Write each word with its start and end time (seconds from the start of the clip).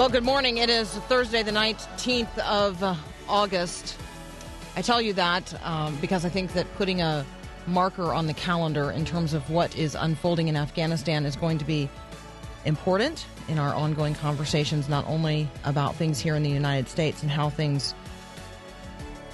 Well, 0.00 0.08
good 0.08 0.24
morning. 0.24 0.56
It 0.56 0.70
is 0.70 0.88
Thursday, 0.88 1.42
the 1.42 1.50
19th 1.50 2.38
of 2.38 2.82
uh, 2.82 2.94
August. 3.28 3.98
I 4.74 4.80
tell 4.80 5.02
you 5.02 5.12
that 5.12 5.52
um, 5.62 5.94
because 5.96 6.24
I 6.24 6.30
think 6.30 6.54
that 6.54 6.66
putting 6.76 7.02
a 7.02 7.26
marker 7.66 8.14
on 8.14 8.26
the 8.26 8.32
calendar 8.32 8.92
in 8.92 9.04
terms 9.04 9.34
of 9.34 9.50
what 9.50 9.76
is 9.76 9.94
unfolding 9.94 10.48
in 10.48 10.56
Afghanistan 10.56 11.26
is 11.26 11.36
going 11.36 11.58
to 11.58 11.66
be 11.66 11.86
important 12.64 13.26
in 13.46 13.58
our 13.58 13.74
ongoing 13.74 14.14
conversations, 14.14 14.88
not 14.88 15.06
only 15.06 15.46
about 15.64 15.94
things 15.96 16.18
here 16.18 16.34
in 16.34 16.42
the 16.42 16.48
United 16.48 16.88
States 16.88 17.20
and 17.20 17.30
how 17.30 17.50
things 17.50 17.94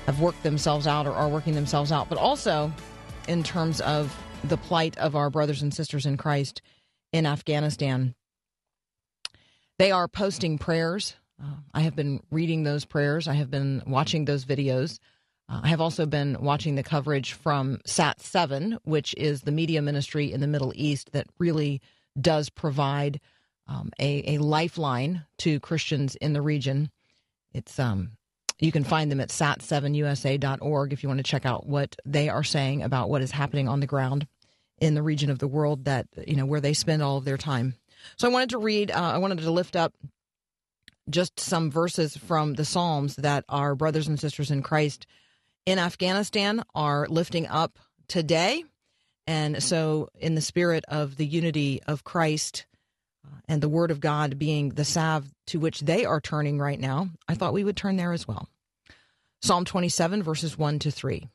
have 0.06 0.18
worked 0.18 0.42
themselves 0.42 0.88
out 0.88 1.06
or 1.06 1.12
are 1.12 1.28
working 1.28 1.54
themselves 1.54 1.92
out, 1.92 2.08
but 2.08 2.18
also 2.18 2.72
in 3.28 3.44
terms 3.44 3.80
of 3.82 4.12
the 4.42 4.56
plight 4.56 4.98
of 4.98 5.14
our 5.14 5.30
brothers 5.30 5.62
and 5.62 5.72
sisters 5.72 6.06
in 6.06 6.16
Christ 6.16 6.60
in 7.12 7.24
Afghanistan. 7.24 8.16
They 9.78 9.90
are 9.90 10.08
posting 10.08 10.58
prayers. 10.58 11.14
Uh, 11.42 11.56
I 11.74 11.80
have 11.80 11.94
been 11.94 12.22
reading 12.30 12.62
those 12.62 12.84
prayers. 12.84 13.28
I 13.28 13.34
have 13.34 13.50
been 13.50 13.82
watching 13.86 14.24
those 14.24 14.44
videos. 14.44 14.98
Uh, 15.48 15.60
I 15.64 15.68
have 15.68 15.80
also 15.80 16.06
been 16.06 16.38
watching 16.40 16.74
the 16.74 16.82
coverage 16.82 17.32
from 17.32 17.80
Sat 17.84 18.20
7, 18.20 18.78
which 18.84 19.14
is 19.16 19.42
the 19.42 19.52
media 19.52 19.82
ministry 19.82 20.32
in 20.32 20.40
the 20.40 20.46
Middle 20.46 20.72
East 20.74 21.12
that 21.12 21.26
really 21.38 21.82
does 22.18 22.48
provide 22.48 23.20
um, 23.68 23.90
a, 24.00 24.36
a 24.36 24.38
lifeline 24.38 25.24
to 25.38 25.60
Christians 25.60 26.14
in 26.16 26.32
the 26.32 26.42
region. 26.42 26.90
It's 27.52 27.78
um, 27.78 28.12
you 28.58 28.72
can 28.72 28.84
find 28.84 29.10
them 29.10 29.20
at 29.20 29.28
sat7usa.org 29.28 30.92
if 30.92 31.02
you 31.02 31.08
want 31.08 31.18
to 31.18 31.24
check 31.24 31.44
out 31.44 31.66
what 31.66 31.96
they 32.04 32.28
are 32.28 32.44
saying 32.44 32.82
about 32.82 33.10
what 33.10 33.22
is 33.22 33.30
happening 33.30 33.68
on 33.68 33.80
the 33.80 33.86
ground 33.86 34.26
in 34.78 34.94
the 34.94 35.02
region 35.02 35.30
of 35.30 35.38
the 35.38 35.48
world 35.48 35.84
that 35.84 36.06
you 36.26 36.36
know 36.36 36.46
where 36.46 36.60
they 36.60 36.72
spend 36.72 37.02
all 37.02 37.18
of 37.18 37.24
their 37.24 37.36
time. 37.36 37.74
So 38.16 38.28
I 38.28 38.32
wanted 38.32 38.50
to 38.50 38.58
read. 38.58 38.90
Uh, 38.90 39.12
I 39.14 39.18
wanted 39.18 39.38
to 39.38 39.50
lift 39.50 39.76
up 39.76 39.94
just 41.08 41.38
some 41.38 41.70
verses 41.70 42.16
from 42.16 42.54
the 42.54 42.64
Psalms 42.64 43.16
that 43.16 43.44
our 43.48 43.74
brothers 43.74 44.08
and 44.08 44.18
sisters 44.18 44.50
in 44.50 44.62
Christ 44.62 45.06
in 45.64 45.78
Afghanistan 45.78 46.62
are 46.74 47.06
lifting 47.08 47.46
up 47.46 47.78
today. 48.08 48.64
And 49.26 49.62
so, 49.62 50.08
in 50.20 50.36
the 50.36 50.40
spirit 50.40 50.84
of 50.86 51.16
the 51.16 51.26
unity 51.26 51.82
of 51.86 52.04
Christ 52.04 52.66
uh, 53.24 53.38
and 53.48 53.60
the 53.60 53.68
Word 53.68 53.90
of 53.90 53.98
God 53.98 54.38
being 54.38 54.70
the 54.70 54.84
salve 54.84 55.32
to 55.48 55.58
which 55.58 55.80
they 55.80 56.04
are 56.04 56.20
turning 56.20 56.58
right 56.58 56.78
now, 56.78 57.08
I 57.28 57.34
thought 57.34 57.52
we 57.52 57.64
would 57.64 57.76
turn 57.76 57.96
there 57.96 58.12
as 58.12 58.28
well. 58.28 58.48
Psalm 59.42 59.64
27, 59.64 60.22
verses 60.22 60.56
1 60.56 60.78
to 60.80 60.90
3. 60.92 61.28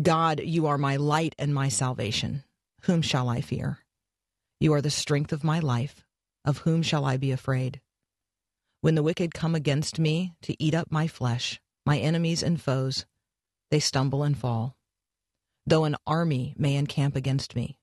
God, 0.00 0.40
you 0.40 0.66
are 0.66 0.78
my 0.78 0.96
light 0.96 1.34
and 1.38 1.54
my 1.54 1.68
salvation. 1.68 2.42
Whom 2.82 3.00
shall 3.00 3.28
I 3.28 3.40
fear? 3.42 3.78
You 4.62 4.74
are 4.74 4.80
the 4.80 4.90
strength 4.90 5.32
of 5.32 5.42
my 5.42 5.58
life. 5.58 6.04
Of 6.44 6.58
whom 6.58 6.82
shall 6.82 7.04
I 7.04 7.16
be 7.16 7.32
afraid? 7.32 7.80
When 8.80 8.94
the 8.94 9.02
wicked 9.02 9.34
come 9.34 9.56
against 9.56 9.98
me 9.98 10.34
to 10.42 10.54
eat 10.62 10.72
up 10.72 10.86
my 10.88 11.08
flesh, 11.08 11.60
my 11.84 11.98
enemies 11.98 12.44
and 12.44 12.60
foes, 12.60 13.04
they 13.72 13.80
stumble 13.80 14.22
and 14.22 14.38
fall. 14.38 14.76
Though 15.66 15.82
an 15.82 15.96
army 16.06 16.54
may 16.56 16.76
encamp 16.76 17.16
against 17.16 17.56
me, 17.56 17.76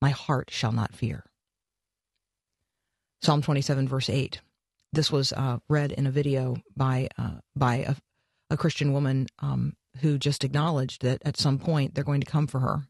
my 0.00 0.10
heart 0.10 0.52
shall 0.52 0.70
not 0.70 0.94
fear. 0.94 1.24
Psalm 3.22 3.42
27, 3.42 3.88
verse 3.88 4.08
8. 4.08 4.40
This 4.92 5.10
was 5.10 5.32
uh, 5.32 5.58
read 5.68 5.90
in 5.90 6.06
a 6.06 6.12
video 6.12 6.58
by 6.76 7.08
uh, 7.18 7.40
by 7.56 7.74
a, 7.78 7.96
a, 8.50 8.56
Christian 8.56 8.92
woman 8.92 9.26
um, 9.40 9.74
who 9.96 10.16
just 10.16 10.44
acknowledged 10.44 11.02
that 11.02 11.22
at 11.24 11.36
some 11.36 11.58
point 11.58 11.96
they're 11.96 12.04
going 12.04 12.20
to 12.20 12.30
come 12.30 12.46
for 12.46 12.60
her. 12.60 12.86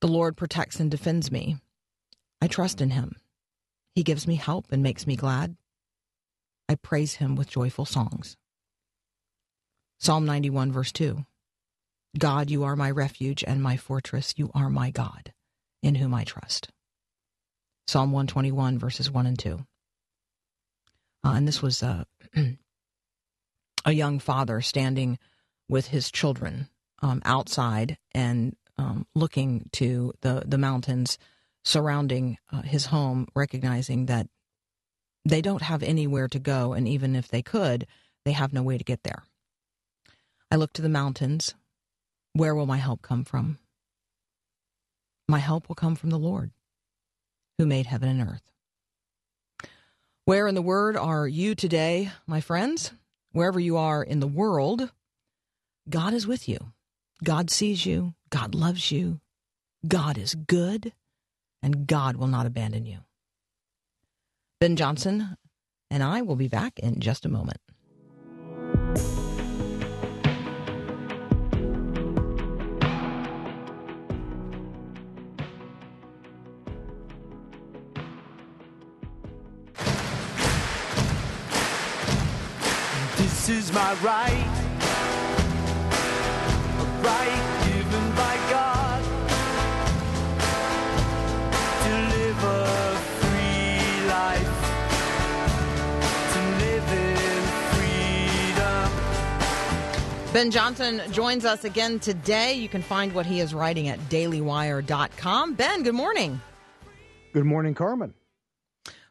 The 0.00 0.06
Lord 0.06 0.36
protects 0.36 0.78
and 0.78 0.92
defends 0.92 1.32
me. 1.32 1.56
I 2.40 2.46
trust 2.46 2.80
in 2.80 2.90
Him. 2.90 3.16
He 3.94 4.02
gives 4.02 4.26
me 4.26 4.36
help 4.36 4.66
and 4.70 4.82
makes 4.82 5.06
me 5.06 5.16
glad. 5.16 5.56
I 6.68 6.76
praise 6.76 7.14
Him 7.14 7.36
with 7.36 7.50
joyful 7.50 7.84
songs. 7.84 8.36
Psalm 9.98 10.24
91, 10.24 10.72
verse 10.72 10.92
2. 10.92 11.24
God, 12.18 12.50
you 12.50 12.64
are 12.64 12.76
my 12.76 12.90
refuge 12.90 13.44
and 13.46 13.62
my 13.62 13.76
fortress. 13.76 14.34
You 14.36 14.50
are 14.54 14.70
my 14.70 14.90
God, 14.90 15.32
in 15.82 15.96
whom 15.96 16.14
I 16.14 16.24
trust. 16.24 16.70
Psalm 17.86 18.12
121, 18.12 18.78
verses 18.78 19.10
1 19.10 19.26
and 19.26 19.38
2. 19.38 19.66
Uh, 21.24 21.32
and 21.34 21.46
this 21.46 21.60
was 21.60 21.82
uh, 21.82 22.04
a 23.84 23.92
young 23.92 24.18
father 24.18 24.60
standing 24.60 25.18
with 25.68 25.88
his 25.88 26.10
children 26.10 26.68
um, 27.02 27.20
outside 27.24 27.98
and 28.12 28.56
um, 28.78 29.06
looking 29.14 29.68
to 29.72 30.12
the, 30.22 30.42
the 30.46 30.58
mountains 30.58 31.18
surrounding 31.64 32.38
uh, 32.52 32.62
his 32.62 32.86
home, 32.86 33.28
recognizing 33.34 34.06
that 34.06 34.28
they 35.24 35.42
don't 35.42 35.62
have 35.62 35.82
anywhere 35.82 36.28
to 36.28 36.38
go, 36.38 36.72
and 36.72 36.88
even 36.88 37.14
if 37.14 37.28
they 37.28 37.42
could, 37.42 37.86
they 38.24 38.32
have 38.32 38.52
no 38.52 38.62
way 38.62 38.78
to 38.78 38.84
get 38.84 39.02
there. 39.02 39.22
I 40.50 40.56
look 40.56 40.72
to 40.74 40.82
the 40.82 40.88
mountains. 40.88 41.54
Where 42.32 42.54
will 42.54 42.66
my 42.66 42.78
help 42.78 43.02
come 43.02 43.24
from? 43.24 43.58
My 45.28 45.38
help 45.38 45.68
will 45.68 45.76
come 45.76 45.94
from 45.94 46.10
the 46.10 46.18
Lord, 46.18 46.50
who 47.58 47.66
made 47.66 47.86
heaven 47.86 48.08
and 48.08 48.28
earth. 48.28 48.42
Where 50.24 50.46
in 50.46 50.54
the 50.54 50.62
Word 50.62 50.96
are 50.96 51.26
you 51.26 51.54
today, 51.54 52.10
my 52.26 52.40
friends? 52.40 52.92
Wherever 53.32 53.60
you 53.60 53.76
are 53.76 54.02
in 54.02 54.20
the 54.20 54.26
world, 54.26 54.90
God 55.88 56.14
is 56.14 56.26
with 56.26 56.48
you. 56.48 56.72
God 57.22 57.50
sees 57.50 57.84
you. 57.86 58.14
God 58.30 58.54
loves 58.54 58.90
you. 58.90 59.20
God 59.86 60.18
is 60.18 60.34
good, 60.34 60.92
and 61.62 61.86
God 61.86 62.16
will 62.16 62.26
not 62.26 62.46
abandon 62.46 62.86
you. 62.86 62.98
Ben 64.60 64.76
Johnson 64.76 65.36
and 65.90 66.02
I 66.02 66.22
will 66.22 66.36
be 66.36 66.48
back 66.48 66.78
in 66.78 67.00
just 67.00 67.24
a 67.24 67.28
moment. 67.28 67.58
This 83.16 83.48
is 83.48 83.72
my 83.72 83.94
right, 84.02 84.46
right 87.02 87.59
Ben 100.32 100.52
Johnson 100.52 101.02
joins 101.10 101.44
us 101.44 101.64
again 101.64 101.98
today. 101.98 102.54
You 102.54 102.68
can 102.68 102.82
find 102.82 103.12
what 103.12 103.26
he 103.26 103.40
is 103.40 103.52
writing 103.52 103.88
at 103.88 103.98
dailywire.com. 104.08 105.54
Ben, 105.54 105.82
good 105.82 105.94
morning. 105.94 106.40
Good 107.32 107.44
morning, 107.44 107.74
Carmen. 107.74 108.14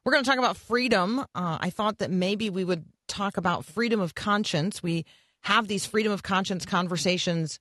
We're 0.05 0.13
going 0.13 0.23
to 0.23 0.29
talk 0.29 0.39
about 0.39 0.55
freedom. 0.55 1.19
Uh, 1.19 1.57
I 1.59 1.71
thought 1.71 1.97
that 1.97 2.09
maybe 2.09 2.49
we 2.49 2.63
would 2.63 2.85
talk 3.09 3.35
about 3.35 3.65
freedom 3.65 3.99
of 3.99 4.15
conscience. 4.15 4.81
We 4.81 5.03
have 5.41 5.67
these 5.67 5.85
freedom 5.85 6.13
of 6.13 6.23
conscience 6.23 6.65
conversations 6.65 7.59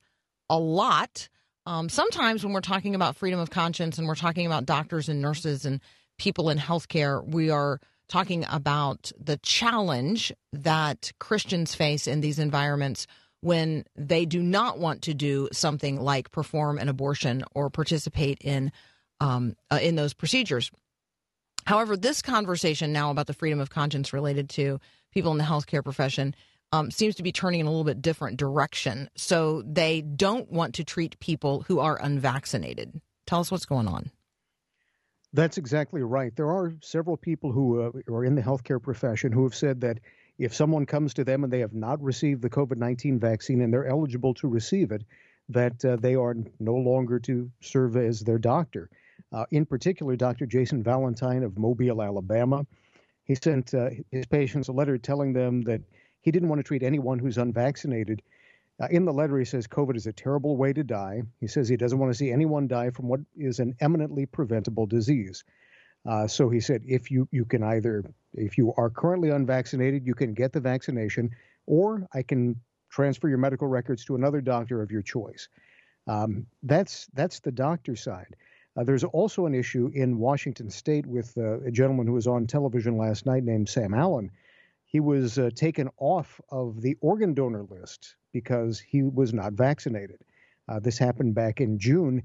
a 0.49 0.57
lot. 0.57 1.27
Um, 1.65 1.89
sometimes 1.89 2.45
when 2.45 2.53
we're 2.53 2.61
talking 2.61 2.95
about 2.95 3.17
freedom 3.17 3.41
of 3.41 3.49
conscience 3.49 3.97
and 3.97 4.07
we're 4.07 4.15
talking 4.15 4.45
about 4.45 4.65
doctors 4.65 5.09
and 5.09 5.21
nurses 5.21 5.65
and 5.65 5.81
people 6.17 6.49
in 6.49 6.57
healthcare, 6.57 7.21
we 7.27 7.49
are 7.49 7.81
talking 8.07 8.45
about 8.49 9.11
the 9.19 9.35
challenge 9.43 10.31
that 10.53 11.11
Christians 11.19 11.75
face 11.75 12.07
in 12.07 12.21
these 12.21 12.39
environments 12.39 13.05
when 13.41 13.85
they 13.95 14.25
do 14.25 14.41
not 14.41 14.79
want 14.79 15.03
to 15.03 15.13
do 15.13 15.47
something 15.51 15.99
like 15.99 16.31
perform 16.31 16.77
an 16.77 16.89
abortion 16.89 17.43
or 17.53 17.69
participate 17.69 18.39
in 18.41 18.71
um, 19.21 19.55
uh, 19.71 19.79
in 19.81 19.95
those 19.95 20.13
procedures. 20.13 20.71
However, 21.65 21.97
this 21.97 22.21
conversation 22.21 22.93
now 22.93 23.11
about 23.11 23.27
the 23.27 23.33
freedom 23.33 23.59
of 23.59 23.69
conscience 23.69 24.13
related 24.13 24.49
to 24.51 24.79
people 25.11 25.31
in 25.31 25.37
the 25.37 25.43
healthcare 25.43 25.83
profession 25.83 26.35
um, 26.71 26.91
seems 26.91 27.15
to 27.15 27.23
be 27.23 27.31
turning 27.31 27.59
in 27.59 27.65
a 27.65 27.69
little 27.69 27.83
bit 27.83 28.01
different 28.01 28.37
direction. 28.37 29.09
So 29.15 29.63
they 29.65 30.01
don't 30.01 30.51
want 30.51 30.75
to 30.75 30.83
treat 30.83 31.19
people 31.19 31.63
who 31.67 31.79
are 31.79 31.99
unvaccinated. 32.01 33.01
Tell 33.27 33.39
us 33.39 33.51
what's 33.51 33.65
going 33.65 33.87
on. 33.87 34.11
That's 35.33 35.57
exactly 35.57 36.01
right. 36.01 36.35
There 36.35 36.49
are 36.49 36.73
several 36.81 37.17
people 37.17 37.51
who 37.51 37.81
uh, 37.81 37.91
are 38.11 38.25
in 38.25 38.35
the 38.35 38.41
healthcare 38.41 38.81
profession 38.81 39.31
who 39.31 39.43
have 39.43 39.53
said 39.53 39.81
that 39.81 39.99
if 40.39 40.55
someone 40.55 40.85
comes 40.85 41.13
to 41.13 41.23
them 41.23 41.43
and 41.43 41.51
they 41.51 41.59
have 41.59 41.73
not 41.73 42.01
received 42.01 42.41
the 42.41 42.49
COVID 42.49 42.77
19 42.77 43.19
vaccine 43.19 43.61
and 43.61 43.71
they're 43.71 43.87
eligible 43.87 44.33
to 44.35 44.47
receive 44.47 44.91
it, 44.91 45.03
that 45.49 45.83
uh, 45.83 45.97
they 45.97 46.15
are 46.15 46.35
no 46.59 46.75
longer 46.75 47.19
to 47.19 47.51
serve 47.59 47.97
as 47.97 48.21
their 48.21 48.37
doctor. 48.37 48.89
Uh, 49.33 49.45
in 49.51 49.65
particular, 49.65 50.15
Dr. 50.15 50.45
Jason 50.45 50.81
Valentine 50.81 51.43
of 51.43 51.57
Mobile, 51.57 52.01
Alabama, 52.01 52.65
he 53.25 53.35
sent 53.35 53.73
uh, 53.73 53.89
his 54.11 54.25
patients 54.25 54.69
a 54.69 54.71
letter 54.71 54.97
telling 54.97 55.33
them 55.33 55.61
that 55.63 55.81
he 56.21 56.31
didn't 56.31 56.49
want 56.49 56.59
to 56.59 56.63
treat 56.63 56.83
anyone 56.83 57.19
who's 57.19 57.37
unvaccinated. 57.37 58.21
Uh, 58.81 58.87
in 58.89 59.05
the 59.05 59.13
letter, 59.13 59.37
he 59.37 59.45
says 59.45 59.67
COVID 59.67 59.97
is 59.97 60.07
a 60.07 60.13
terrible 60.13 60.55
way 60.55 60.71
to 60.71 60.83
die. 60.83 61.21
He 61.39 61.47
says 61.47 61.67
he 61.67 61.77
doesn't 61.77 61.99
want 61.99 62.11
to 62.11 62.17
see 62.17 62.31
anyone 62.31 62.67
die 62.67 62.91
from 62.91 63.07
what 63.09 63.19
is 63.37 63.59
an 63.59 63.75
eminently 63.81 64.25
preventable 64.25 64.87
disease. 64.87 65.43
Uh, 66.07 66.27
so 66.27 66.49
he 66.49 66.59
said, 66.59 66.81
if 66.87 67.11
you 67.11 67.27
you 67.31 67.45
can 67.45 67.63
either, 67.63 68.03
if 68.33 68.57
you 68.57 68.73
are 68.77 68.89
currently 68.89 69.29
unvaccinated, 69.29 70.05
you 70.05 70.15
can 70.15 70.33
get 70.33 70.53
the 70.53 70.59
vaccination, 70.59 71.29
or 71.65 72.07
I 72.13 72.23
can 72.23 72.55
transfer 72.89 73.27
your 73.27 73.37
medical 73.37 73.67
records 73.67 74.05
to 74.05 74.15
another 74.15 74.41
doctor 74.41 74.81
of 74.81 74.91
your 74.91 75.01
choice. 75.01 75.47
Um, 76.07 76.47
that's 76.63 77.07
that's 77.13 77.39
the 77.39 77.51
doctor 77.51 77.95
side. 77.95 78.35
Uh, 78.77 78.83
there's 78.83 79.03
also 79.03 79.45
an 79.45 79.53
issue 79.53 79.91
in 79.93 80.19
Washington 80.19 80.69
State 80.69 81.05
with 81.05 81.37
uh, 81.37 81.59
a 81.61 81.71
gentleman 81.71 82.07
who 82.07 82.13
was 82.13 82.27
on 82.27 82.47
television 82.47 82.97
last 82.97 83.25
night 83.25 83.43
named 83.43 83.67
Sam 83.67 83.93
Allen. 83.93 84.31
He 84.85 84.99
was 84.99 85.37
uh, 85.37 85.49
taken 85.53 85.89
off 85.97 86.39
of 86.49 86.81
the 86.81 86.97
organ 87.01 87.33
donor 87.33 87.63
list 87.69 88.15
because 88.31 88.79
he 88.79 89.03
was 89.03 89.33
not 89.33 89.53
vaccinated. 89.53 90.21
Uh, 90.67 90.79
this 90.79 90.97
happened 90.97 91.35
back 91.35 91.61
in 91.61 91.77
June. 91.77 92.23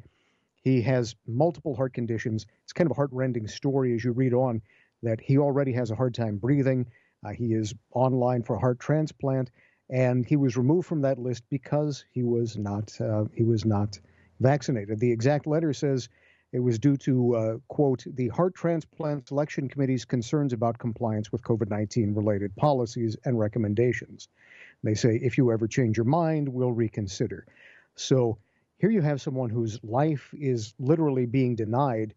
He 0.65 0.81
has 0.83 1.15
multiple 1.27 1.77
heart 1.77 1.93
conditions. 1.93 2.47
It's 2.65 2.73
kind 2.73 2.91
of 2.91 2.93
a 2.93 2.95
heartrending 2.95 3.47
story 3.47 3.95
as 3.95 4.03
you 4.03 4.13
read 4.13 4.33
on 4.33 4.63
that 5.03 5.21
he 5.21 5.37
already 5.37 5.73
has 5.73 5.91
a 5.91 5.95
hard 5.95 6.15
time 6.15 6.39
breathing. 6.39 6.87
Uh, 7.25 7.31
he 7.31 7.53
is 7.53 7.75
online 7.93 8.43
for 8.43 8.59
heart 8.59 8.81
transplant, 8.81 9.51
and 9.91 10.25
he 10.25 10.37
was 10.37 10.57
removed 10.57 10.89
from 10.89 11.03
that 11.03 11.19
list 11.19 11.45
because 11.51 12.07
he 12.11 12.23
was 12.23 12.57
not 12.57 12.99
uh, 12.99 13.25
he 13.35 13.45
was 13.45 13.67
not 13.67 14.01
vaccinated. 14.41 14.99
The 14.99 15.13
exact 15.13 15.47
letter 15.47 15.75
says 15.75 16.09
it 16.53 16.61
was 16.61 16.79
due 16.79 16.97
to 16.99 17.37
uh, 17.37 17.57
quote 17.69 18.05
the 18.07 18.29
Heart 18.29 18.55
Transplant 18.55 19.29
Selection 19.29 19.69
Committee's 19.69 20.07
concerns 20.07 20.55
about 20.55 20.79
compliance 20.79 21.31
with 21.31 21.43
COVID-19 21.43 22.17
related 22.17 22.57
policies 22.57 23.17
and 23.25 23.39
recommendations. 23.39 24.29
They 24.83 24.95
say 24.95 25.17
if 25.17 25.37
you 25.37 25.53
ever 25.53 25.67
change 25.67 25.99
your 25.99 26.07
mind, 26.07 26.49
we'll 26.49 26.73
reconsider. 26.73 27.47
So 27.97 28.39
here 28.85 28.91
you 28.91 29.01
have 29.01 29.23
someone 29.23 29.49
whose 29.49 29.83
life 29.83 30.29
is 30.39 30.75
literally 30.79 31.25
being 31.25 31.57
denied 31.57 32.13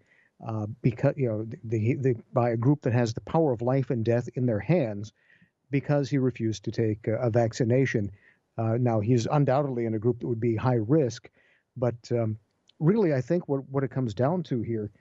uh, 0.46 0.66
because 0.81 1.14
you 1.16 1.25
know 1.25 1.48
the, 1.64 1.96
the, 1.96 2.14
by 2.34 2.50
a 2.50 2.58
group 2.58 2.81
that 2.81 2.92
has 2.92 3.14
the 3.14 3.22
power 3.22 3.54
of 3.54 3.62
life 3.62 3.90
and 3.90 4.04
death 4.04 4.28
in 4.36 4.46
their 4.46 4.60
hands 4.60 5.14
because 5.72 6.10
he 6.10 6.18
refused 6.18 6.66
to 6.66 6.72
take 6.72 7.08
a, 7.08 7.16
a 7.19 7.30
vaccination. 7.30 8.12
Uh, 8.58 8.75
now 8.81 9.00
he's 9.00 9.28
undoubtedly 9.28 9.86
in 9.86 9.94
a 9.94 10.00
group 10.00 10.19
that 10.19 10.28
would 10.28 10.42
be 10.42 10.58
high 10.58 10.81
risk, 10.90 11.30
but 11.78 11.96
um, 12.12 12.38
really, 12.81 13.13
I 13.13 13.22
think 13.22 13.48
what 13.48 13.62
what 13.70 13.86
it 13.86 13.92
comes 13.92 14.13
down 14.13 14.44
to 14.44 14.62
here, 14.62 14.92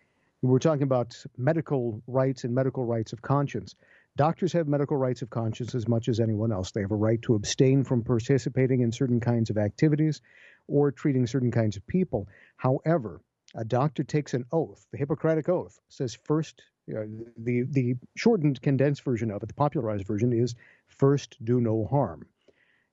we're 0.43 0.61
talking 0.61 0.85
about 0.85 1.21
medical 1.37 2.01
rights 2.07 2.45
and 2.45 2.55
medical 2.55 2.85
rights 2.85 3.13
of 3.13 3.23
conscience. 3.23 3.75
Doctors 4.17 4.53
have 4.55 4.67
medical 4.67 4.97
rights 4.97 5.21
of 5.21 5.29
conscience 5.29 5.75
as 5.75 5.87
much 5.87 6.09
as 6.09 6.21
anyone 6.21 6.51
else. 6.51 6.71
They 6.71 6.81
have 6.81 6.91
a 6.91 6.97
right 6.97 7.21
to 7.23 7.35
abstain 7.35 7.85
from 7.85 8.03
participating 8.03 8.81
in 8.81 8.91
certain 8.91 9.21
kinds 9.21 9.51
of 9.51 9.59
activities 9.59 10.23
or 10.69 10.91
treating 10.91 11.27
certain 11.27 11.51
kinds 11.51 11.77
of 11.77 11.87
people. 11.87 12.27
However, 12.57 13.21
a 13.55 13.65
doctor 13.65 14.03
takes 14.03 14.33
an 14.35 14.45
oath, 14.53 14.87
the 14.91 14.99
Hippocratic 14.99 15.49
Oath 15.49 15.79
says 15.89 16.19
first, 16.25 16.63
you 16.87 16.95
know, 16.95 17.07
the, 17.37 17.63
the 17.69 17.95
shortened, 18.17 18.61
condensed 18.63 19.03
version 19.03 19.31
of 19.31 19.43
it, 19.43 19.47
the 19.47 19.55
popularized 19.55 20.07
version 20.07 20.33
is 20.33 20.55
first 20.89 21.37
do 21.45 21.61
no 21.61 21.85
harm. 21.85 22.27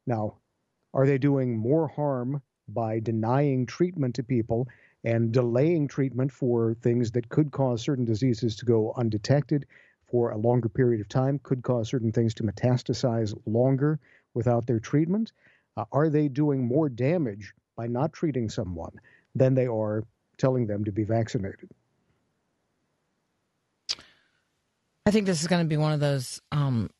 Now, 0.05 0.37
are 0.93 1.07
they 1.07 1.17
doing 1.17 1.57
more 1.57 1.87
harm 1.87 2.41
by 2.67 2.99
denying 2.99 3.65
treatment 3.65 4.15
to 4.15 4.23
people 4.23 4.67
and 5.03 5.31
delaying 5.31 5.87
treatment 5.87 6.31
for 6.31 6.75
things 6.81 7.11
that 7.11 7.29
could 7.29 7.51
cause 7.51 7.81
certain 7.81 8.05
diseases 8.05 8.55
to 8.57 8.65
go 8.65 8.93
undetected 8.95 9.65
for 10.13 10.29
a 10.29 10.37
longer 10.37 10.69
period 10.69 11.01
of 11.01 11.09
time, 11.09 11.39
could 11.41 11.63
cause 11.63 11.89
certain 11.89 12.11
things 12.11 12.35
to 12.35 12.43
metastasize 12.43 13.35
longer 13.47 13.99
without 14.35 14.67
their 14.67 14.79
treatment? 14.79 15.31
Uh, 15.75 15.85
are 15.91 16.07
they 16.07 16.27
doing 16.27 16.63
more 16.63 16.87
damage 16.87 17.51
by 17.75 17.87
not 17.87 18.13
treating 18.13 18.47
someone 18.47 18.91
than 19.33 19.55
they 19.55 19.65
are 19.65 20.03
telling 20.37 20.67
them 20.67 20.85
to 20.85 20.91
be 20.91 21.03
vaccinated? 21.03 21.67
I 25.07 25.09
think 25.09 25.25
this 25.25 25.41
is 25.41 25.47
going 25.47 25.65
to 25.65 25.67
be 25.67 25.77
one 25.77 25.93
of 25.93 25.99
those 25.99 26.39
um, 26.51 26.91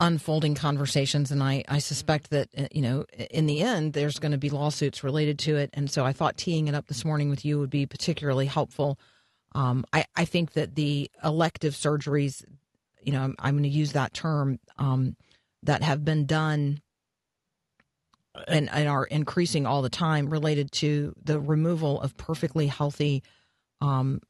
unfolding 0.00 0.56
conversations, 0.56 1.30
and 1.30 1.40
I, 1.40 1.62
I 1.68 1.78
suspect 1.78 2.30
that 2.30 2.48
uh, 2.58 2.66
you 2.72 2.82
know 2.82 3.04
in 3.30 3.46
the 3.46 3.60
end 3.60 3.92
there's 3.92 4.18
going 4.18 4.32
to 4.32 4.38
be 4.38 4.50
lawsuits 4.50 5.04
related 5.04 5.38
to 5.40 5.56
it, 5.56 5.70
and 5.72 5.88
so 5.88 6.04
I 6.04 6.12
thought 6.12 6.36
teeing 6.36 6.66
it 6.66 6.74
up 6.74 6.88
this 6.88 7.04
morning 7.04 7.30
with 7.30 7.44
you 7.44 7.60
would 7.60 7.70
be 7.70 7.86
particularly 7.86 8.46
helpful. 8.46 8.98
Um, 9.52 9.84
I, 9.92 10.04
I 10.16 10.24
think 10.24 10.52
that 10.52 10.74
the 10.74 11.10
elective 11.24 11.74
surgeries, 11.74 12.44
you 13.02 13.12
know, 13.12 13.22
I'm, 13.22 13.34
I'm 13.38 13.54
going 13.54 13.62
to 13.64 13.68
use 13.68 13.92
that 13.92 14.14
term 14.14 14.58
um, 14.78 15.16
that 15.62 15.82
have 15.82 16.04
been 16.04 16.26
done 16.26 16.80
and, 18.46 18.68
and 18.70 18.88
are 18.88 19.04
increasing 19.04 19.66
all 19.66 19.82
the 19.82 19.88
time 19.90 20.28
related 20.28 20.70
to 20.72 21.14
the 21.22 21.40
removal 21.40 22.00
of 22.00 22.16
perfectly 22.16 22.66
healthy 22.66 23.22
um, 23.80 24.20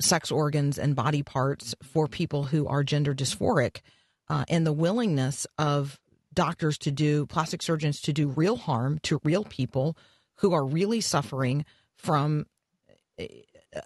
sex 0.00 0.30
organs 0.30 0.78
and 0.78 0.96
body 0.96 1.22
parts 1.22 1.74
for 1.82 2.06
people 2.06 2.44
who 2.44 2.66
are 2.66 2.82
gender 2.82 3.14
dysphoric 3.14 3.80
uh, 4.28 4.44
and 4.48 4.66
the 4.66 4.72
willingness 4.72 5.46
of 5.58 5.98
doctors 6.32 6.78
to 6.78 6.90
do 6.90 7.26
plastic 7.26 7.62
surgeons 7.62 8.00
to 8.00 8.12
do 8.12 8.28
real 8.28 8.56
harm 8.56 8.98
to 9.02 9.20
real 9.24 9.44
people 9.44 9.96
who 10.36 10.52
are 10.54 10.64
really 10.64 11.00
suffering 11.00 11.64
from 11.96 12.46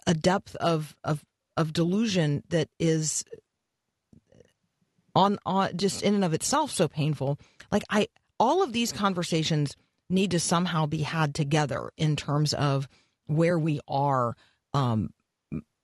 a 0.07 0.13
depth 0.13 0.55
of 0.57 0.95
of 1.03 1.23
of 1.57 1.73
delusion 1.73 2.43
that 2.49 2.69
is 2.79 3.23
on 5.15 5.37
on 5.45 5.75
just 5.77 6.01
in 6.01 6.15
and 6.15 6.25
of 6.25 6.33
itself 6.33 6.71
so 6.71 6.87
painful 6.87 7.39
like 7.71 7.83
i 7.89 8.07
all 8.39 8.63
of 8.63 8.73
these 8.73 8.91
conversations 8.91 9.75
need 10.09 10.31
to 10.31 10.39
somehow 10.39 10.85
be 10.85 10.99
had 10.99 11.33
together 11.33 11.91
in 11.97 12.15
terms 12.15 12.53
of 12.53 12.87
where 13.27 13.57
we 13.57 13.79
are 13.87 14.35
um, 14.73 15.11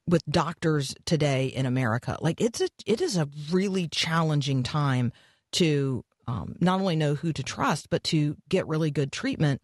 with 0.08 0.24
doctors 0.30 0.94
today 1.06 1.48
in 1.48 1.66
America. 1.66 2.18
Like 2.22 2.42
it's 2.42 2.62
a 2.62 2.68
it 2.86 3.02
is 3.02 3.18
a 3.18 3.30
really 3.52 3.88
challenging 3.88 4.64
time 4.64 5.12
to 5.54 6.04
um, 6.28 6.56
not 6.60 6.80
only 6.80 6.96
know 6.96 7.16
who 7.16 7.34
to 7.34 7.44
trust, 7.44 7.90
but 7.90 8.04
to 8.06 8.38
get 8.48 8.68
really 8.68 8.92
good 8.92 9.12
treatment. 9.12 9.62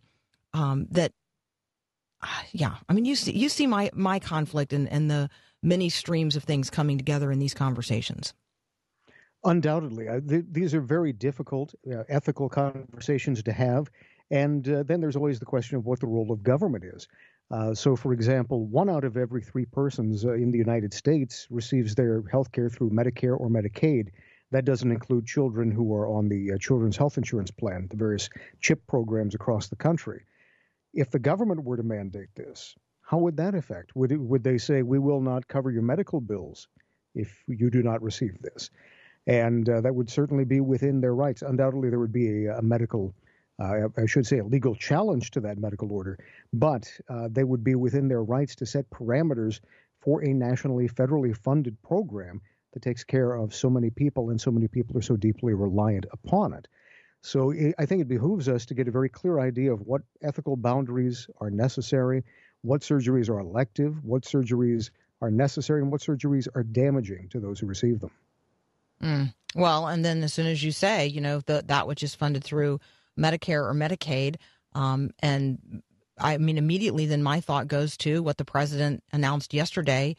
Um, 0.53 0.88
that, 0.91 1.12
yeah, 2.51 2.75
I 2.89 2.93
mean, 2.93 3.05
you 3.05 3.15
see 3.15 3.31
you 3.31 3.50
see 3.50 3.67
my 3.67 3.89
my 3.93 4.19
conflict 4.19 4.74
and 4.74 4.89
and 4.89 5.09
the 5.09 5.29
many 5.63 5.89
streams 5.89 6.36
of 6.36 6.43
things 6.43 6.69
coming 6.69 6.97
together 6.97 7.31
in 7.31 7.39
these 7.39 7.53
conversations. 7.53 8.33
Undoubtedly, 9.43 10.07
uh, 10.07 10.19
th- 10.27 10.45
these 10.51 10.74
are 10.74 10.81
very 10.81 11.13
difficult 11.13 11.74
uh, 11.91 12.03
ethical 12.09 12.50
conversations 12.50 13.43
to 13.43 13.51
have. 13.51 13.89
And 14.29 14.67
uh, 14.67 14.83
then 14.83 15.00
there's 15.00 15.15
always 15.15 15.39
the 15.39 15.45
question 15.45 15.77
of 15.77 15.86
what 15.86 16.00
the 16.00 16.07
role 16.07 16.31
of 16.31 16.43
government 16.43 16.83
is. 16.83 17.07
Uh, 17.50 17.74
so, 17.74 17.95
for 17.95 18.12
example, 18.12 18.65
one 18.65 18.89
out 18.89 19.05
of 19.05 19.15
every 19.15 19.41
three 19.41 19.65
persons 19.65 20.25
uh, 20.25 20.33
in 20.33 20.51
the 20.51 20.57
United 20.57 20.93
States 20.93 21.47
receives 21.50 21.95
their 21.95 22.24
health 22.29 22.51
care 22.51 22.69
through 22.69 22.89
Medicare 22.89 23.39
or 23.39 23.47
Medicaid. 23.47 24.09
That 24.51 24.65
doesn't 24.65 24.91
include 24.91 25.25
children 25.25 25.71
who 25.71 25.93
are 25.93 26.09
on 26.09 26.27
the 26.27 26.57
Children's 26.59 26.97
Health 26.97 27.17
Insurance 27.17 27.51
Plan, 27.51 27.88
the 27.89 27.97
various 27.97 28.29
CHIP 28.59 28.86
programs 28.88 29.33
across 29.33 29.67
the 29.67 29.75
country. 29.75 30.25
If 30.98 31.12
the 31.12 31.20
government 31.20 31.63
were 31.63 31.77
to 31.77 31.84
mandate 31.84 32.36
this, 32.36 32.75
how 33.01 33.20
would 33.20 33.38
that 33.38 33.56
affect? 33.56 33.96
Would, 33.96 34.12
it, 34.12 34.20
would 34.20 34.44
they 34.44 34.58
say, 34.58 34.82
we 34.82 35.00
will 35.00 35.22
not 35.22 35.48
cover 35.48 35.72
your 35.72 35.84
medical 35.84 36.20
bills 36.20 36.68
if 37.16 37.44
you 37.48 37.70
do 37.70 37.84
not 37.84 38.01
receive 38.01 38.42
this? 38.42 38.72
And 39.27 39.70
uh, 39.70 39.82
that 39.82 39.96
would 39.96 40.10
certainly 40.10 40.44
be 40.44 40.60
within 40.60 41.00
their 41.00 41.16
rights. 41.16 41.44
Undoubtedly, 41.44 41.89
there 41.89 42.00
would 42.00 42.12
be 42.12 42.48
a, 42.48 42.58
a 42.58 42.62
medical 42.62 43.13
uh, 43.60 43.88
I 43.98 44.06
should 44.06 44.27
say, 44.27 44.39
a 44.39 44.46
legal 44.46 44.75
challenge 44.75 45.32
to 45.32 45.42
that 45.42 45.58
medical 45.58 45.92
order, 45.92 46.20
but 46.54 46.92
uh, 47.10 47.27
they 47.32 47.44
would 47.44 47.63
be 47.63 47.75
within 47.75 48.08
their 48.08 48.24
rights 48.24 48.56
to 48.56 48.66
set 48.66 48.89
parameters 48.89 49.60
for 50.01 50.24
a 50.24 50.34
nationally, 50.34 50.88
federally 50.88 51.36
funded 51.36 51.82
program 51.82 52.42
that 52.74 52.84
takes 52.84 53.04
care 53.04 53.34
of 53.34 53.56
so 53.56 53.70
many 53.70 53.89
people, 53.89 54.30
and 54.30 54.39
so 54.39 54.51
many 54.51 54.68
people 54.68 54.98
are 54.98 55.01
so 55.01 55.18
deeply 55.18 55.54
reliant 55.54 56.06
upon 56.12 56.54
it. 56.54 56.68
So 57.21 57.53
I 57.77 57.86
think 57.86 58.01
it 58.01 58.07
behooves 58.07 58.47
us 58.47 58.65
to 58.67 58.74
get 58.74 58.88
a 58.88 58.91
very 58.91 59.09
clear 59.09 59.39
idea 59.39 59.74
of 59.74 59.81
what 59.81 60.01
ethical 60.21 60.55
boundaries 60.55 61.27
are 61.41 61.50
necessary, 61.50 62.24
what 62.62 62.81
surgeries 62.81 63.29
are 63.29 63.39
elective, 63.39 64.03
what 64.03 64.24
surgeries 64.24 64.91
are 65.21 65.31
necessary 65.31 65.81
and 65.81 65.91
what 65.91 66.01
surgeries 66.01 66.47
are 66.55 66.63
damaging 66.63 67.27
to 67.29 67.39
those 67.39 67.59
who 67.59 67.65
receive 67.65 68.00
them. 68.00 68.12
Mm. 69.01 69.33
Well, 69.55 69.88
and 69.88 70.05
then 70.05 70.24
as 70.24 70.33
soon 70.33 70.47
as 70.47 70.63
you 70.63 70.71
say, 70.71 71.07
you 71.07 71.21
know, 71.21 71.41
the, 71.41 71.63
that 71.67 71.88
which 71.88 72.03
is 72.03 72.15
funded 72.15 72.43
through 72.43 72.79
Medicare 73.17 73.63
or 73.63 73.74
Medicaid, 73.74 74.36
um, 74.74 75.12
and 75.19 75.81
I 76.19 76.38
mean, 76.38 76.57
immediately 76.57 77.05
then 77.05 77.24
my 77.24 77.41
thought 77.41 77.67
goes 77.67 77.97
to 77.97 78.21
what 78.24 78.38
the 78.38 78.45
president 78.45 79.03
announced 79.12 79.53
yesterday 79.53 80.15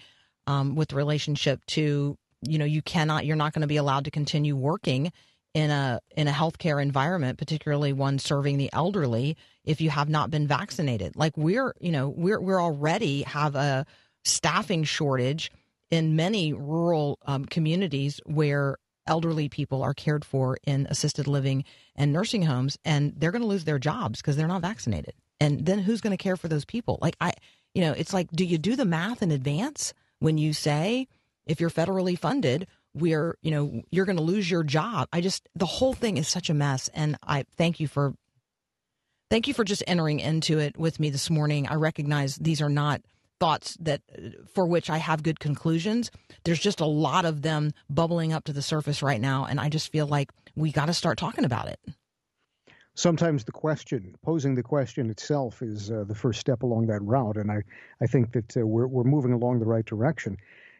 um, 0.46 0.74
with 0.74 0.92
relationship 0.92 1.64
to, 1.66 2.16
you 2.42 2.58
know, 2.58 2.64
you 2.64 2.82
cannot, 2.82 3.26
you're 3.26 3.36
not 3.36 3.52
going 3.52 3.62
to 3.62 3.68
be 3.68 3.76
allowed 3.76 4.04
to 4.04 4.10
continue 4.10 4.56
working 4.56 5.12
in 5.58 5.72
a 5.72 6.00
in 6.16 6.28
a 6.28 6.32
healthcare 6.32 6.80
environment, 6.80 7.36
particularly 7.36 7.92
one 7.92 8.20
serving 8.20 8.58
the 8.58 8.70
elderly, 8.72 9.36
if 9.64 9.80
you 9.80 9.90
have 9.90 10.08
not 10.08 10.30
been 10.30 10.46
vaccinated. 10.46 11.16
Like 11.16 11.36
we're, 11.36 11.74
you 11.80 11.90
know, 11.90 12.08
we're 12.10 12.40
we're 12.40 12.62
already 12.62 13.22
have 13.22 13.56
a 13.56 13.84
staffing 14.24 14.84
shortage 14.84 15.50
in 15.90 16.14
many 16.14 16.52
rural 16.52 17.18
um, 17.26 17.44
communities 17.44 18.20
where 18.24 18.76
elderly 19.08 19.48
people 19.48 19.82
are 19.82 19.94
cared 19.94 20.24
for 20.24 20.58
in 20.64 20.86
assisted 20.90 21.26
living 21.26 21.64
and 21.96 22.12
nursing 22.12 22.42
homes, 22.42 22.78
and 22.84 23.14
they're 23.16 23.32
going 23.32 23.42
to 23.42 23.48
lose 23.48 23.64
their 23.64 23.80
jobs 23.80 24.20
because 24.20 24.36
they're 24.36 24.46
not 24.46 24.62
vaccinated. 24.62 25.14
And 25.40 25.66
then 25.66 25.80
who's 25.80 26.00
going 26.00 26.16
to 26.16 26.22
care 26.22 26.36
for 26.36 26.46
those 26.46 26.64
people? 26.64 27.00
Like 27.02 27.16
I, 27.20 27.32
you 27.74 27.80
know, 27.80 27.92
it's 27.92 28.14
like, 28.14 28.30
do 28.30 28.44
you 28.44 28.58
do 28.58 28.76
the 28.76 28.84
math 28.84 29.22
in 29.24 29.32
advance 29.32 29.92
when 30.20 30.38
you 30.38 30.52
say 30.52 31.08
if 31.46 31.60
you're 31.60 31.68
federally 31.68 32.16
funded? 32.16 32.68
We're 32.95 33.37
you 33.42 33.50
know 33.50 33.83
you're 33.90 34.04
going 34.04 34.16
to 34.16 34.23
lose 34.23 34.50
your 34.50 34.62
job 34.62 35.09
i 35.12 35.21
just 35.21 35.49
the 35.54 35.66
whole 35.66 35.92
thing 35.92 36.16
is 36.16 36.28
such 36.28 36.50
a 36.50 36.54
mess 36.54 36.88
and 36.95 37.16
i 37.23 37.45
thank 37.57 37.80
you 37.80 37.87
for 37.88 38.14
thank 39.30 39.47
you 39.47 39.54
for 39.54 39.64
just 39.64 39.83
entering 39.87 40.21
into 40.21 40.59
it 40.59 40.76
with 40.78 40.99
me 40.99 41.11
this 41.11 41.30
morning 41.30 41.66
i 41.68 41.75
recognize 41.75 42.37
these 42.37 42.61
are 42.61 42.68
not 42.68 43.00
thoughts 43.40 43.76
that 43.80 44.00
for 44.54 44.66
which 44.66 44.90
i 44.90 44.99
have 44.99 45.23
good 45.23 45.38
conclusions 45.38 46.11
there's 46.45 46.59
just 46.59 46.80
a 46.80 46.87
lot 46.87 47.25
of 47.25 47.42
them 47.42 47.73
bubbling 47.88 48.33
up 48.33 48.45
to 48.45 48.52
the 48.52 48.62
surface 48.62 49.02
right 49.02 49.21
now 49.21 49.45
and 49.45 49.61
i 49.61 49.68
just 49.68 49.92
feel 49.92 50.07
like 50.07 50.30
we 50.57 50.73
got 50.73 50.87
to 50.87 50.95
start 50.95 51.18
talking 51.18 51.45
about 51.45 51.68
it 51.68 51.78
sometimes 52.99 53.45
the 53.45 53.52
question, 53.52 54.14
posing 54.25 54.57
the 54.57 54.62
question 54.62 55.09
itself, 55.09 55.62
is 55.62 55.90
uh, 55.90 56.04
the 56.07 56.14
first 56.14 56.40
step 56.40 56.64
along 56.64 56.88
that 56.88 57.00
route. 57.02 57.37
And 57.37 57.50
I, 57.50 57.62
I 58.00 58.07
think 58.07 58.33
that 58.33 58.57
uh, 58.57 58.66
we're, 58.66 58.88
we're 58.88 59.04
moving 59.04 59.33
along 59.33 59.61
the 59.61 59.66
right 59.66 59.85
direction. 59.85 60.37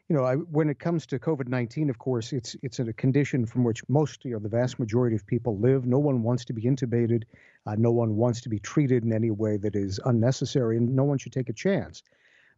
You 0.09 0.17
know, 0.17 0.25
I, 0.25 0.37
when 0.37 0.71
it 0.71 0.79
comes 0.79 1.05
to 1.07 1.19
COVID 1.19 1.49
19, 1.49 1.91
of 1.91 1.99
course, 1.99 2.33
it's, 2.33 2.57
it's 2.62 2.79
in 2.79 2.88
a 2.88 2.95
condition 2.95 3.45
from 3.45 3.62
which 3.62 3.87
most, 3.88 4.25
you 4.25 4.33
know, 4.33 4.38
the 4.38 4.49
vast 4.49 4.79
majority 4.79 5.15
of 5.17 5.27
people 5.27 5.59
live. 5.59 5.85
No 5.85 5.99
one 5.99 6.23
wants 6.23 6.47
to 6.47 6.55
be 6.55 6.62
intubated. 6.62 7.25
Uh, 7.67 7.75
no 7.77 7.91
one 7.91 8.17
wants 8.17 8.41
to 8.43 8.49
be 8.49 8.59
treated 8.59 9.05
in 9.05 9.12
any 9.12 9.31
way 9.31 9.59
that 9.59 9.77
is 9.77 10.00
unnecessary, 10.07 10.79
and 10.79 10.97
no 10.97 11.05
one 11.05 11.19
should 11.19 11.33
take 11.33 11.50
a 11.50 11.53
chance. 11.53 12.03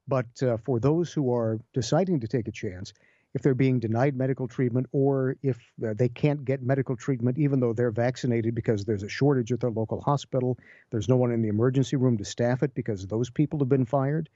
But 0.06 0.42
uh, 0.42 0.58
for 0.58 0.78
those 0.78 1.12
who 1.12 1.34
are 1.34 1.58
deciding 1.74 2.20
to 2.20 2.28
take 2.28 2.46
a 2.46 2.52
chance, 2.52 2.92
if 3.34 3.42
they're 3.42 3.54
being 3.54 3.78
denied 3.78 4.16
medical 4.16 4.48
treatment 4.48 4.86
or 4.92 5.36
if 5.42 5.58
uh, 5.84 5.94
they 5.94 6.08
can't 6.08 6.44
get 6.44 6.62
medical 6.62 6.96
treatment 6.96 7.38
even 7.38 7.60
though 7.60 7.72
they're 7.72 7.92
vaccinated 7.92 8.54
because 8.54 8.84
there's 8.84 9.04
a 9.04 9.08
shortage 9.08 9.52
at 9.52 9.60
their 9.60 9.70
local 9.70 10.00
hospital, 10.00 10.58
there's 10.90 11.08
no 11.08 11.16
one 11.16 11.30
in 11.32 11.42
the 11.42 11.48
emergency 11.48 11.96
room 11.96 12.16
to 12.18 12.24
staff 12.24 12.62
it 12.62 12.74
because 12.74 13.06
those 13.06 13.30
people 13.30 13.58
have 13.60 13.68
been 13.68 13.86
fired, 13.86 14.28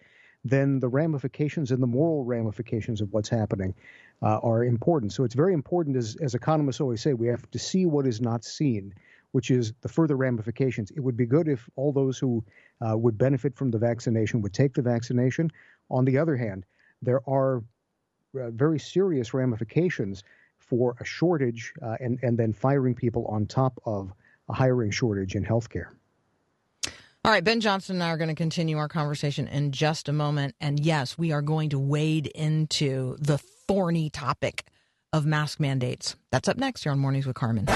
then 0.45 0.79
the 0.79 0.89
ramifications 0.89 1.71
and 1.71 1.83
the 1.83 1.87
moral 1.87 2.25
ramifications 2.25 3.01
of 3.01 3.13
what's 3.13 3.29
happening 3.29 3.75
uh, 4.23 4.39
are 4.39 4.65
important. 4.65 5.13
So 5.13 5.25
it's 5.25 5.35
very 5.35 5.55
important, 5.55 5.97
as, 5.97 6.17
as 6.21 6.35
economists 6.35 6.81
always 6.81 7.01
say, 7.01 7.15
we 7.15 7.29
have 7.29 7.51
to 7.51 7.59
see 7.59 7.87
what 7.87 8.07
is 8.07 8.21
not 8.21 8.45
seen, 8.45 8.95
which 9.33 9.51
is 9.51 9.73
the 9.81 9.89
further 9.89 10.17
ramifications. 10.17 10.91
It 10.91 11.01
would 11.01 11.17
be 11.17 11.27
good 11.27 11.49
if 11.49 11.69
all 11.77 11.93
those 11.93 12.19
who 12.19 12.45
uh, 12.87 12.97
would 12.97 13.17
benefit 13.17 13.57
from 13.57 13.71
the 13.71 13.79
vaccination 13.79 14.43
would 14.43 14.53
take 14.53 14.75
the 14.75 14.83
vaccination. 14.83 15.51
On 15.91 16.05
the 16.05 16.19
other 16.19 16.37
hand, 16.37 16.67
there 17.01 17.21
are 17.29 17.65
uh, 18.39 18.51
very 18.51 18.79
serious 18.79 19.33
ramifications 19.33 20.25
for 20.59 20.97
a 21.01 21.05
shortage 21.05 21.73
uh, 21.83 21.97
and, 22.01 22.19
and 22.23 22.39
then 22.39 22.53
firing 22.53 22.95
people 22.95 23.27
on 23.27 23.47
top 23.47 23.79
of 23.85 24.13
a 24.49 24.53
hiring 24.53 24.91
shortage 24.91 25.35
in 25.37 25.45
healthcare. 25.45 25.89
All 27.27 27.31
right, 27.31 27.43
Ben 27.43 27.61
Johnson 27.61 27.97
and 27.97 28.03
I 28.03 28.11
are 28.11 28.19
going 28.19 28.29
to 28.29 28.35
continue 28.35 28.77
our 28.77 28.87
conversation 28.87 29.49
in 29.49 29.73
just 29.73 30.11
a 30.11 30.13
moment. 30.13 30.55
And 30.61 30.79
yes, 30.79 31.17
we 31.17 31.33
are 31.33 31.41
going 31.41 31.71
to 31.71 31.79
wade 31.79 32.27
into 32.27 33.17
the 33.19 33.39
thorny 33.39 34.11
topic 34.11 34.67
of 35.11 35.25
mask 35.25 35.59
mandates. 35.59 36.17
That's 36.31 36.49
up 36.49 36.59
next 36.59 36.83
here 36.83 36.93
on 36.93 36.99
Mornings 36.99 37.25
with 37.25 37.35
Carmen. 37.35 37.67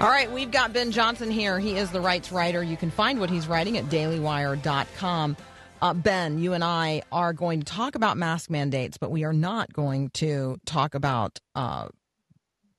All 0.00 0.08
right, 0.08 0.28
we've 0.32 0.50
got 0.50 0.72
Ben 0.72 0.90
Johnson 0.90 1.30
here. 1.30 1.60
He 1.60 1.76
is 1.76 1.92
the 1.92 2.00
rights 2.00 2.32
writer. 2.32 2.60
You 2.60 2.76
can 2.76 2.90
find 2.90 3.20
what 3.20 3.30
he's 3.30 3.46
writing 3.46 3.78
at 3.78 3.84
dailywire.com. 3.84 5.36
Uh, 5.82 5.92
ben, 5.92 6.38
you 6.38 6.52
and 6.52 6.62
I 6.62 7.02
are 7.10 7.32
going 7.32 7.58
to 7.58 7.66
talk 7.66 7.96
about 7.96 8.16
mask 8.16 8.48
mandates, 8.48 8.98
but 8.98 9.10
we 9.10 9.24
are 9.24 9.32
not 9.32 9.72
going 9.72 10.10
to 10.10 10.60
talk 10.64 10.94
about 10.94 11.40
uh, 11.56 11.88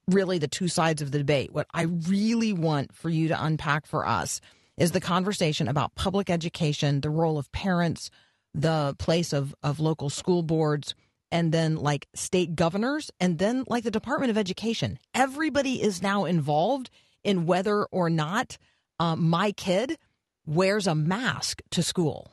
really 0.08 0.38
the 0.38 0.48
two 0.48 0.70
sides 0.70 1.02
of 1.02 1.12
the 1.12 1.18
debate. 1.18 1.52
What 1.52 1.68
I 1.74 1.82
really 1.82 2.54
want 2.54 2.96
for 2.96 3.10
you 3.10 3.28
to 3.28 3.44
unpack 3.44 3.88
for 3.88 4.08
us 4.08 4.40
is 4.78 4.92
the 4.92 5.02
conversation 5.02 5.68
about 5.68 5.96
public 5.96 6.30
education, 6.30 7.02
the 7.02 7.10
role 7.10 7.38
of 7.38 7.52
parents, 7.52 8.10
the 8.54 8.96
place 9.00 9.34
of, 9.34 9.54
of 9.64 9.82
local 9.82 10.10
school 10.10 10.42
boards, 10.42 10.96
and 11.30 11.52
then 11.52 11.76
like 11.76 12.08
state 12.16 12.56
governors, 12.56 13.12
and 13.20 13.38
then 13.38 13.66
like 13.68 13.84
the 13.84 13.92
Department 13.92 14.32
of 14.32 14.38
Education. 14.38 14.98
Everybody 15.14 15.84
is 15.84 16.02
now 16.02 16.24
involved 16.24 16.90
in 17.22 17.46
whether 17.48 17.84
or 17.84 18.10
not 18.10 18.58
um, 18.98 19.30
my 19.30 19.52
kid 19.52 19.98
wears 20.46 20.88
a 20.88 20.96
mask 20.96 21.62
to 21.72 21.84
school. 21.84 22.33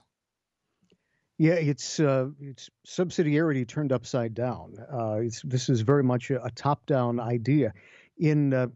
Yeah, 1.40 1.54
it's 1.54 1.98
uh, 1.98 2.28
it's 2.38 2.68
subsidiarity 2.86 3.66
turned 3.66 3.92
upside 3.92 4.34
down. 4.34 4.74
Uh, 4.92 5.20
this 5.42 5.70
is 5.70 5.80
very 5.80 6.02
much 6.02 6.28
a, 6.28 6.44
a 6.44 6.50
top-down 6.50 7.18
idea. 7.18 7.72
In 8.18 8.52
uh, 8.52 8.66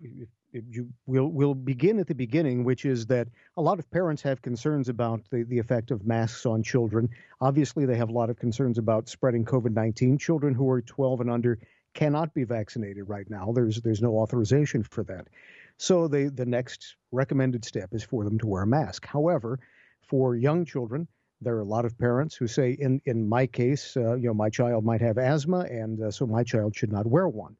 you, 0.50 0.88
we'll 1.04 1.26
we'll 1.26 1.54
begin 1.54 1.98
at 1.98 2.06
the 2.06 2.14
beginning, 2.14 2.64
which 2.64 2.86
is 2.86 3.04
that 3.08 3.28
a 3.58 3.60
lot 3.60 3.78
of 3.78 3.90
parents 3.90 4.22
have 4.22 4.40
concerns 4.40 4.88
about 4.88 5.20
the, 5.30 5.42
the 5.42 5.58
effect 5.58 5.90
of 5.90 6.06
masks 6.06 6.46
on 6.46 6.62
children. 6.62 7.10
Obviously, 7.42 7.84
they 7.84 7.98
have 7.98 8.08
a 8.08 8.14
lot 8.14 8.30
of 8.30 8.38
concerns 8.38 8.78
about 8.78 9.10
spreading 9.10 9.44
COVID-19. 9.44 10.18
Children 10.18 10.54
who 10.54 10.70
are 10.70 10.80
12 10.80 11.20
and 11.20 11.30
under 11.30 11.58
cannot 11.92 12.32
be 12.32 12.44
vaccinated 12.44 13.06
right 13.10 13.28
now. 13.28 13.52
There's 13.52 13.82
there's 13.82 14.00
no 14.00 14.16
authorization 14.16 14.84
for 14.84 15.04
that. 15.04 15.28
So 15.76 16.08
the, 16.08 16.30
the 16.34 16.46
next 16.46 16.96
recommended 17.12 17.66
step 17.66 17.90
is 17.92 18.02
for 18.02 18.24
them 18.24 18.38
to 18.38 18.46
wear 18.46 18.62
a 18.62 18.66
mask. 18.66 19.04
However, 19.04 19.60
for 20.08 20.34
young 20.34 20.64
children, 20.64 21.08
there 21.40 21.54
are 21.56 21.60
a 21.60 21.64
lot 21.64 21.84
of 21.84 21.98
parents 21.98 22.34
who 22.34 22.46
say, 22.46 22.72
in, 22.72 23.00
in 23.04 23.28
my 23.28 23.46
case, 23.46 23.96
uh, 23.96 24.14
you 24.14 24.26
know, 24.28 24.34
my 24.34 24.48
child 24.48 24.84
might 24.84 25.00
have 25.00 25.18
asthma, 25.18 25.60
and 25.60 26.00
uh, 26.02 26.10
so 26.10 26.26
my 26.26 26.42
child 26.42 26.74
should 26.74 26.92
not 26.92 27.06
wear 27.06 27.28
one. 27.28 27.56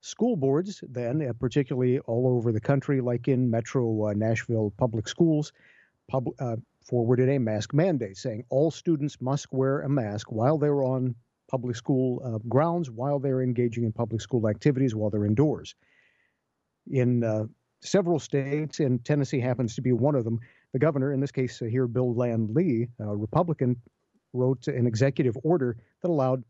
School 0.00 0.36
boards, 0.36 0.84
then, 0.88 1.26
uh, 1.26 1.32
particularly 1.32 1.98
all 2.00 2.28
over 2.28 2.52
the 2.52 2.60
country, 2.60 3.00
like 3.00 3.28
in 3.28 3.50
Metro 3.50 4.08
uh, 4.08 4.12
Nashville 4.12 4.72
public 4.76 5.08
schools, 5.08 5.52
pub, 6.08 6.28
uh, 6.38 6.56
forwarded 6.84 7.30
a 7.30 7.38
mask 7.38 7.72
mandate 7.72 8.18
saying 8.18 8.44
all 8.50 8.70
students 8.70 9.18
must 9.20 9.50
wear 9.50 9.80
a 9.80 9.88
mask 9.88 10.30
while 10.30 10.58
they're 10.58 10.82
on 10.82 11.14
public 11.50 11.76
school 11.76 12.20
uh, 12.24 12.38
grounds, 12.48 12.90
while 12.90 13.18
they're 13.18 13.40
engaging 13.40 13.84
in 13.84 13.92
public 13.92 14.20
school 14.20 14.48
activities, 14.48 14.94
while 14.94 15.08
they're 15.08 15.24
indoors 15.24 15.74
in 16.90 17.48
several 17.84 18.18
states, 18.18 18.80
and 18.80 19.04
Tennessee 19.04 19.40
happens 19.40 19.74
to 19.76 19.82
be 19.82 19.92
one 19.92 20.14
of 20.14 20.24
them. 20.24 20.40
The 20.74 20.80
governor, 20.80 21.12
in 21.12 21.20
this 21.20 21.30
case 21.30 21.62
uh, 21.62 21.66
here, 21.66 21.86
Bill 21.86 22.12
Land 22.16 22.50
Lee, 22.50 22.88
a 22.98 23.16
Republican, 23.16 23.80
wrote 24.32 24.66
an 24.66 24.88
executive 24.88 25.36
order 25.44 25.76
that 26.02 26.08
allowed 26.10 26.42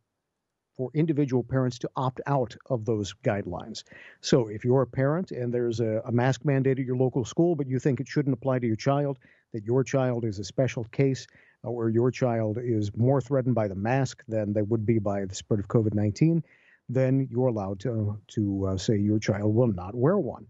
for 0.78 0.90
individual 0.94 1.44
parents 1.44 1.78
to 1.80 1.90
opt 1.94 2.22
out 2.26 2.56
of 2.70 2.86
those 2.86 3.14
guidelines. 3.22 3.84
So 4.22 4.48
if 4.48 4.64
you're 4.64 4.80
a 4.80 4.86
parent 4.86 5.30
and 5.30 5.52
there's 5.52 5.80
a, 5.80 6.00
a, 6.06 6.10
mask 6.10 6.42
mandate 6.42 6.78
at 6.78 6.86
your 6.86 6.96
local 6.96 7.26
school, 7.26 7.54
but 7.54 7.68
you 7.68 7.78
think 7.78 8.00
it 8.00 8.08
shouldn't 8.08 8.32
apply 8.32 8.60
to 8.60 8.66
your 8.66 8.76
child, 8.76 9.18
that 9.52 9.62
your 9.62 9.84
child 9.84 10.24
is 10.24 10.38
a 10.38 10.44
special 10.44 10.84
case, 10.84 11.26
uh, 11.62 11.68
or 11.68 11.90
your 11.90 12.10
child 12.10 12.56
is 12.58 12.96
more 12.96 13.20
threatened 13.20 13.54
by 13.54 13.68
the 13.68 13.74
mask 13.74 14.24
than 14.26 14.54
they 14.54 14.62
would 14.62 14.86
be 14.86 14.98
by 14.98 15.26
the 15.26 15.34
spread 15.34 15.60
of 15.60 15.68
COVID 15.68 15.92
19, 15.92 16.42
then 16.88 17.28
you're 17.30 17.48
allowed 17.48 17.78
to 17.80 18.18
to 18.28 18.68
uh, 18.68 18.76
say 18.78 18.96
your 18.96 19.18
child 19.18 19.54
will 19.54 19.70
not 19.70 19.94
wear 19.94 20.16
one. 20.16 20.46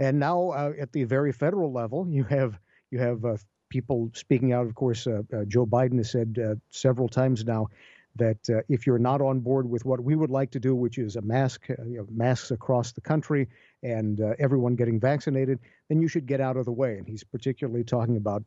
And 0.00 0.18
now 0.18 0.50
uh, 0.50 0.72
at 0.78 0.90
the 0.92 1.04
very 1.04 1.30
federal 1.30 1.72
level, 1.72 2.08
you 2.08 2.24
have 2.24 2.58
you 2.96 3.02
have 3.02 3.24
uh, 3.24 3.36
people 3.68 4.10
speaking 4.14 4.52
out. 4.52 4.66
Of 4.66 4.74
course, 4.74 5.06
uh, 5.06 5.22
uh, 5.32 5.44
Joe 5.46 5.66
Biden 5.66 5.98
has 5.98 6.10
said 6.10 6.38
uh, 6.42 6.54
several 6.70 7.08
times 7.08 7.44
now 7.44 7.68
that 8.16 8.64
if 8.70 8.86
you're 8.86 8.98
not 8.98 9.20
on 9.20 9.40
board 9.40 9.68
with 9.68 9.84
what 9.84 10.02
we 10.02 10.16
would 10.16 10.30
like 10.30 10.50
to 10.52 10.58
do, 10.58 10.74
which 10.74 10.96
is 10.96 11.16
a 11.16 11.20
mask 11.20 11.68
you 11.68 11.98
know, 11.98 12.06
masks 12.10 12.50
across 12.50 12.92
the 12.92 13.00
country 13.02 13.46
and 13.82 14.18
everyone 14.38 14.74
getting 14.74 14.98
vaccinated, 14.98 15.58
then 15.90 16.00
you 16.00 16.08
should 16.08 16.24
get 16.24 16.40
out 16.40 16.56
of 16.56 16.64
the 16.64 16.72
way. 16.72 16.96
And 16.96 17.06
he's 17.06 17.24
particularly 17.24 17.84
talking 17.84 18.16
about 18.16 18.42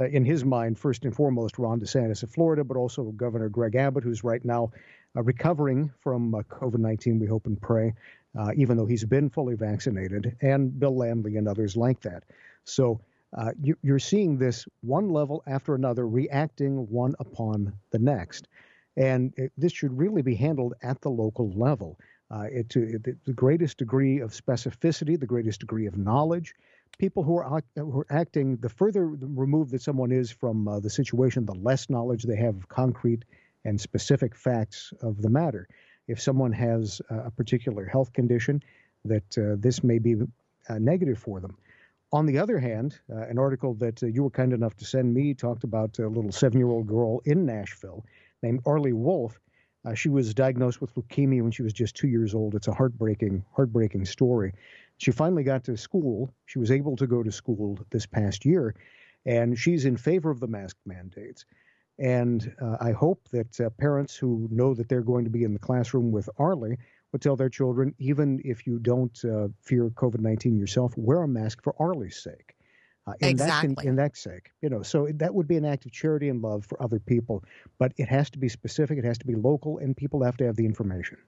uh, 0.00 0.06
in 0.06 0.24
his 0.24 0.44
mind, 0.44 0.76
first 0.76 1.04
and 1.04 1.14
foremost, 1.14 1.58
Ron 1.58 1.78
DeSantis 1.78 2.24
of 2.24 2.30
Florida, 2.30 2.64
but 2.64 2.76
also 2.76 3.04
Governor 3.12 3.48
Greg 3.48 3.76
Abbott, 3.76 4.02
who's 4.02 4.24
right 4.24 4.44
now 4.44 4.72
uh, 5.16 5.22
recovering 5.22 5.92
from 6.00 6.34
uh, 6.34 6.42
COVID 6.42 6.78
19, 6.78 7.20
we 7.20 7.26
hope 7.26 7.46
and 7.46 7.60
pray, 7.60 7.94
uh, 8.36 8.50
even 8.56 8.76
though 8.76 8.86
he's 8.86 9.04
been 9.04 9.30
fully 9.30 9.54
vaccinated, 9.54 10.36
and 10.40 10.78
Bill 10.80 10.96
Landley 10.96 11.36
and 11.36 11.46
others 11.46 11.76
like 11.76 12.00
that. 12.00 12.24
So 12.64 13.00
uh, 13.36 13.52
you, 13.60 13.76
you're 13.82 13.98
seeing 13.98 14.38
this 14.38 14.66
one 14.82 15.08
level 15.08 15.42
after 15.46 15.74
another 15.74 16.06
reacting 16.06 16.88
one 16.90 17.14
upon 17.18 17.72
the 17.90 17.98
next. 17.98 18.48
And 18.96 19.32
it, 19.36 19.52
this 19.56 19.72
should 19.72 19.96
really 19.96 20.22
be 20.22 20.34
handled 20.34 20.74
at 20.82 21.00
the 21.00 21.08
local 21.08 21.50
level. 21.52 21.98
Uh, 22.30 22.46
it, 22.50 22.68
to 22.70 22.82
it, 22.82 23.24
the 23.24 23.32
greatest 23.32 23.78
degree 23.78 24.20
of 24.20 24.32
specificity, 24.32 25.18
the 25.18 25.26
greatest 25.26 25.60
degree 25.60 25.86
of 25.86 25.96
knowledge. 25.96 26.54
People 26.98 27.22
who 27.22 27.36
are, 27.38 27.62
who 27.76 28.00
are 28.00 28.06
acting, 28.10 28.56
the 28.56 28.68
further 28.68 29.06
removed 29.06 29.70
that 29.72 29.82
someone 29.82 30.12
is 30.12 30.30
from 30.30 30.68
uh, 30.68 30.80
the 30.80 30.90
situation, 30.90 31.46
the 31.46 31.54
less 31.54 31.88
knowledge 31.88 32.22
they 32.24 32.36
have 32.36 32.56
of 32.56 32.68
concrete 32.68 33.24
and 33.64 33.80
specific 33.80 34.34
facts 34.34 34.92
of 35.00 35.20
the 35.22 35.30
matter. 35.30 35.68
If 36.08 36.20
someone 36.20 36.52
has 36.52 37.00
a 37.08 37.30
particular 37.30 37.84
health 37.86 38.12
condition, 38.12 38.62
that 39.04 39.38
uh, 39.38 39.56
this 39.58 39.82
may 39.82 39.98
be 39.98 40.16
uh, 40.68 40.78
negative 40.78 41.18
for 41.18 41.40
them. 41.40 41.56
On 42.12 42.26
the 42.26 42.38
other 42.38 42.58
hand, 42.58 42.98
uh, 43.10 43.22
an 43.22 43.38
article 43.38 43.72
that 43.74 44.02
uh, 44.02 44.06
you 44.06 44.22
were 44.22 44.30
kind 44.30 44.52
enough 44.52 44.76
to 44.76 44.84
send 44.84 45.14
me 45.14 45.32
talked 45.32 45.64
about 45.64 45.98
a 45.98 46.08
little 46.08 46.30
seven 46.30 46.58
year 46.58 46.68
old 46.68 46.86
girl 46.86 47.22
in 47.24 47.46
Nashville 47.46 48.04
named 48.42 48.60
Arlie 48.66 48.92
Wolf. 48.92 49.40
Uh, 49.84 49.94
she 49.94 50.10
was 50.10 50.34
diagnosed 50.34 50.80
with 50.80 50.94
leukemia 50.94 51.42
when 51.42 51.50
she 51.50 51.62
was 51.62 51.72
just 51.72 51.96
two 51.96 52.08
years 52.08 52.34
old. 52.34 52.54
It's 52.54 52.68
a 52.68 52.74
heartbreaking, 52.74 53.44
heartbreaking 53.52 54.04
story. 54.04 54.52
She 54.98 55.10
finally 55.10 55.42
got 55.42 55.64
to 55.64 55.76
school. 55.76 56.32
She 56.44 56.58
was 56.58 56.70
able 56.70 56.96
to 56.96 57.06
go 57.06 57.22
to 57.22 57.32
school 57.32 57.78
this 57.90 58.04
past 58.04 58.44
year, 58.44 58.74
and 59.24 59.58
she's 59.58 59.86
in 59.86 59.96
favor 59.96 60.30
of 60.30 60.38
the 60.38 60.46
mask 60.46 60.76
mandates. 60.84 61.46
And 61.98 62.54
uh, 62.60 62.76
I 62.80 62.92
hope 62.92 63.26
that 63.30 63.58
uh, 63.58 63.70
parents 63.70 64.16
who 64.16 64.48
know 64.50 64.74
that 64.74 64.88
they're 64.88 65.00
going 65.00 65.24
to 65.24 65.30
be 65.30 65.44
in 65.44 65.54
the 65.54 65.58
classroom 65.58 66.12
with 66.12 66.28
Arlie 66.38 66.78
would 67.12 67.22
tell 67.22 67.36
their 67.36 67.48
children, 67.48 67.94
even 67.98 68.40
if 68.44 68.66
you 68.66 68.78
don't 68.78 69.16
uh, 69.24 69.48
fear 69.62 69.90
COVID 69.90 70.20
19 70.20 70.56
yourself, 70.56 70.94
wear 70.96 71.22
a 71.22 71.28
mask 71.28 71.62
for 71.62 71.74
Arlie's 71.78 72.22
sake. 72.22 72.54
Uh, 73.06 73.14
in 73.20 73.28
Exactly. 73.30 73.74
That, 73.74 73.82
in, 73.82 73.88
in 73.88 73.96
that 73.96 74.16
sake, 74.16 74.50
you 74.60 74.68
know, 74.68 74.82
so 74.82 75.08
that 75.14 75.34
would 75.34 75.48
be 75.48 75.56
an 75.56 75.64
act 75.64 75.86
of 75.86 75.92
charity 75.92 76.28
and 76.28 76.40
love 76.40 76.64
for 76.64 76.80
other 76.80 77.00
people, 77.00 77.42
but 77.78 77.92
it 77.96 78.08
has 78.08 78.30
to 78.30 78.38
be 78.38 78.48
specific, 78.48 78.96
it 78.96 79.04
has 79.04 79.18
to 79.18 79.26
be 79.26 79.34
local, 79.34 79.78
and 79.78 79.96
people 79.96 80.22
have 80.22 80.36
to 80.36 80.46
have 80.46 80.54
the 80.54 80.64
information. 80.64 81.18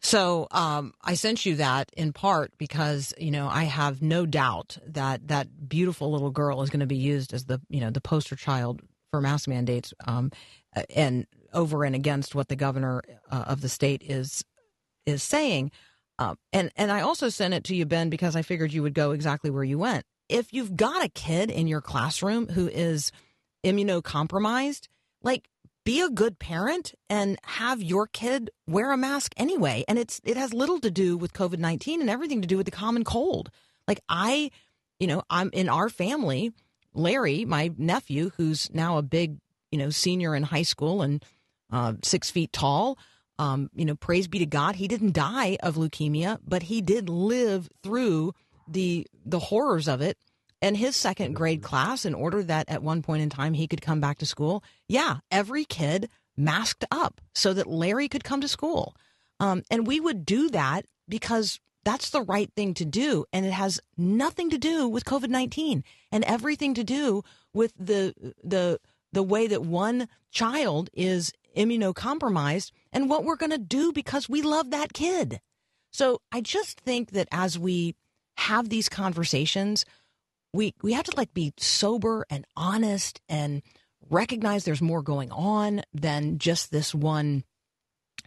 So 0.00 0.46
um, 0.52 0.94
I 1.02 1.14
sent 1.14 1.44
you 1.46 1.56
that 1.56 1.90
in 1.96 2.12
part 2.12 2.56
because 2.58 3.12
you 3.18 3.32
know 3.32 3.48
I 3.48 3.64
have 3.64 4.02
no 4.02 4.24
doubt 4.24 4.78
that 4.86 5.26
that 5.26 5.68
beautiful 5.68 6.12
little 6.12 6.30
girl 6.30 6.62
is 6.62 6.70
going 6.70 6.78
to 6.78 6.86
be 6.86 6.96
used 6.96 7.34
as 7.34 7.46
the 7.46 7.60
you 7.68 7.80
know 7.80 7.90
the 7.90 8.00
poster 8.00 8.36
child 8.36 8.82
for 9.10 9.20
mask 9.20 9.48
mandates, 9.48 9.92
um, 10.06 10.30
and 10.94 11.26
over 11.56 11.82
and 11.82 11.96
against 11.96 12.36
what 12.36 12.46
the 12.46 12.54
governor 12.54 13.02
uh, 13.30 13.44
of 13.48 13.62
the 13.62 13.68
state 13.68 14.02
is 14.04 14.44
is 15.06 15.22
saying. 15.22 15.72
Um, 16.18 16.38
and 16.52 16.70
and 16.76 16.92
I 16.92 17.00
also 17.00 17.28
sent 17.28 17.54
it 17.54 17.64
to 17.64 17.74
you, 17.74 17.86
Ben, 17.86 18.10
because 18.10 18.36
I 18.36 18.42
figured 18.42 18.72
you 18.72 18.82
would 18.82 18.94
go 18.94 19.10
exactly 19.10 19.50
where 19.50 19.64
you 19.64 19.78
went. 19.78 20.04
If 20.28 20.52
you've 20.52 20.76
got 20.76 21.04
a 21.04 21.08
kid 21.08 21.50
in 21.50 21.66
your 21.66 21.80
classroom 21.80 22.48
who 22.48 22.68
is 22.68 23.10
immunocompromised, 23.64 24.86
like 25.22 25.48
be 25.84 26.00
a 26.00 26.10
good 26.10 26.38
parent 26.38 26.94
and 27.08 27.38
have 27.44 27.82
your 27.82 28.06
kid 28.06 28.50
wear 28.66 28.92
a 28.92 28.96
mask 28.96 29.34
anyway. 29.36 29.84
And 29.88 29.98
it's 29.98 30.20
it 30.24 30.36
has 30.36 30.52
little 30.52 30.80
to 30.80 30.90
do 30.90 31.16
with 31.16 31.32
COVID 31.32 31.58
nineteen 31.58 32.00
and 32.00 32.10
everything 32.10 32.42
to 32.42 32.48
do 32.48 32.56
with 32.56 32.66
the 32.66 32.72
common 32.72 33.04
cold. 33.04 33.50
Like 33.88 34.00
I, 34.08 34.50
you 34.98 35.06
know, 35.06 35.22
I'm 35.30 35.50
in 35.52 35.68
our 35.68 35.88
family. 35.88 36.52
Larry, 36.92 37.44
my 37.44 37.72
nephew, 37.76 38.30
who's 38.38 38.72
now 38.72 38.96
a 38.96 39.02
big, 39.02 39.36
you 39.70 39.78
know, 39.78 39.90
senior 39.90 40.34
in 40.34 40.44
high 40.44 40.62
school 40.62 41.02
and 41.02 41.22
uh, 41.70 41.94
six 42.02 42.30
feet 42.30 42.52
tall. 42.52 42.98
Um, 43.38 43.70
you 43.74 43.84
know, 43.84 43.94
praise 43.94 44.28
be 44.28 44.38
to 44.38 44.46
God, 44.46 44.76
he 44.76 44.88
didn't 44.88 45.12
die 45.12 45.58
of 45.62 45.74
leukemia, 45.74 46.38
but 46.46 46.64
he 46.64 46.80
did 46.80 47.08
live 47.08 47.68
through 47.82 48.32
the 48.66 49.06
the 49.24 49.38
horrors 49.38 49.88
of 49.88 50.00
it. 50.00 50.16
And 50.62 50.76
his 50.76 50.96
second 50.96 51.34
grade 51.34 51.62
class, 51.62 52.06
in 52.06 52.14
order 52.14 52.42
that 52.42 52.68
at 52.70 52.82
one 52.82 53.02
point 53.02 53.22
in 53.22 53.28
time 53.28 53.52
he 53.54 53.68
could 53.68 53.82
come 53.82 54.00
back 54.00 54.18
to 54.18 54.26
school, 54.26 54.64
yeah, 54.88 55.18
every 55.30 55.64
kid 55.64 56.08
masked 56.36 56.84
up 56.90 57.20
so 57.34 57.52
that 57.52 57.66
Larry 57.66 58.08
could 58.08 58.24
come 58.24 58.40
to 58.40 58.48
school. 58.48 58.96
Um, 59.38 59.62
and 59.70 59.86
we 59.86 60.00
would 60.00 60.24
do 60.24 60.48
that 60.50 60.86
because 61.08 61.60
that's 61.84 62.10
the 62.10 62.22
right 62.22 62.50
thing 62.56 62.74
to 62.74 62.84
do. 62.84 63.26
And 63.32 63.46
it 63.46 63.52
has 63.52 63.80
nothing 63.96 64.50
to 64.50 64.58
do 64.58 64.88
with 64.88 65.04
COVID 65.04 65.28
19 65.28 65.84
and 66.10 66.24
everything 66.24 66.74
to 66.74 66.84
do 66.84 67.22
with 67.52 67.72
the, 67.78 68.14
the, 68.42 68.80
the 69.16 69.22
way 69.22 69.46
that 69.46 69.62
one 69.62 70.08
child 70.30 70.90
is 70.92 71.32
immunocompromised 71.56 72.70
and 72.92 73.08
what 73.08 73.24
we're 73.24 73.34
going 73.34 73.50
to 73.50 73.56
do 73.56 73.90
because 73.90 74.28
we 74.28 74.42
love 74.42 74.70
that 74.70 74.92
kid. 74.92 75.40
So 75.90 76.20
I 76.30 76.42
just 76.42 76.80
think 76.82 77.12
that 77.12 77.26
as 77.32 77.58
we 77.58 77.94
have 78.36 78.68
these 78.68 78.90
conversations, 78.90 79.86
we 80.52 80.74
we 80.82 80.92
have 80.92 81.06
to 81.06 81.16
like 81.16 81.32
be 81.32 81.54
sober 81.56 82.26
and 82.28 82.44
honest 82.58 83.22
and 83.26 83.62
recognize 84.10 84.64
there's 84.64 84.82
more 84.82 85.00
going 85.00 85.32
on 85.32 85.80
than 85.94 86.36
just 86.36 86.70
this 86.70 86.94
one 86.94 87.42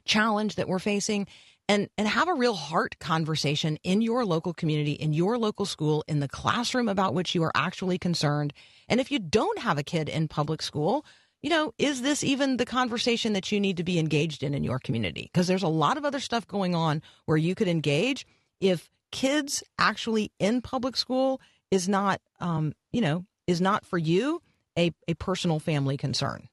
challenge 0.06 0.56
that 0.56 0.68
we're 0.68 0.80
facing 0.80 1.28
and 1.70 1.88
and 1.98 2.08
have 2.08 2.28
a 2.28 2.34
real 2.34 2.56
heart 2.56 2.98
conversation 3.00 3.78
in 3.84 4.02
your 4.02 4.26
local 4.26 4.54
community 4.54 4.94
in 4.94 5.14
your 5.14 5.38
local 5.38 5.66
school 5.66 6.04
in 6.08 6.20
the 6.20 6.28
classroom 6.28 6.90
about 6.90 7.14
which 7.14 7.34
you 7.36 7.44
are 7.44 7.52
actually 7.56 7.98
concerned. 7.98 8.52
And 8.90 9.00
if 9.00 9.12
you 9.12 9.20
don't 9.20 9.60
have 9.60 9.78
a 9.78 9.84
kid 9.84 10.10
in 10.10 10.28
public 10.28 10.62
school 10.62 11.06
you 11.42 11.50
know 11.50 11.74
is 11.78 12.02
this 12.02 12.24
even 12.24 12.58
the 12.58 12.66
conversation 12.66 13.32
that 13.34 13.50
you 13.52 13.60
need 13.62 13.78
to 13.78 13.84
be 13.84 14.00
engaged 14.00 14.44
in 14.44 14.54
in 14.54 14.64
your 14.66 14.80
community? 14.80 15.30
Because 15.32 15.48
there's 15.48 15.64
a 15.64 15.70
lot 15.70 15.98
of 15.98 16.04
other 16.04 16.20
stuff 16.20 16.46
going 16.48 16.76
on 16.76 17.02
where 17.26 17.38
you 17.38 17.56
could 17.56 17.70
engage 17.70 18.26
if 18.60 18.90
kids 19.12 19.64
actually 19.78 20.32
in 20.40 20.62
public 20.62 20.98
school 20.98 21.40
is 21.72 21.88
not 21.88 22.20
um 22.42 22.74
you 22.92 23.00
know 23.00 23.26
is 23.48 23.62
not 23.62 23.86
for 23.86 23.98
you 23.98 24.42
a, 24.78 24.92
a 25.08 25.14
personal 25.14 25.60
family 25.60 25.98
concern. 25.98 26.50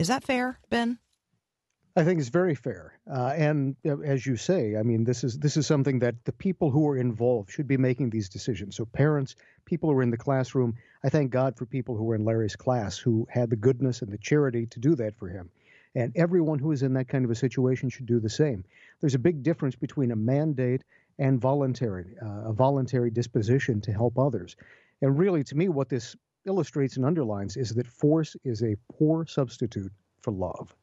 Is 0.00 0.08
that 0.08 0.24
fair 0.24 0.58
ben 0.68 0.98
I 1.98 2.04
think 2.04 2.20
it's 2.20 2.28
very 2.28 2.54
fair, 2.54 2.92
uh, 3.10 3.32
and 3.34 3.74
uh, 3.86 4.00
as 4.00 4.26
you 4.26 4.36
say, 4.36 4.76
I 4.76 4.82
mean, 4.82 5.04
this 5.04 5.24
is 5.24 5.38
this 5.38 5.56
is 5.56 5.66
something 5.66 5.98
that 6.00 6.26
the 6.26 6.32
people 6.32 6.70
who 6.70 6.86
are 6.88 6.98
involved 6.98 7.50
should 7.50 7.66
be 7.66 7.78
making 7.78 8.10
these 8.10 8.28
decisions. 8.28 8.76
So 8.76 8.84
parents, 8.84 9.34
people 9.64 9.88
who 9.88 9.96
are 9.96 10.02
in 10.02 10.10
the 10.10 10.18
classroom. 10.18 10.74
I 11.02 11.08
thank 11.08 11.30
God 11.30 11.56
for 11.56 11.64
people 11.64 11.96
who 11.96 12.04
were 12.04 12.14
in 12.14 12.26
Larry's 12.26 12.54
class 12.54 12.98
who 12.98 13.26
had 13.30 13.48
the 13.48 13.56
goodness 13.56 14.02
and 14.02 14.12
the 14.12 14.18
charity 14.18 14.66
to 14.66 14.78
do 14.78 14.94
that 14.96 15.16
for 15.16 15.28
him, 15.28 15.48
and 15.94 16.12
everyone 16.16 16.58
who 16.58 16.72
is 16.72 16.82
in 16.82 16.92
that 16.94 17.08
kind 17.08 17.24
of 17.24 17.30
a 17.30 17.34
situation 17.34 17.88
should 17.88 18.04
do 18.04 18.20
the 18.20 18.28
same. 18.28 18.62
There's 19.00 19.14
a 19.14 19.18
big 19.18 19.42
difference 19.42 19.74
between 19.74 20.10
a 20.10 20.16
mandate 20.16 20.84
and 21.18 21.40
voluntary, 21.40 22.14
uh, 22.20 22.50
a 22.50 22.52
voluntary 22.52 23.10
disposition 23.10 23.80
to 23.80 23.92
help 23.92 24.18
others, 24.18 24.54
and 25.00 25.18
really, 25.18 25.44
to 25.44 25.56
me, 25.56 25.70
what 25.70 25.88
this 25.88 26.14
illustrates 26.44 26.96
and 26.98 27.06
underlines 27.06 27.56
is 27.56 27.70
that 27.70 27.86
force 27.86 28.36
is 28.44 28.62
a 28.62 28.76
poor 28.92 29.24
substitute 29.24 29.92
for 30.20 30.30
love. 30.30 30.76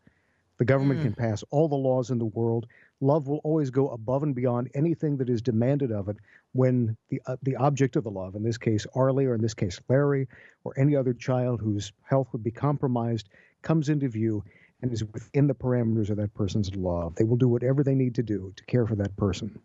The 0.57 0.65
government 0.65 1.01
can 1.01 1.13
pass 1.13 1.43
all 1.49 1.67
the 1.67 1.75
laws 1.75 2.09
in 2.09 2.19
the 2.19 2.25
world. 2.25 2.67
Love 3.01 3.27
will 3.27 3.41
always 3.43 3.69
go 3.69 3.89
above 3.89 4.23
and 4.23 4.35
beyond 4.35 4.69
anything 4.75 5.17
that 5.17 5.29
is 5.29 5.41
demanded 5.41 5.91
of 5.91 6.07
it 6.09 6.17
when 6.53 6.95
the 7.09 7.21
uh, 7.25 7.35
the 7.41 7.55
object 7.55 7.95
of 7.95 8.03
the 8.03 8.11
love, 8.11 8.35
in 8.35 8.43
this 8.43 8.57
case 8.57 8.85
Arlie, 8.95 9.25
or 9.25 9.35
in 9.35 9.41
this 9.41 9.55
case 9.55 9.79
Larry, 9.89 10.27
or 10.63 10.73
any 10.77 10.95
other 10.95 11.13
child 11.13 11.59
whose 11.59 11.91
health 12.03 12.27
would 12.31 12.43
be 12.43 12.51
compromised, 12.51 13.29
comes 13.61 13.89
into 13.89 14.07
view 14.07 14.43
and 14.81 14.91
is 14.93 15.03
within 15.03 15.47
the 15.47 15.55
parameters 15.55 16.09
of 16.09 16.17
that 16.17 16.33
person's 16.33 16.75
love. 16.75 17.15
They 17.15 17.23
will 17.23 17.37
do 17.37 17.47
whatever 17.47 17.83
they 17.83 17.95
need 17.95 18.15
to 18.15 18.23
do 18.23 18.53
to 18.55 18.65
care 18.65 18.85
for 18.85 18.95
that 18.95 19.15
person. 19.17 19.59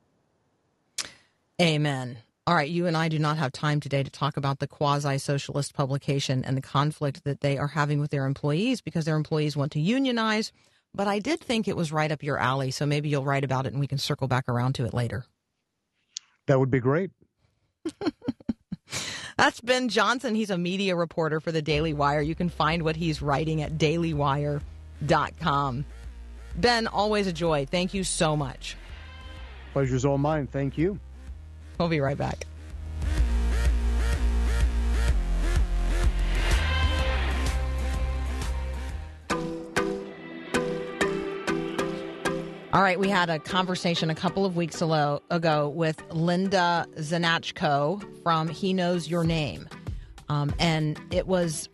Amen. 1.60 2.18
All 2.46 2.54
right, 2.54 2.70
you 2.70 2.86
and 2.86 2.96
I 2.96 3.08
do 3.08 3.18
not 3.18 3.36
have 3.36 3.52
time 3.52 3.78
today 3.78 4.02
to 4.02 4.10
talk 4.10 4.38
about 4.38 4.58
the 4.58 4.66
quasi 4.66 5.18
socialist 5.18 5.74
publication 5.74 6.44
and 6.44 6.56
the 6.56 6.62
conflict 6.62 7.24
that 7.24 7.40
they 7.42 7.58
are 7.58 7.66
having 7.66 8.00
with 8.00 8.10
their 8.10 8.24
employees 8.24 8.80
because 8.80 9.04
their 9.04 9.16
employees 9.16 9.54
want 9.54 9.72
to 9.72 9.80
unionize. 9.80 10.50
But 10.98 11.06
I 11.06 11.20
did 11.20 11.38
think 11.38 11.68
it 11.68 11.76
was 11.76 11.92
right 11.92 12.10
up 12.10 12.24
your 12.24 12.38
alley, 12.38 12.72
so 12.72 12.84
maybe 12.84 13.08
you'll 13.08 13.22
write 13.22 13.44
about 13.44 13.66
it 13.66 13.72
and 13.72 13.78
we 13.78 13.86
can 13.86 13.98
circle 13.98 14.26
back 14.26 14.48
around 14.48 14.72
to 14.74 14.84
it 14.84 14.92
later. 14.92 15.24
That 16.48 16.58
would 16.58 16.72
be 16.72 16.80
great. 16.80 17.12
That's 19.36 19.60
Ben 19.60 19.90
Johnson. 19.90 20.34
He's 20.34 20.50
a 20.50 20.58
media 20.58 20.96
reporter 20.96 21.38
for 21.38 21.52
the 21.52 21.62
Daily 21.62 21.94
Wire. 21.94 22.20
You 22.20 22.34
can 22.34 22.48
find 22.48 22.82
what 22.82 22.96
he's 22.96 23.22
writing 23.22 23.62
at 23.62 23.78
dailywire.com. 23.78 25.84
Ben, 26.56 26.88
always 26.88 27.28
a 27.28 27.32
joy. 27.32 27.64
Thank 27.70 27.94
you 27.94 28.02
so 28.02 28.36
much. 28.36 28.76
Pleasure's 29.74 30.04
all 30.04 30.18
mine. 30.18 30.48
Thank 30.48 30.76
you. 30.76 30.98
We'll 31.78 31.86
be 31.86 32.00
right 32.00 32.18
back. 32.18 32.44
All 42.78 42.84
right, 42.84 43.00
we 43.00 43.08
had 43.08 43.28
a 43.28 43.40
conversation 43.40 44.08
a 44.08 44.14
couple 44.14 44.46
of 44.46 44.54
weeks 44.54 44.80
ago 44.80 45.68
with 45.74 46.00
Linda 46.12 46.86
Zanachko 46.94 48.22
from 48.22 48.46
He 48.46 48.72
Knows 48.72 49.08
Your 49.08 49.24
Name. 49.24 49.68
Um, 50.28 50.54
and 50.60 50.96
it 51.10 51.26
was 51.26 51.68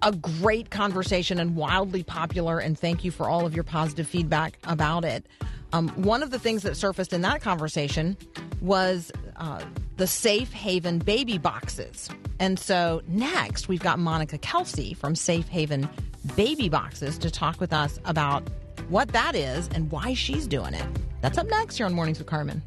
a 0.00 0.12
great 0.12 0.70
conversation 0.70 1.38
and 1.38 1.54
wildly 1.56 2.04
popular. 2.04 2.58
And 2.58 2.78
thank 2.78 3.04
you 3.04 3.10
for 3.10 3.28
all 3.28 3.44
of 3.44 3.54
your 3.54 3.64
positive 3.64 4.08
feedback 4.08 4.58
about 4.64 5.04
it. 5.04 5.26
Um, 5.74 5.90
one 5.90 6.22
of 6.22 6.30
the 6.30 6.38
things 6.38 6.62
that 6.62 6.74
surfaced 6.78 7.12
in 7.12 7.20
that 7.20 7.42
conversation 7.42 8.16
was 8.62 9.12
uh, 9.36 9.62
the 9.98 10.06
Safe 10.06 10.50
Haven 10.54 11.00
baby 11.00 11.36
boxes. 11.36 12.08
And 12.40 12.58
so 12.58 13.02
next, 13.08 13.68
we've 13.68 13.82
got 13.82 13.98
Monica 13.98 14.38
Kelsey 14.38 14.94
from 14.94 15.16
Safe 15.16 15.48
Haven 15.48 15.86
Baby 16.34 16.70
Boxes 16.70 17.18
to 17.18 17.30
talk 17.30 17.60
with 17.60 17.74
us 17.74 17.98
about 18.06 18.42
what 18.88 19.08
that 19.08 19.34
is 19.34 19.68
and 19.74 19.90
why 19.90 20.14
she's 20.14 20.46
doing 20.46 20.74
it. 20.74 20.86
That's 21.20 21.38
up 21.38 21.46
next 21.48 21.76
here 21.76 21.86
on 21.86 21.94
Mornings 21.94 22.18
with 22.18 22.26
Carmen. 22.26 22.62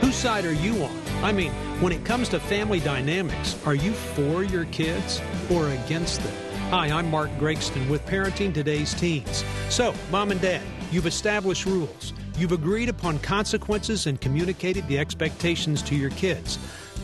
Whose 0.00 0.14
side 0.14 0.44
are 0.44 0.52
you 0.52 0.82
on? 0.82 1.02
I 1.22 1.32
mean, 1.32 1.52
when 1.80 1.92
it 1.92 2.04
comes 2.04 2.28
to 2.30 2.40
family 2.40 2.80
dynamics, 2.80 3.56
are 3.64 3.74
you 3.74 3.92
for 3.92 4.42
your 4.42 4.64
kids 4.66 5.20
or 5.50 5.68
against 5.70 6.22
them? 6.22 6.34
Hi, 6.70 6.90
I'm 6.90 7.10
Mark 7.10 7.30
Gregston 7.38 7.88
with 7.88 8.04
Parenting 8.06 8.52
Today's 8.52 8.92
Teens. 8.92 9.44
So, 9.68 9.94
mom 10.10 10.32
and 10.32 10.40
dad, 10.40 10.62
you've 10.90 11.06
established 11.06 11.64
rules. 11.64 12.12
You've 12.38 12.52
agreed 12.52 12.88
upon 12.88 13.18
consequences 13.20 14.06
and 14.06 14.20
communicated 14.20 14.86
the 14.88 14.98
expectations 14.98 15.80
to 15.82 15.94
your 15.94 16.10
kids. 16.10 16.58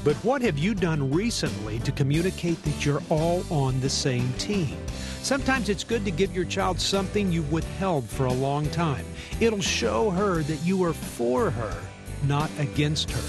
But 0.04 0.16
what 0.16 0.42
have 0.42 0.58
you 0.58 0.74
done 0.74 1.12
recently 1.12 1.78
to 1.80 1.92
communicate 1.92 2.60
that 2.64 2.84
you're 2.84 3.02
all 3.08 3.44
on 3.50 3.80
the 3.80 3.88
same 3.88 4.32
team? 4.32 4.76
Sometimes 5.22 5.68
it's 5.68 5.84
good 5.84 6.04
to 6.04 6.10
give 6.10 6.34
your 6.34 6.44
child 6.44 6.80
something 6.80 7.30
you've 7.30 7.52
withheld 7.52 8.08
for 8.08 8.26
a 8.26 8.32
long 8.32 8.68
time. 8.70 9.04
It'll 9.38 9.60
show 9.60 10.10
her 10.10 10.42
that 10.42 10.66
you 10.66 10.82
are 10.82 10.92
for 10.92 11.50
her, 11.50 11.80
not 12.24 12.50
against 12.58 13.12
her. 13.12 13.22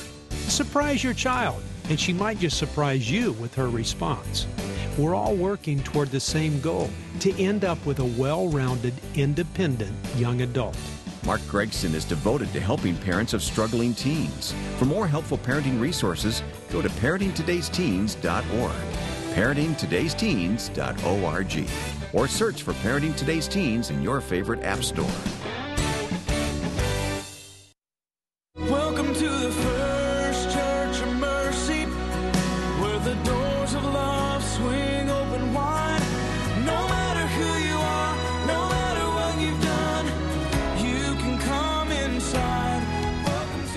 Surprise 0.50 1.04
your 1.04 1.14
child, 1.14 1.62
and 1.90 2.00
she 2.00 2.12
might 2.12 2.40
just 2.40 2.58
surprise 2.58 3.10
you 3.10 3.34
with 3.34 3.54
her 3.54 3.70
response. 3.70 4.48
We're 4.98 5.16
all 5.16 5.36
working 5.36 5.80
toward 5.84 6.10
the 6.10 6.20
same 6.20 6.60
goal 6.60 6.90
to 7.20 7.40
end 7.40 7.66
up 7.66 7.84
with 7.86 8.00
a 8.00 8.06
well 8.06 8.48
rounded, 8.48 8.96
independent 9.14 9.96
young 10.16 10.42
adult. 10.42 10.78
Mark 11.26 11.42
Gregston 11.42 11.94
is 11.94 12.06
devoted 12.06 12.52
to 12.54 12.60
helping 12.60 12.98
parents 12.98 13.34
of 13.34 13.42
struggling 13.42 13.94
teens. 13.94 14.54
For 14.78 14.86
more 14.86 15.08
helpful 15.08 15.38
parenting 15.38 15.80
resources, 15.80 16.42
go 16.70 16.82
to 16.82 16.90
parentingtodaysteens.org. 16.90 18.74
parentingtodaysteens.org 19.34 21.70
or 22.14 22.28
search 22.28 22.62
for 22.62 22.74
Parenting 22.74 23.16
Today's 23.16 23.48
Teens 23.48 23.90
in 23.90 24.04
your 24.04 24.22
favorite 24.22 24.62
app 24.64 24.84
store. 24.84 25.10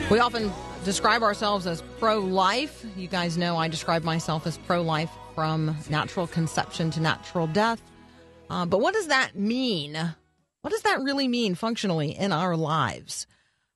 We 0.09 0.21
often 0.21 0.53
describe 0.85 1.25
ourselves 1.25 1.66
as 1.66 1.83
pro 1.99 2.21
life. 2.21 2.87
You 2.97 3.09
guys 3.09 3.37
know 3.37 3.57
I 3.57 3.66
describe 3.66 4.05
myself 4.05 4.47
as 4.47 4.57
pro 4.57 4.81
life 4.81 5.11
from 5.35 5.77
natural 5.90 6.29
conception 6.29 6.92
to 6.92 7.01
natural 7.01 7.49
death. 7.49 7.83
Uh, 8.49 8.66
but 8.66 8.81
what 8.81 8.95
does 8.95 9.09
that 9.09 9.35
mean? 9.35 9.95
What 10.62 10.71
does 10.71 10.83
that 10.83 11.03
really 11.03 11.27
mean 11.27 11.57
functionally 11.57 12.11
in 12.16 12.31
our 12.31 12.57
lives? 12.57 13.27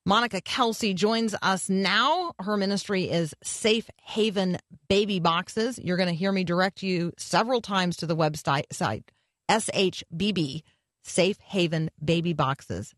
Monica 0.05 0.39
Kelsey 0.39 0.93
joins 0.93 1.35
us 1.41 1.69
now. 1.69 2.31
Her 2.39 2.55
ministry 2.55 3.11
is 3.11 3.35
Safe 3.43 3.89
Haven 4.01 4.57
Baby 4.87 5.19
Boxes. 5.19 5.77
You're 5.79 5.97
going 5.97 6.07
to 6.07 6.15
hear 6.15 6.31
me 6.31 6.45
direct 6.45 6.81
you 6.81 7.11
several 7.17 7.59
times 7.59 7.97
to 7.97 8.05
the 8.05 8.15
website 8.15 8.71
site 8.71 9.11
SHBB 9.49 10.63
Safe 11.03 11.37
Haven 11.41 11.89
Baby 12.01 12.31
Boxes 12.31 12.95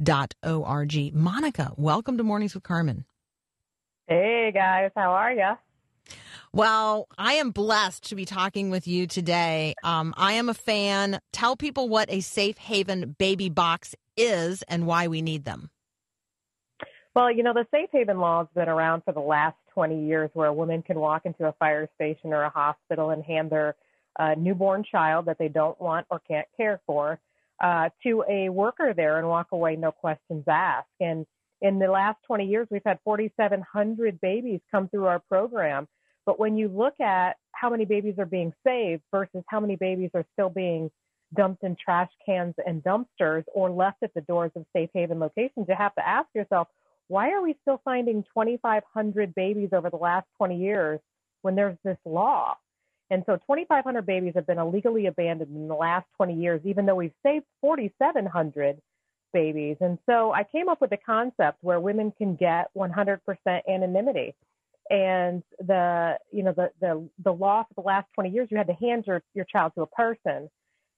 shbb.org. 0.00 1.14
Monica, 1.14 1.72
welcome 1.76 2.18
to 2.18 2.22
Mornings 2.24 2.54
with 2.54 2.62
Carmen. 2.62 3.04
Hey 4.06 4.52
guys, 4.52 4.90
how 4.96 5.12
are 5.12 5.32
you? 5.32 5.52
Well, 6.52 7.08
I 7.16 7.34
am 7.34 7.50
blessed 7.50 8.08
to 8.10 8.14
be 8.14 8.24
talking 8.24 8.70
with 8.70 8.86
you 8.86 9.06
today. 9.06 9.74
Um, 9.82 10.14
I 10.16 10.34
am 10.34 10.48
a 10.48 10.54
fan. 10.54 11.18
Tell 11.32 11.56
people 11.56 11.88
what 11.88 12.10
a 12.12 12.20
safe 12.20 12.58
haven 12.58 13.16
baby 13.18 13.48
box 13.48 13.94
is 14.16 14.62
and 14.68 14.86
why 14.86 15.08
we 15.08 15.22
need 15.22 15.44
them. 15.44 15.70
Well, 17.14 17.32
you 17.32 17.42
know, 17.42 17.54
the 17.54 17.66
safe 17.70 17.88
haven 17.92 18.18
law 18.18 18.40
has 18.40 18.48
been 18.54 18.68
around 18.68 19.02
for 19.04 19.12
the 19.12 19.20
last 19.20 19.56
20 19.72 20.06
years 20.06 20.30
where 20.34 20.48
a 20.48 20.52
woman 20.52 20.82
can 20.82 20.98
walk 20.98 21.22
into 21.24 21.46
a 21.46 21.52
fire 21.52 21.88
station 21.94 22.32
or 22.32 22.42
a 22.42 22.50
hospital 22.50 23.10
and 23.10 23.24
hand 23.24 23.50
their 23.50 23.74
uh, 24.18 24.34
newborn 24.36 24.84
child 24.84 25.26
that 25.26 25.38
they 25.38 25.48
don't 25.48 25.80
want 25.80 26.06
or 26.10 26.20
can't 26.20 26.46
care 26.56 26.80
for 26.86 27.18
uh, 27.64 27.88
to 28.02 28.22
a 28.28 28.50
worker 28.50 28.92
there 28.94 29.18
and 29.18 29.26
walk 29.26 29.46
away, 29.52 29.74
no 29.74 29.90
questions 29.90 30.44
asked. 30.46 30.86
And 31.00 31.24
in 31.62 31.78
the 31.78 31.88
last 31.88 32.18
20 32.26 32.44
years, 32.44 32.68
we've 32.70 32.82
had 32.84 32.98
4,700 33.04 34.20
babies 34.20 34.60
come 34.70 34.90
through 34.90 35.06
our 35.06 35.18
program. 35.18 35.88
But 36.26 36.38
when 36.38 36.58
you 36.58 36.68
look 36.68 37.00
at 37.00 37.36
how 37.52 37.70
many 37.70 37.86
babies 37.86 38.16
are 38.18 38.26
being 38.26 38.52
saved 38.66 39.02
versus 39.10 39.42
how 39.48 39.60
many 39.60 39.76
babies 39.76 40.10
are 40.12 40.26
still 40.34 40.50
being 40.50 40.90
dumped 41.34 41.64
in 41.64 41.74
trash 41.82 42.10
cans 42.26 42.54
and 42.66 42.82
dumpsters 42.82 43.44
or 43.54 43.70
left 43.70 44.02
at 44.02 44.12
the 44.12 44.20
doors 44.20 44.50
of 44.56 44.66
safe 44.76 44.90
haven 44.92 45.18
locations, 45.18 45.64
you 45.66 45.74
have 45.74 45.94
to 45.94 46.06
ask 46.06 46.28
yourself, 46.34 46.68
why 47.08 47.30
are 47.30 47.40
we 47.40 47.56
still 47.62 47.80
finding 47.82 48.24
2,500 48.24 49.34
babies 49.34 49.70
over 49.72 49.88
the 49.88 49.96
last 49.96 50.26
20 50.36 50.58
years 50.58 51.00
when 51.40 51.54
there's 51.54 51.78
this 51.82 51.98
law? 52.04 52.56
And 53.14 53.22
so 53.26 53.36
2,500 53.36 54.04
babies 54.04 54.32
have 54.34 54.44
been 54.44 54.58
illegally 54.58 55.06
abandoned 55.06 55.54
in 55.54 55.68
the 55.68 55.74
last 55.74 56.04
20 56.16 56.34
years, 56.34 56.60
even 56.64 56.84
though 56.84 56.96
we've 56.96 57.12
saved 57.24 57.44
4,700 57.60 58.80
babies. 59.32 59.76
And 59.80 59.98
so 60.04 60.32
I 60.32 60.42
came 60.42 60.68
up 60.68 60.80
with 60.80 60.90
a 60.90 60.96
concept 60.96 61.58
where 61.60 61.78
women 61.78 62.12
can 62.18 62.34
get 62.34 62.70
100% 62.76 63.20
anonymity. 63.68 64.34
And 64.90 65.44
the, 65.60 66.18
you 66.32 66.42
know, 66.42 66.54
the, 66.56 66.72
the, 66.80 67.08
the 67.22 67.30
law 67.30 67.62
for 67.62 67.80
the 67.80 67.86
last 67.86 68.08
20 68.16 68.30
years, 68.30 68.48
you 68.50 68.56
had 68.56 68.66
to 68.66 68.74
hand 68.74 69.04
your, 69.06 69.22
your 69.32 69.44
child 69.44 69.70
to 69.76 69.82
a 69.82 69.86
person. 69.86 70.50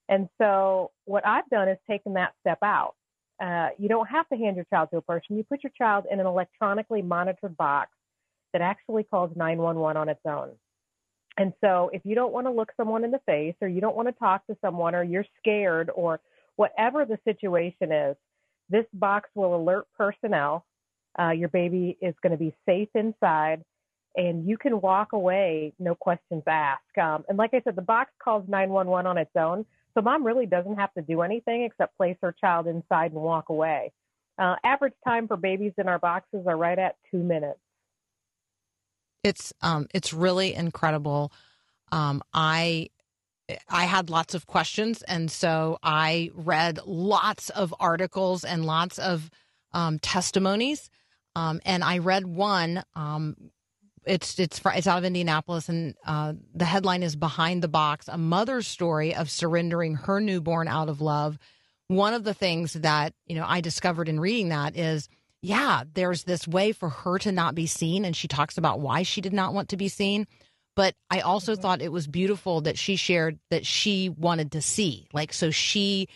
And 0.09 0.31
so 0.40 0.92
what 1.05 1.26
I've 1.26 1.48
done 1.50 1.68
is 1.68 1.76
taken 1.87 2.14
that 2.14 2.33
step 2.40 2.61
out. 2.62 2.94
Uh, 3.38 3.68
you 3.79 3.90
don't 3.90 4.09
have 4.09 4.26
to 4.31 4.37
hand 4.37 4.57
your 4.57 4.64
child 4.72 4.88
to 4.92 4.96
a 4.96 5.02
person. 5.02 5.37
You 5.37 5.44
put 5.44 5.62
your 5.62 5.72
child 5.76 6.07
in 6.11 6.18
an 6.18 6.26
electronically 6.26 7.02
monitored 7.02 7.59
box 7.59 7.90
that 8.55 8.62
actually 8.62 9.05
calls 9.05 9.33
911 9.37 10.00
on 10.00 10.09
its 10.09 10.20
own. 10.24 10.52
And 11.38 11.53
so 11.62 11.90
if 11.92 12.03
you 12.05 12.14
don't 12.14 12.33
want 12.33 12.46
to 12.46 12.51
look 12.51 12.72
someone 12.77 13.05
in 13.05 13.11
the 13.11 13.20
face 13.27 13.55
or 13.61 13.68
you 13.68 13.81
don't 13.81 13.96
want 13.96 14.09
to 14.09 14.12
talk 14.12 14.46
to 14.46 14.57
someone 14.61 14.94
or 14.94 15.03
you're 15.03 15.27
scared 15.38 15.90
or 15.94 16.20
whatever 16.57 17.05
the 17.05 17.18
situation 17.25 17.92
is, 17.92 18.16
this 18.70 18.87
box 18.92 19.29
will 19.35 19.55
alert 19.55 19.87
personnel. 19.96 20.64
Uh, 21.18 21.31
your 21.31 21.49
baby 21.49 21.96
is 22.01 22.14
going 22.22 22.33
to 22.33 22.38
be 22.38 22.55
safe 22.66 22.88
inside 22.94 23.62
and 24.16 24.49
you 24.49 24.57
can 24.57 24.81
walk 24.81 25.12
away, 25.12 25.75
no 25.79 25.94
questions 25.94 26.42
asked. 26.46 26.96
Um, 27.01 27.25
and 27.29 27.37
like 27.37 27.53
I 27.53 27.61
said, 27.62 27.77
the 27.77 27.83
box 27.83 28.11
calls 28.22 28.44
911 28.49 29.07
on 29.07 29.18
its 29.18 29.31
own. 29.37 29.66
So 29.94 30.03
mom 30.03 30.25
really 30.25 30.46
doesn't 30.46 30.77
have 30.77 30.92
to 30.94 31.03
do 31.03 31.20
anything 31.20 31.62
except 31.62 31.96
place 31.96 32.16
her 32.22 32.35
child 32.38 32.66
inside 32.66 33.12
and 33.12 33.20
walk 33.20 33.51
away. 33.51 33.92
Uh, 34.38 34.57
average 34.64 34.94
time 35.07 35.29
for 35.29 35.37
babies 35.37 35.72
in 35.79 35.88
our 35.88 35.99
boxes 35.99 36.46
are 36.46 36.57
right 36.57 36.79
at 36.79 36.96
two 37.11 37.18
minutes. 37.18 37.59
It's 39.26 39.52
um, 39.60 39.88
it's 39.92 40.12
really 40.12 40.54
incredible. 40.54 41.32
Um, 41.90 42.22
I 42.32 42.90
I 43.68 43.84
had 43.84 44.10
lots 44.10 44.34
of 44.34 44.46
questions, 44.46 45.02
and 45.02 45.30
so 45.30 45.78
I 45.82 46.30
read 46.34 46.78
lots 46.86 47.50
of 47.50 47.74
articles 47.80 48.44
and 48.44 48.64
lots 48.64 48.98
of 48.98 49.30
um, 49.72 49.98
testimonies. 49.98 50.90
Um, 51.34 51.60
and 51.64 51.84
I 51.84 51.98
read 51.98 52.26
one. 52.26 52.82
Um, 52.94 53.50
it's 54.04 54.38
it's 54.38 54.60
it's 54.64 54.86
out 54.86 54.98
of 54.98 55.04
Indianapolis, 55.04 55.68
and 55.68 55.94
uh, 56.06 56.34
the 56.54 56.64
headline 56.64 57.02
is 57.02 57.16
"Behind 57.16 57.62
the 57.62 57.68
Box: 57.68 58.08
A 58.08 58.16
Mother's 58.18 58.68
Story 58.68 59.14
of 59.14 59.28
Surrendering 59.30 59.94
Her 59.94 60.20
Newborn 60.20 60.68
Out 60.68 60.88
of 60.88 61.00
Love." 61.00 61.38
One 61.88 62.14
of 62.14 62.24
the 62.24 62.34
things 62.34 62.74
that 62.74 63.12
you 63.26 63.36
know 63.36 63.44
I 63.46 63.60
discovered 63.60 64.08
in 64.08 64.20
reading 64.20 64.48
that 64.50 64.76
is, 64.76 65.08
yeah, 65.46 65.85
there's 65.94 66.24
this 66.24 66.48
way 66.48 66.72
for 66.72 66.88
her 66.88 67.20
to 67.20 67.30
not 67.30 67.54
be 67.54 67.66
seen, 67.66 68.04
and 68.04 68.16
she 68.16 68.26
talks 68.26 68.59
about 68.59 68.80
why 68.80 69.04
she 69.04 69.20
did 69.20 69.32
not 69.32 69.54
want 69.54 69.68
to 69.68 69.76
be 69.76 69.87
seen. 69.87 70.26
But 70.74 70.94
I 71.09 71.20
also 71.20 71.54
thought 71.54 71.80
it 71.80 71.92
was 71.92 72.09
beautiful 72.09 72.62
that 72.62 72.76
she 72.76 72.96
shared 72.96 73.38
that 73.50 73.64
she 73.64 74.09
wanted 74.09 74.52
to 74.52 74.61
see, 74.61 75.06
like 75.12 75.32
so 75.32 75.52
she 75.52 76.09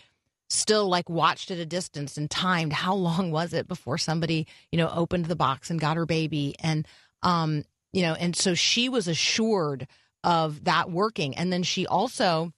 still 0.49 0.89
like 0.89 1.09
watched 1.09 1.49
at 1.49 1.59
a 1.59 1.65
distance 1.65 2.17
and 2.17 2.29
timed 2.29 2.73
how 2.73 2.93
long 2.93 3.31
was 3.31 3.53
it 3.53 3.69
before 3.69 3.97
somebody 3.97 4.47
you 4.69 4.77
know 4.77 4.91
opened 4.93 5.25
the 5.27 5.35
box 5.35 5.69
and 5.69 5.79
got 5.79 5.95
her 5.95 6.05
baby. 6.05 6.53
And 6.59 6.85
um 7.23 7.63
you 7.93 8.01
know 8.01 8.13
and 8.13 8.35
so 8.35 8.53
she 8.53 8.89
was 8.89 9.07
assured 9.07 9.87
of 10.25 10.65
that 10.65 10.91
working. 10.91 11.37
And 11.37 11.53
then 11.53 11.63
she 11.63 11.87
also 11.87 12.51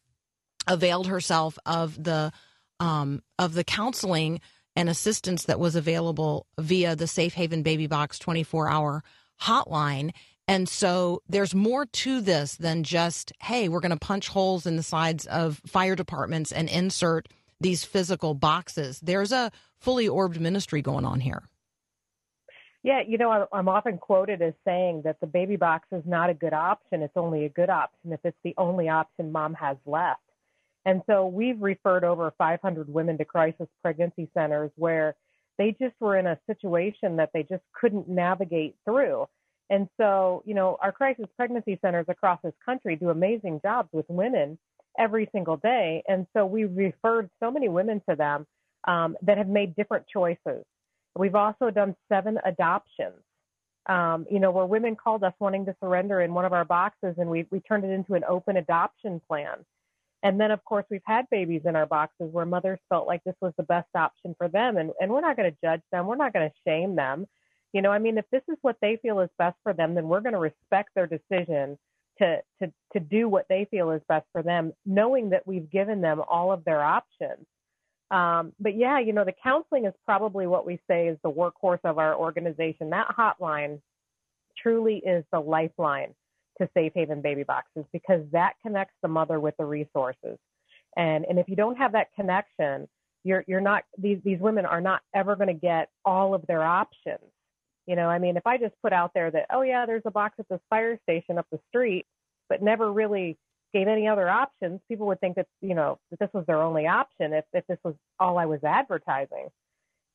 availed 0.68 1.06
herself 1.06 1.60
of 1.68 2.04
the 2.04 2.32
um 2.80 3.22
of 3.38 3.54
the 3.54 3.64
counseling 3.64 4.42
and 4.76 4.90
assistance 4.90 5.44
that 5.46 5.60
was 5.60 5.76
available 5.76 6.46
via 6.60 6.96
the 6.96 7.08
safe 7.08 7.34
haven 7.34 7.64
baby 7.64 7.88
box 7.88 8.20
24 8.20 8.70
hour 8.70 9.04
hotline 9.42 10.12
And 10.48 10.68
so 10.68 11.22
there's 11.30 11.56
more 11.56 11.86
to 11.86 12.20
this 12.22 12.58
than 12.58 12.84
just, 12.84 13.32
hey, 13.42 13.70
we're 13.70 13.80
going 13.80 13.92
to 13.92 13.98
punch 13.98 14.28
holes 14.28 14.66
in 14.66 14.76
the 14.76 14.84
sides 14.84 15.26
of 15.28 15.62
fire 15.66 15.96
departments 15.96 16.52
and 16.52 16.68
insert 16.70 17.28
these 17.62 17.84
physical 17.86 18.34
boxes. 18.34 19.00
There's 19.02 19.32
a 19.32 19.52
fully 19.80 20.08
orbed 20.08 20.40
ministry 20.40 20.82
going 20.82 21.06
on 21.06 21.22
here. 21.22 21.44
Yeah, 22.84 23.02
you 23.08 23.18
know, 23.18 23.48
I'm 23.54 23.70
often 23.70 23.98
quoted 23.98 24.42
as 24.42 24.54
saying 24.66 25.04
that 25.06 25.22
the 25.22 25.28
baby 25.28 25.56
box 25.56 25.88
is 25.94 26.04
not 26.06 26.30
a 26.30 26.34
good 26.34 26.52
option. 26.52 27.02
It's 27.02 27.16
only 27.16 27.46
a 27.46 27.50
good 27.50 27.70
option 27.70 28.12
if 28.12 28.20
it's 28.26 28.38
the 28.44 28.54
only 28.58 28.90
option 28.90 29.32
mom 29.32 29.54
has 29.54 29.78
left. 29.86 30.20
And 30.86 31.02
so 31.08 31.28
we've 31.28 31.62
referred 31.62 32.04
over 32.04 32.34
500 32.38 32.94
women 32.94 33.18
to 33.18 33.26
crisis 33.26 33.68
pregnancy 33.82 34.30
centers 34.34 34.72
where 34.76 35.16
they 35.58 35.76
just 35.80 35.96
were 36.00 36.18
in 36.18 36.28
a 36.28 36.40
situation 36.48 37.18
that 37.18 37.30
they 37.34 37.44
just 37.44 37.64
couldn't 37.80 38.10
navigate 38.10 38.76
through. 38.86 39.28
And 39.70 39.88
so, 40.00 40.44
you 40.46 40.54
know, 40.54 40.78
our 40.82 40.92
crisis 40.92 41.26
pregnancy 41.38 41.80
centers 41.82 42.06
across 42.10 42.40
this 42.44 42.54
country 42.66 42.96
do 42.96 43.10
amazing 43.10 43.62
jobs 43.64 43.90
with 43.94 44.06
women 44.10 44.58
every 45.00 45.30
single 45.32 45.58
day. 45.58 46.04
And 46.08 46.28
so 46.36 46.46
we 46.46 46.66
referred 46.66 47.30
so 47.42 47.50
many 47.50 47.70
women 47.70 48.02
to 48.10 48.16
them 48.16 48.46
um, 48.88 49.16
that 49.22 49.38
have 49.38 49.48
made 49.48 49.76
different 49.76 50.06
choices. 50.08 50.64
We've 51.16 51.36
also 51.36 51.70
done 51.70 51.96
seven 52.10 52.40
adoptions. 52.44 53.16
Um, 53.86 54.26
you 54.32 54.40
know, 54.40 54.52
where 54.52 54.66
women 54.66 54.96
called 54.96 55.26
us 55.26 55.34
wanting 55.40 55.66
to 55.66 55.76
surrender 55.84 56.22
in 56.22 56.34
one 56.34 56.46
of 56.46 56.54
our 56.54 56.64
boxes, 56.64 57.16
and 57.18 57.30
we 57.30 57.46
we 57.52 57.60
turned 57.60 57.84
it 57.84 57.90
into 57.90 58.14
an 58.14 58.24
open 58.24 58.56
adoption 58.56 59.22
plan. 59.28 59.58
And 60.24 60.40
then, 60.40 60.52
of 60.52 60.64
course, 60.64 60.86
we've 60.90 61.02
had 61.06 61.26
babies 61.30 61.64
in 61.66 61.76
our 61.76 61.86
boxes 61.86 62.32
where 62.32 62.46
mothers 62.46 62.80
felt 62.88 63.08
like 63.08 63.22
this 63.26 63.36
was 63.42 63.52
the 63.58 63.64
best 63.64 63.90
option 63.94 64.34
for 64.38 64.48
them, 64.48 64.78
and 64.78 64.92
and 65.02 65.12
we're 65.12 65.22
not 65.22 65.36
going 65.36 65.52
to 65.52 65.58
judge 65.62 65.82
them. 65.92 66.08
We're 66.08 66.16
not 66.16 66.34
going 66.34 66.50
to 66.50 66.56
shame 66.66 66.96
them. 66.96 67.28
You 67.74 67.82
know, 67.82 67.92
I 67.92 68.00
mean, 68.00 68.18
if 68.18 68.26
this 68.32 68.44
is 68.50 68.58
what 68.62 68.78
they 68.82 68.98
feel 69.02 69.20
is 69.20 69.30
best 69.38 69.58
for 69.64 69.74
them, 69.74 69.96
then 69.96 70.08
we're 70.08 70.22
going 70.22 70.34
to 70.34 70.40
respect 70.40 70.92
their 70.96 71.08
decision 71.08 71.78
to 72.20 72.38
to 72.62 72.72
to 72.94 73.00
do 73.02 73.28
what 73.28 73.48
they 73.50 73.68
feel 73.70 73.92
is 73.92 74.02
best 74.08 74.26
for 74.32 74.42
them, 74.42 74.72
knowing 74.86 75.32
that 75.32 75.46
we've 75.46 75.70
given 75.70 76.00
them 76.00 76.22
all 76.30 76.54
of 76.54 76.64
their 76.64 76.82
options. 76.82 77.46
Um, 78.10 78.54
but 78.60 78.78
yeah, 78.78 79.00
you 79.00 79.12
know, 79.12 79.26
the 79.26 79.34
counseling 79.44 79.86
is 79.86 79.94
probably 80.06 80.48
what 80.48 80.66
we 80.66 80.80
say 80.88 81.08
is 81.08 81.18
the 81.24 81.32
workhorse 81.32 81.84
of 81.84 81.98
our 81.98 82.16
organization. 82.16 82.92
That 82.92 83.08
hotline 83.18 83.82
truly 84.58 84.98
is 84.98 85.26
the 85.34 85.40
lifeline 85.40 86.14
to 86.62 86.70
Safe 86.74 86.94
Haven 86.96 87.22
Baby 87.22 87.44
Boxes 87.44 87.86
because 87.92 88.22
that 88.32 88.54
connects 88.62 88.96
the 89.02 89.08
mother 89.08 89.40
with 89.40 89.56
the 89.58 89.66
resources. 89.66 90.38
And 90.96 91.26
and 91.26 91.40
if 91.40 91.50
you 91.50 91.56
don't 91.56 91.78
have 91.78 91.94
that 91.94 92.14
connection, 92.16 92.88
you're 93.24 93.44
you're 93.48 93.62
not 93.62 93.84
these 93.98 94.20
these 94.24 94.40
women 94.40 94.66
are 94.66 94.82
not 94.82 95.02
ever 95.16 95.36
going 95.36 95.48
to 95.48 95.54
get 95.54 95.90
all 96.06 96.34
of 96.34 96.46
their 96.48 96.64
options. 96.64 97.24
You 97.88 97.96
know, 97.96 98.08
I 98.08 98.20
mean, 98.20 98.38
if 98.38 98.46
I 98.46 98.58
just 98.58 98.76
put 98.82 98.94
out 98.94 99.12
there 99.14 99.32
that 99.32 99.48
oh 99.52 99.62
yeah, 99.62 99.86
there's 99.86 100.04
a 100.06 100.12
box 100.12 100.36
at 100.40 100.48
this 100.50 100.60
fire 100.70 101.00
station 101.04 101.38
up 101.38 101.48
the 101.52 101.60
street, 101.70 102.06
but 102.50 102.62
never 102.62 102.92
really 102.92 103.38
gave 103.74 103.88
any 103.88 104.08
other 104.08 104.30
options, 104.30 104.80
people 104.88 105.08
would 105.08 105.20
think 105.20 105.36
that 105.36 105.48
you 105.62 105.74
know 105.74 106.00
that 106.12 106.20
this 106.20 106.30
was 106.34 106.46
their 106.46 106.62
only 106.62 106.86
option 106.88 107.34
if 107.34 107.46
if 107.54 107.66
this 107.68 107.80
was 107.84 107.96
all 108.20 108.38
I 108.38 108.46
was 108.46 108.64
advertising. 108.64 109.48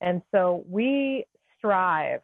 And 0.00 0.22
so 0.32 0.64
we 0.68 1.24
strive 1.56 2.20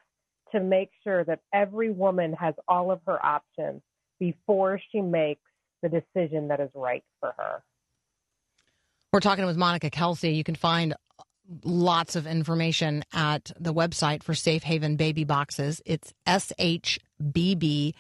to 0.53 0.61
make 0.61 0.91
sure 1.03 1.25
that 1.25 1.41
every 1.53 1.91
woman 1.91 2.35
has 2.35 2.55
all 2.69 2.93
of 2.93 3.01
her 3.07 3.25
options 3.25 3.83
before 4.25 4.81
she 4.91 5.03
makes 5.03 5.43
the 5.83 5.89
decision 5.89 6.49
that 6.49 6.61
is 6.61 6.71
right 6.75 7.05
for 7.21 7.35
her. 7.37 7.63
We're 9.13 9.21
talking 9.21 9.45
with 9.45 9.57
Monica 9.57 9.91
Kelsey. 9.91 10.31
You 10.31 10.45
can 10.45 10.55
find 10.55 10.95
lots 11.63 12.17
of 12.17 12.27
information 12.27 13.05
at 13.13 13.53
the 13.61 13.75
website 13.75 14.23
for 14.23 14.35
Safe 14.35 14.63
Haven 14.63 14.97
Baby 14.97 15.25
Boxes. 15.25 15.83
It's 15.85 16.15
shbb.org. 16.27 17.93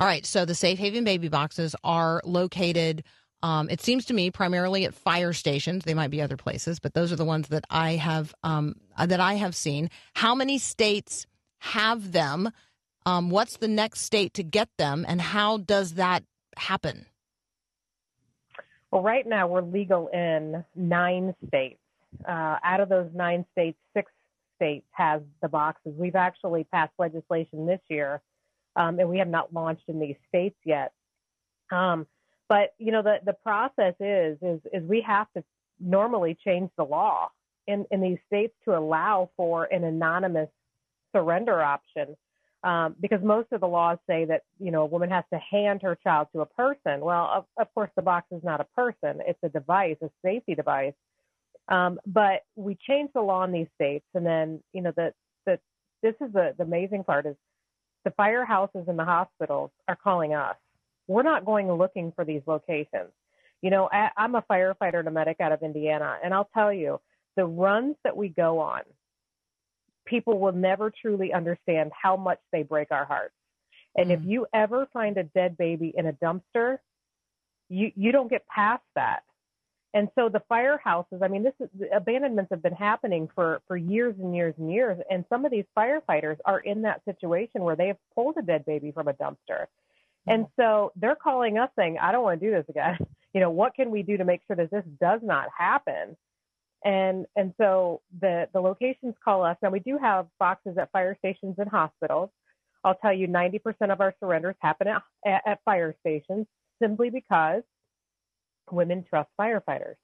All 0.00 0.06
right, 0.08 0.26
so 0.26 0.44
the 0.44 0.54
Safe 0.54 0.78
Haven 0.78 1.04
Baby 1.04 1.28
Boxes 1.28 1.74
are 1.82 2.20
located, 2.24 3.04
um, 3.42 3.70
it 3.70 3.80
seems 3.80 4.04
to 4.06 4.14
me, 4.14 4.30
primarily 4.30 4.84
at 4.84 4.94
fire 4.94 5.32
stations. 5.32 5.84
They 5.84 5.94
might 5.94 6.10
be 6.10 6.20
other 6.20 6.36
places, 6.36 6.78
but 6.78 6.92
those 6.92 7.10
are 7.10 7.16
the 7.16 7.24
ones 7.24 7.48
that 7.48 7.64
I 7.70 7.92
have 7.92 8.34
um, 8.42 8.74
that 8.98 9.20
I 9.20 9.34
have 9.34 9.54
seen. 9.54 9.88
How 10.14 10.34
many 10.34 10.58
states 10.58 11.26
have 11.58 12.12
them? 12.12 12.50
Um, 13.04 13.30
what's 13.30 13.56
the 13.56 13.68
next 13.68 14.00
state 14.00 14.34
to 14.34 14.42
get 14.42 14.68
them, 14.78 15.04
and 15.08 15.20
how 15.20 15.58
does 15.58 15.94
that 15.94 16.22
happen? 16.56 17.06
Well, 18.90 19.02
right 19.02 19.26
now 19.26 19.48
we're 19.48 19.62
legal 19.62 20.08
in 20.08 20.64
nine 20.76 21.34
states. 21.48 21.80
Uh, 22.28 22.58
out 22.62 22.80
of 22.80 22.88
those 22.88 23.08
nine 23.14 23.46
states, 23.52 23.78
six 23.94 24.12
states 24.56 24.86
has 24.92 25.22
the 25.40 25.48
boxes. 25.48 25.94
We've 25.96 26.14
actually 26.14 26.64
passed 26.64 26.92
legislation 26.98 27.66
this 27.66 27.80
year, 27.88 28.20
um, 28.76 28.98
and 28.98 29.08
we 29.08 29.18
have 29.18 29.28
not 29.28 29.52
launched 29.52 29.84
in 29.88 29.98
these 29.98 30.16
states 30.28 30.56
yet. 30.64 30.92
Um, 31.70 32.06
but 32.48 32.74
you 32.78 32.92
know, 32.92 33.02
the 33.02 33.16
the 33.24 33.32
process 33.32 33.94
is 33.98 34.36
is 34.42 34.60
is 34.72 34.82
we 34.84 35.00
have 35.00 35.26
to 35.36 35.42
normally 35.80 36.36
change 36.44 36.70
the 36.76 36.84
law 36.84 37.30
in 37.66 37.86
in 37.90 38.02
these 38.02 38.18
states 38.26 38.52
to 38.66 38.76
allow 38.76 39.30
for 39.36 39.64
an 39.64 39.84
anonymous 39.84 40.50
surrender 41.12 41.62
option 41.62 42.16
um, 42.64 42.94
because 43.00 43.20
most 43.22 43.48
of 43.52 43.60
the 43.60 43.66
laws 43.66 43.98
say 44.06 44.24
that 44.26 44.42
you 44.60 44.70
know 44.70 44.82
a 44.82 44.86
woman 44.86 45.10
has 45.10 45.24
to 45.32 45.38
hand 45.38 45.82
her 45.82 45.96
child 45.96 46.28
to 46.32 46.40
a 46.40 46.46
person. 46.46 47.00
Well, 47.00 47.30
of, 47.34 47.44
of 47.58 47.74
course, 47.74 47.90
the 47.96 48.02
box 48.02 48.26
is 48.30 48.42
not 48.44 48.60
a 48.60 48.64
person; 48.76 49.20
it's 49.26 49.38
a 49.42 49.48
device, 49.48 49.96
a 50.02 50.10
safety 50.24 50.54
device. 50.54 50.94
Um, 51.68 51.98
but 52.06 52.42
we 52.56 52.76
changed 52.86 53.14
the 53.14 53.20
law 53.20 53.44
in 53.44 53.52
these 53.52 53.68
states, 53.74 54.04
and 54.14 54.24
then 54.24 54.60
you 54.72 54.82
know 54.82 54.92
the 54.96 55.12
the 55.46 55.58
this 56.02 56.14
is 56.20 56.32
the, 56.32 56.54
the 56.56 56.64
amazing 56.64 57.04
part 57.04 57.26
is 57.26 57.36
the 58.04 58.10
firehouses 58.10 58.88
and 58.88 58.98
the 58.98 59.04
hospitals 59.04 59.70
are 59.88 59.96
calling 59.96 60.34
us. 60.34 60.56
We're 61.08 61.22
not 61.22 61.44
going 61.44 61.70
looking 61.72 62.12
for 62.14 62.24
these 62.24 62.42
locations. 62.46 63.10
You 63.60 63.70
know, 63.70 63.88
I, 63.92 64.10
I'm 64.16 64.34
a 64.34 64.42
firefighter 64.42 64.98
and 64.98 65.08
a 65.08 65.10
medic 65.12 65.40
out 65.40 65.52
of 65.52 65.62
Indiana, 65.62 66.18
and 66.22 66.34
I'll 66.34 66.50
tell 66.52 66.72
you 66.72 67.00
the 67.36 67.44
runs 67.44 67.96
that 68.04 68.16
we 68.16 68.28
go 68.28 68.58
on 68.58 68.82
people 70.04 70.38
will 70.38 70.52
never 70.52 70.90
truly 70.90 71.32
understand 71.32 71.92
how 72.00 72.16
much 72.16 72.38
they 72.52 72.62
break 72.62 72.88
our 72.90 73.04
hearts. 73.04 73.34
And 73.96 74.10
if 74.10 74.20
mm. 74.20 74.30
you 74.30 74.46
ever 74.54 74.88
find 74.92 75.16
a 75.16 75.24
dead 75.24 75.56
baby 75.56 75.92
in 75.96 76.06
a 76.06 76.12
dumpster, 76.12 76.78
you 77.68 77.92
you 77.94 78.12
don't 78.12 78.30
get 78.30 78.46
past 78.46 78.82
that. 78.94 79.22
And 79.94 80.08
so 80.14 80.30
the 80.30 80.42
firehouses, 80.50 81.22
I 81.22 81.28
mean, 81.28 81.42
this 81.42 81.52
is 81.60 81.68
abandonments 81.94 82.50
have 82.50 82.62
been 82.62 82.72
happening 82.72 83.28
for 83.34 83.60
for 83.68 83.76
years 83.76 84.14
and 84.18 84.34
years 84.34 84.54
and 84.58 84.72
years. 84.72 84.98
And 85.10 85.24
some 85.28 85.44
of 85.44 85.50
these 85.50 85.66
firefighters 85.76 86.38
are 86.44 86.60
in 86.60 86.82
that 86.82 87.04
situation 87.04 87.62
where 87.62 87.76
they 87.76 87.88
have 87.88 87.98
pulled 88.14 88.36
a 88.38 88.42
dead 88.42 88.64
baby 88.64 88.92
from 88.92 89.08
a 89.08 89.12
dumpster. 89.12 89.66
Mm. 90.26 90.34
And 90.34 90.46
so 90.58 90.92
they're 90.96 91.16
calling 91.16 91.58
us 91.58 91.70
saying, 91.76 91.98
I 92.00 92.12
don't 92.12 92.22
want 92.22 92.40
to 92.40 92.46
do 92.46 92.52
this 92.52 92.66
again. 92.68 92.98
You 93.34 93.40
know, 93.40 93.48
what 93.48 93.74
can 93.74 93.90
we 93.90 94.02
do 94.02 94.18
to 94.18 94.26
make 94.26 94.42
sure 94.46 94.56
that 94.56 94.70
this 94.70 94.84
does 95.00 95.20
not 95.22 95.46
happen? 95.56 96.18
And 96.84 97.26
and 97.36 97.54
so 97.58 98.00
the 98.20 98.48
the 98.52 98.60
locations 98.60 99.14
call 99.24 99.44
us. 99.44 99.56
Now 99.62 99.70
we 99.70 99.80
do 99.80 99.98
have 99.98 100.26
boxes 100.38 100.76
at 100.78 100.90
fire 100.90 101.16
stations 101.18 101.56
and 101.58 101.68
hospitals. 101.68 102.30
I'll 102.84 102.96
tell 102.96 103.12
you, 103.12 103.28
90% 103.28 103.92
of 103.92 104.00
our 104.00 104.12
surrenders 104.18 104.56
happen 104.58 104.88
at, 104.88 105.02
at, 105.24 105.42
at 105.46 105.60
fire 105.64 105.94
stations 106.00 106.46
simply 106.82 107.10
because 107.10 107.62
women 108.70 109.04
trust 109.08 109.30
firefighters, 109.40 109.96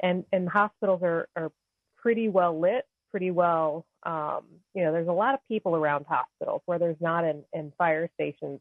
and 0.00 0.24
and 0.32 0.48
hospitals 0.48 1.02
are 1.02 1.28
are 1.36 1.50
pretty 1.96 2.28
well 2.28 2.58
lit, 2.58 2.86
pretty 3.10 3.30
well. 3.30 3.86
Um, 4.04 4.44
you 4.74 4.84
know, 4.84 4.92
there's 4.92 5.08
a 5.08 5.12
lot 5.12 5.34
of 5.34 5.40
people 5.48 5.74
around 5.74 6.06
hospitals 6.08 6.62
where 6.66 6.78
there's 6.78 7.00
not 7.00 7.24
in 7.24 7.44
in 7.52 7.72
fire 7.78 8.10
stations, 8.14 8.60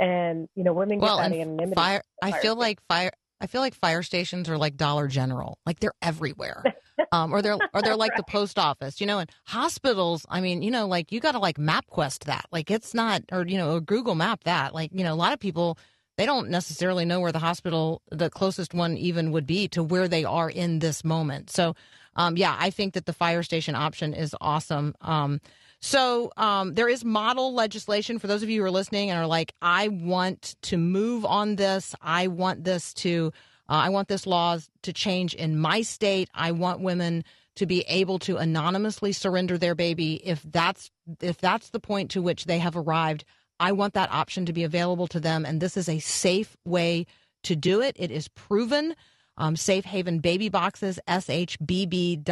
and 0.00 0.48
you 0.54 0.64
know, 0.64 0.72
women 0.72 0.98
well, 0.98 1.18
get 1.18 1.30
that 1.30 1.32
and 1.32 1.42
anonymity. 1.42 1.74
fire. 1.74 2.02
I 2.22 2.32
feel 2.32 2.40
station. 2.40 2.58
like 2.58 2.78
fire. 2.88 3.12
I 3.40 3.46
feel 3.46 3.60
like 3.60 3.74
fire 3.74 4.02
stations 4.02 4.48
are 4.48 4.58
like 4.58 4.76
Dollar 4.76 5.08
General, 5.08 5.58
like 5.66 5.80
they're 5.80 5.92
everywhere, 6.00 6.62
um, 7.12 7.32
or 7.32 7.42
they're 7.42 7.58
or 7.74 7.82
they're 7.82 7.96
like 7.96 8.16
the 8.16 8.22
post 8.22 8.58
office, 8.58 9.00
you 9.00 9.06
know. 9.06 9.18
And 9.18 9.30
hospitals, 9.44 10.24
I 10.28 10.40
mean, 10.40 10.62
you 10.62 10.70
know, 10.70 10.86
like 10.86 11.12
you 11.12 11.20
got 11.20 11.32
to 11.32 11.38
like 11.38 11.58
MapQuest 11.58 12.24
that, 12.24 12.46
like 12.50 12.70
it's 12.70 12.94
not, 12.94 13.22
or 13.32 13.46
you 13.46 13.58
know, 13.58 13.76
or 13.76 13.80
Google 13.80 14.14
Map 14.14 14.44
that, 14.44 14.74
like 14.74 14.90
you 14.92 15.04
know, 15.04 15.12
a 15.12 15.16
lot 15.16 15.32
of 15.32 15.40
people 15.40 15.78
they 16.16 16.26
don't 16.26 16.48
necessarily 16.48 17.04
know 17.04 17.20
where 17.20 17.32
the 17.32 17.38
hospital, 17.38 18.00
the 18.10 18.30
closest 18.30 18.72
one 18.72 18.96
even 18.96 19.32
would 19.32 19.46
be 19.46 19.68
to 19.68 19.82
where 19.82 20.08
they 20.08 20.24
are 20.24 20.48
in 20.48 20.78
this 20.78 21.04
moment. 21.04 21.50
So, 21.50 21.74
um, 22.16 22.36
yeah, 22.36 22.56
I 22.58 22.70
think 22.70 22.94
that 22.94 23.04
the 23.04 23.12
fire 23.12 23.42
station 23.42 23.74
option 23.74 24.14
is 24.14 24.34
awesome. 24.40 24.94
Um, 25.02 25.40
so 25.80 26.32
um, 26.36 26.74
there 26.74 26.88
is 26.88 27.04
model 27.04 27.54
legislation 27.54 28.18
for 28.18 28.26
those 28.26 28.42
of 28.42 28.48
you 28.48 28.60
who 28.60 28.66
are 28.66 28.70
listening 28.70 29.10
and 29.10 29.18
are 29.18 29.26
like, 29.26 29.52
I 29.60 29.88
want 29.88 30.56
to 30.62 30.76
move 30.76 31.24
on 31.24 31.56
this. 31.56 31.94
I 32.00 32.28
want 32.28 32.64
this 32.64 32.94
to, 32.94 33.32
uh, 33.68 33.72
I 33.72 33.88
want 33.90 34.08
this 34.08 34.26
law 34.26 34.58
to 34.82 34.92
change 34.92 35.34
in 35.34 35.58
my 35.58 35.82
state. 35.82 36.30
I 36.34 36.52
want 36.52 36.80
women 36.80 37.24
to 37.56 37.66
be 37.66 37.80
able 37.88 38.18
to 38.20 38.36
anonymously 38.36 39.12
surrender 39.12 39.58
their 39.58 39.74
baby 39.74 40.14
if 40.26 40.42
that's 40.42 40.90
if 41.20 41.38
that's 41.38 41.70
the 41.70 41.80
point 41.80 42.10
to 42.12 42.22
which 42.22 42.44
they 42.44 42.58
have 42.58 42.76
arrived. 42.76 43.24
I 43.58 43.72
want 43.72 43.94
that 43.94 44.12
option 44.12 44.44
to 44.46 44.52
be 44.52 44.64
available 44.64 45.06
to 45.08 45.20
them, 45.20 45.46
and 45.46 45.60
this 45.60 45.76
is 45.76 45.88
a 45.88 45.98
safe 45.98 46.56
way 46.64 47.06
to 47.44 47.56
do 47.56 47.80
it. 47.80 47.96
It 47.98 48.10
is 48.10 48.28
proven. 48.28 48.94
Um, 49.38 49.56
Safe 49.56 49.84
Haven 49.84 50.20
Baby 50.20 50.48
Boxes, 50.48 50.98
shbb.org. 51.06 52.24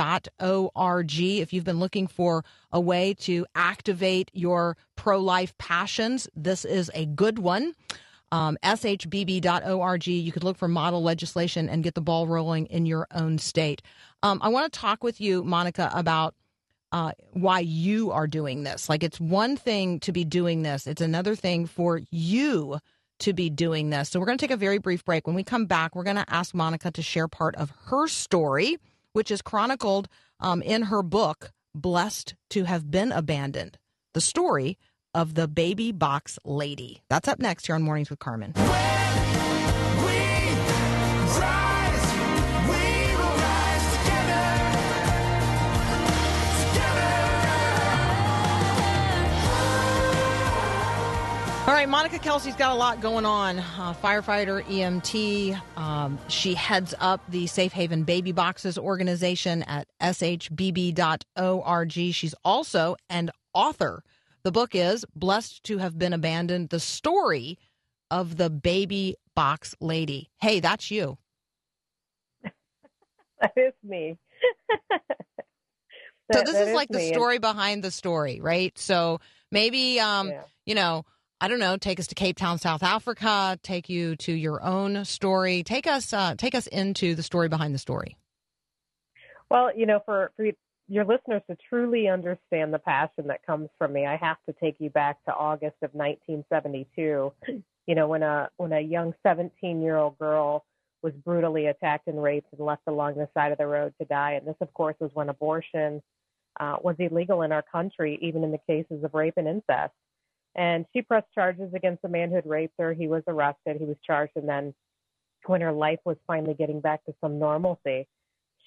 If 1.21 1.53
you've 1.53 1.65
been 1.65 1.81
looking 1.81 2.07
for 2.07 2.45
a 2.73 2.81
way 2.81 3.15
to 3.21 3.47
activate 3.55 4.31
your 4.33 4.77
pro 4.97 5.19
life 5.21 5.57
passions, 5.59 6.29
this 6.35 6.65
is 6.65 6.91
a 6.95 7.07
good 7.07 7.39
one. 7.39 7.75
Um, 8.33 8.57
shbb.org. 8.65 10.07
You 10.07 10.33
could 10.33 10.45
look 10.45 10.57
for 10.57 10.67
model 10.67 11.03
legislation 11.03 11.69
and 11.69 11.85
get 11.85 11.95
the 11.95 12.01
ball 12.01 12.27
rolling 12.27 12.67
in 12.67 12.87
your 12.87 13.07
own 13.13 13.39
state. 13.39 13.83
Um, 14.23 14.41
I 14.43 14.49
want 14.49 14.73
to 14.73 14.79
talk 14.79 15.05
with 15.05 15.21
you, 15.21 15.45
Monica, 15.45 15.91
about 15.95 16.35
uh, 16.91 17.13
why 17.33 17.59
you 17.61 18.13
are 18.13 18.27
doing 18.27 18.63
this. 18.63 18.89
Like, 18.89 19.03
it's 19.03 19.21
one 19.21 19.57
thing 19.57 20.01
to 20.01 20.13
be 20.13 20.25
doing 20.25 20.63
this, 20.63 20.87
it's 20.87 21.03
another 21.03 21.35
thing 21.35 21.67
for 21.67 22.01
you 22.11 22.79
to 23.21 23.33
be 23.33 23.51
doing 23.51 23.91
this. 23.91 24.11
So, 24.11 24.21
we're 24.21 24.27
going 24.27 24.39
to 24.39 24.43
take 24.43 24.55
a 24.55 24.57
very 24.57 24.79
brief 24.79 25.05
break. 25.05 25.27
When 25.27 25.37
we 25.37 25.45
come 25.45 25.67
back, 25.67 25.95
we're 25.95 26.05
going 26.05 26.17
to 26.17 26.25
ask 26.29 26.55
Monica 26.55 26.91
to 26.91 27.03
share 27.03 27.29
part 27.29 27.55
of 27.57 27.73
her 27.87 28.09
story, 28.09 28.77
which 29.13 29.31
is 29.31 29.43
chronicled 29.43 30.09
um, 30.41 30.63
in 30.63 30.83
her 30.83 31.03
book, 31.03 31.53
Blessed 31.75 32.35
to 32.51 32.65
Have 32.65 32.91
Been 32.91 33.13
Abandoned 33.13 33.79
the 34.15 34.21
story 34.21 34.79
of 35.13 35.35
the 35.35 35.47
baby 35.47 35.93
box 35.93 36.39
lady. 36.45 37.03
That's 37.11 37.29
up 37.29 37.39
next 37.39 37.67
here 37.67 37.75
on 37.75 37.83
Mornings 37.83 38.09
with 38.11 38.21
Carmen. 38.21 38.55
All 51.67 51.73
right, 51.73 51.89
Monica 51.89 52.19
Kelsey's 52.19 52.55
got 52.57 52.73
a 52.73 52.75
lot 52.75 53.01
going 53.01 53.25
on. 53.25 53.59
Uh, 53.59 53.95
firefighter, 54.03 54.63
EMT. 54.65 55.59
Um, 55.79 56.19
she 56.29 56.53
heads 56.53 56.95
up 57.01 57.23
the 57.31 57.47
Safe 57.47 57.73
Haven 57.73 58.03
Baby 58.05 58.33
Boxes 58.33 58.77
organization 58.77 59.63
at 59.63 59.89
shbb.org. 60.03 60.93
She's 61.93 62.35
also 62.45 62.97
an 63.09 63.31
author. 63.55 64.03
The 64.43 64.53
book 64.53 64.75
is 64.75 65.07
Blessed 65.17 65.63
to 65.65 65.79
Have 65.79 65.99
Been 65.99 66.13
Abandoned 66.13 66.69
The 66.69 66.81
Story 66.81 67.59
of 68.11 68.37
the 68.37 68.51
Baby 68.51 69.17
Box 69.35 69.75
Lady. 69.81 70.29
Hey, 70.43 70.61
that's 70.61 70.91
you. 70.91 71.17
That 73.41 73.53
is 73.57 73.73
me. 73.83 74.17
so 74.81 74.99
That- 76.29 76.45
this 76.47 76.57
is 76.57 76.75
like 76.75 76.89
the 76.89 76.99
me. 76.99 77.07
And- 77.09 77.15
story 77.15 77.39
behind 77.39 77.83
the 77.83 77.91
story, 77.91 78.39
right? 78.43 78.77
So 78.79 79.21
maybe 79.51 79.99
um, 79.99 80.29
Yeah. 80.29 80.43
you 80.67 80.75
know, 80.75 81.05
I 81.41 81.49
don't 81.49 81.59
know, 81.59 81.77
take 81.77 82.01
us 82.01 82.07
to 82.09 82.15
Cape 82.15 82.37
Town, 82.37 82.59
South 82.59 82.83
Africa, 82.83 83.59
take 83.63 83.89
you 83.89 84.17
to 84.17 84.33
your 84.33 84.63
own 84.63 85.05
story. 85.05 85.63
Take 85.63 85.87
us 85.87 86.13
uh, 86.13 86.35
take 86.37 86.55
us 86.55 86.67
into 86.67 87.15
the 87.15 87.23
story 87.23 87.49
behind 87.49 87.75
the 87.75 87.79
story. 87.79 88.17
Well, 89.51 89.71
you 89.77 89.87
know, 89.87 90.01
for, 90.05 90.33
for 90.37 90.47
your 90.89 91.05
listeners 91.05 91.43
to 91.49 91.57
truly 91.69 92.09
understand 92.09 92.73
the 92.73 92.79
passion 92.79 93.27
that 93.29 93.45
comes 93.47 93.69
from 93.79 93.93
me, 93.93 94.07
I 94.07 94.17
have 94.17 94.37
to 94.47 94.55
take 94.61 94.77
you 94.79 94.91
back 94.91 95.23
to 95.25 95.35
August 95.35 95.77
of 95.83 95.91
1972. 95.93 97.33
You 97.87 97.95
know, 97.95 98.09
when 98.09 98.23
a 98.23 98.49
when 98.57 98.73
a 98.73 98.81
young 98.81 99.13
17 99.27 99.83
year 99.83 99.99
old 99.99 100.19
girl 100.19 100.65
was 101.03 101.13
brutally 101.13 101.67
attacked 101.67 102.07
and 102.07 102.23
raped 102.23 102.47
and 102.57 102.65
left 102.65 102.81
along 102.87 103.17
the 103.17 103.29
side 103.35 103.53
of 103.53 103.59
the 103.59 103.67
road 103.67 103.93
to 104.01 104.07
die, 104.07 104.33
and 104.39 104.47
this, 104.47 104.57
of 104.63 104.73
course, 104.73 104.97
was 105.01 105.11
when 105.13 105.29
abortion 105.29 106.03
uh, 106.59 106.77
was 106.83 106.97
illegal 106.99 107.43
in 107.43 107.53
our 107.53 107.61
country, 107.61 108.19
even 108.23 108.43
in 108.43 108.53
the 108.53 108.59
cases 108.67 109.05
of 109.05 109.13
rape 109.13 109.35
and 109.37 109.47
incest. 109.47 109.93
And 110.57 110.87
she 110.93 111.03
pressed 111.03 111.33
charges 111.35 111.73
against 111.75 112.03
the 112.03 112.09
man 112.09 112.29
who 112.29 112.37
had 112.37 112.47
raped 112.47 112.75
her. 112.79 112.93
He 112.93 113.09
was 113.09 113.23
arrested. 113.27 113.77
He 113.79 113.87
was 113.87 113.97
charged, 114.07 114.33
and 114.37 114.49
then 114.49 114.75
when 115.47 115.61
her 115.61 115.73
life 115.73 116.01
was 116.05 116.17
finally 116.27 116.55
getting 116.55 116.81
back 116.81 117.05
to 117.05 117.15
some 117.21 117.39
normalcy, 117.39 118.07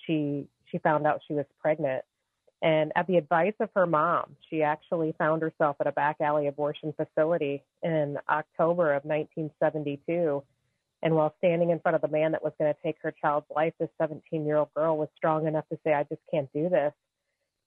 she 0.06 0.48
she 0.72 0.78
found 0.80 1.08
out 1.08 1.22
she 1.28 1.34
was 1.34 1.46
pregnant. 1.60 2.04
And 2.62 2.92
at 2.96 3.08
the 3.08 3.18
advice 3.18 3.54
of 3.60 3.70
her 3.76 3.86
mom, 3.86 4.36
she 4.50 4.64
actually 4.64 5.14
found 5.18 5.42
herself 5.42 5.78
at 5.80 5.88
a 5.88 5.92
back 5.92 6.18
alley 6.20 6.48
abortion 6.48 6.94
facility 6.94 7.64
in 7.84 8.18
October 8.28 8.94
of 8.94 9.06
1972. 9.06 10.44
And 11.04 11.16
while 11.16 11.36
standing 11.38 11.70
in 11.70 11.80
front 11.80 11.96
of 11.96 12.02
the 12.02 12.08
man 12.08 12.32
that 12.32 12.44
was 12.44 12.54
going 12.60 12.74
to 12.74 12.80
take 12.82 12.98
her 13.04 13.14
child's 13.22 13.46
life, 13.56 13.74
this 13.80 13.90
17 14.02 14.46
year 14.46 14.58
old 14.58 14.74
girl 14.74 14.98
was 14.98 15.10
strong 15.16 15.46
enough 15.46 15.66
to 15.70 15.78
say, 15.84 15.94
I 15.94 16.04
just 16.04 16.22
can't 16.32 16.52
do 16.52 16.68
this. 16.68 16.94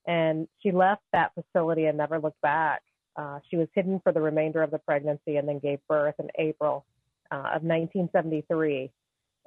And 0.05 0.47
she 0.61 0.71
left 0.71 1.03
that 1.13 1.31
facility 1.35 1.85
and 1.85 1.97
never 1.97 2.19
looked 2.19 2.41
back. 2.41 2.81
Uh, 3.15 3.39
she 3.49 3.57
was 3.57 3.67
hidden 3.73 3.99
for 4.03 4.11
the 4.11 4.21
remainder 4.21 4.63
of 4.63 4.71
the 4.71 4.79
pregnancy 4.79 5.37
and 5.37 5.47
then 5.47 5.59
gave 5.59 5.79
birth 5.87 6.15
in 6.19 6.29
April 6.37 6.85
uh, 7.31 7.55
of 7.55 7.63
1973 7.63 8.91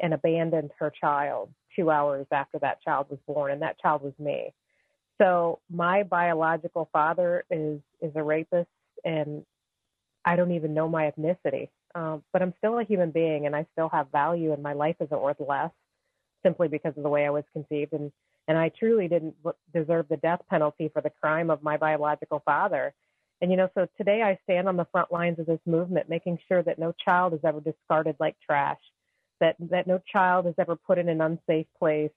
and 0.00 0.14
abandoned 0.14 0.70
her 0.78 0.90
child 0.90 1.50
two 1.76 1.90
hours 1.90 2.26
after 2.30 2.58
that 2.58 2.82
child 2.82 3.06
was 3.10 3.18
born, 3.26 3.52
and 3.52 3.62
that 3.62 3.78
child 3.80 4.02
was 4.02 4.12
me. 4.18 4.52
So 5.20 5.60
my 5.70 6.02
biological 6.02 6.88
father 6.92 7.44
is 7.50 7.80
is 8.00 8.12
a 8.14 8.22
rapist, 8.22 8.68
and 9.04 9.44
I 10.24 10.36
don't 10.36 10.52
even 10.52 10.74
know 10.74 10.88
my 10.88 11.10
ethnicity. 11.10 11.68
Um, 11.94 12.24
but 12.32 12.42
I'm 12.42 12.54
still 12.58 12.78
a 12.78 12.84
human 12.84 13.12
being, 13.12 13.46
and 13.46 13.54
I 13.54 13.66
still 13.72 13.88
have 13.90 14.10
value, 14.10 14.52
and 14.52 14.62
my 14.62 14.72
life 14.72 14.96
isn't 15.00 15.20
worth 15.20 15.40
less 15.40 15.70
simply 16.42 16.68
because 16.68 16.94
of 16.96 17.02
the 17.04 17.08
way 17.08 17.24
I 17.26 17.30
was 17.30 17.44
conceived, 17.52 17.92
and 17.92 18.10
and 18.46 18.58
I 18.58 18.70
truly 18.78 19.08
didn't 19.08 19.34
deserve 19.72 20.06
the 20.08 20.18
death 20.18 20.40
penalty 20.50 20.90
for 20.92 21.00
the 21.00 21.10
crime 21.10 21.48
of 21.48 21.62
my 21.62 21.76
biological 21.76 22.42
father. 22.44 22.92
And 23.44 23.50
you 23.50 23.58
know, 23.58 23.68
so 23.74 23.86
today 23.98 24.22
I 24.22 24.38
stand 24.44 24.68
on 24.68 24.78
the 24.78 24.86
front 24.90 25.12
lines 25.12 25.38
of 25.38 25.44
this 25.44 25.60
movement, 25.66 26.08
making 26.08 26.38
sure 26.48 26.62
that 26.62 26.78
no 26.78 26.94
child 27.04 27.34
is 27.34 27.40
ever 27.44 27.60
discarded 27.60 28.16
like 28.18 28.36
trash, 28.40 28.80
that 29.38 29.54
that 29.60 29.86
no 29.86 30.00
child 30.10 30.46
is 30.46 30.54
ever 30.56 30.76
put 30.76 30.96
in 30.96 31.10
an 31.10 31.20
unsafe 31.20 31.66
place 31.78 32.10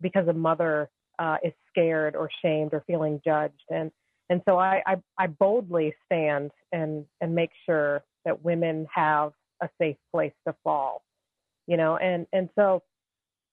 because 0.00 0.26
a 0.28 0.32
mother 0.32 0.88
uh, 1.18 1.36
is 1.44 1.52
scared 1.68 2.16
or 2.16 2.30
shamed 2.40 2.72
or 2.72 2.82
feeling 2.86 3.20
judged. 3.22 3.62
And 3.68 3.92
and 4.30 4.40
so 4.48 4.56
I, 4.56 4.82
I 4.86 4.96
I 5.18 5.26
boldly 5.26 5.94
stand 6.06 6.52
and 6.72 7.04
and 7.20 7.34
make 7.34 7.50
sure 7.66 8.02
that 8.24 8.42
women 8.42 8.86
have 8.94 9.32
a 9.60 9.68
safe 9.78 9.98
place 10.10 10.32
to 10.48 10.54
fall, 10.64 11.02
you 11.66 11.76
know. 11.76 11.98
And 11.98 12.26
and 12.32 12.48
so 12.54 12.82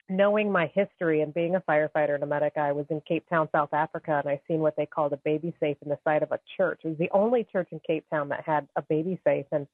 knowing 0.10 0.52
my 0.52 0.72
history 0.74 1.22
and 1.22 1.34
being 1.34 1.56
a 1.56 1.62
firefighter 1.62 2.15
and 2.15 2.24
a 2.24 2.26
medic, 2.26 2.54
I 2.58 2.72
was 2.72 2.86
in 2.89 3.02
Cape 3.02 3.30
Town, 3.30 3.48
South 3.52 3.74
Africa, 3.74 4.19
and 4.24 4.30
I 4.30 4.41
seen 4.48 4.60
what 4.60 4.76
they 4.76 4.88
called 4.88 5.13
a 5.13 5.17
baby 5.17 5.56
safe 5.60 5.78
in 5.84 5.89
the 5.89 6.00
side 6.04 6.24
of 6.24 6.32
a 6.32 6.39
church. 6.58 6.82
It 6.84 6.89
was 6.89 6.98
the 6.98 7.12
only 7.12 7.45
church 7.52 7.69
in 7.72 7.80
Cape 7.86 8.06
Town 8.10 8.30
that 8.30 8.43
had 8.45 8.67
a 8.76 8.82
baby 8.82 9.19
safe, 9.24 9.45
and 9.52 9.67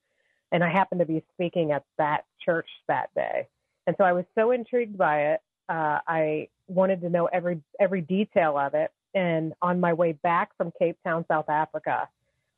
and 0.52 0.62
I 0.62 0.70
happened 0.70 1.00
to 1.00 1.06
be 1.06 1.24
speaking 1.34 1.72
at 1.72 1.84
that 1.98 2.24
church 2.44 2.68
that 2.86 3.10
day, 3.14 3.48
and 3.86 3.96
so 3.98 4.04
I 4.04 4.12
was 4.12 4.24
so 4.34 4.50
intrigued 4.50 4.98
by 4.98 5.32
it. 5.32 5.40
Uh, 5.68 5.98
I 6.06 6.48
wanted 6.68 7.00
to 7.00 7.08
know 7.08 7.26
every 7.26 7.62
every 7.80 8.02
detail 8.02 8.58
of 8.58 8.74
it, 8.74 8.92
and 9.14 9.54
on 9.62 9.80
my 9.80 9.94
way 9.94 10.12
back 10.12 10.50
from 10.56 10.72
Cape 10.78 10.98
Town, 11.02 11.24
South 11.28 11.48
Africa, 11.48 12.08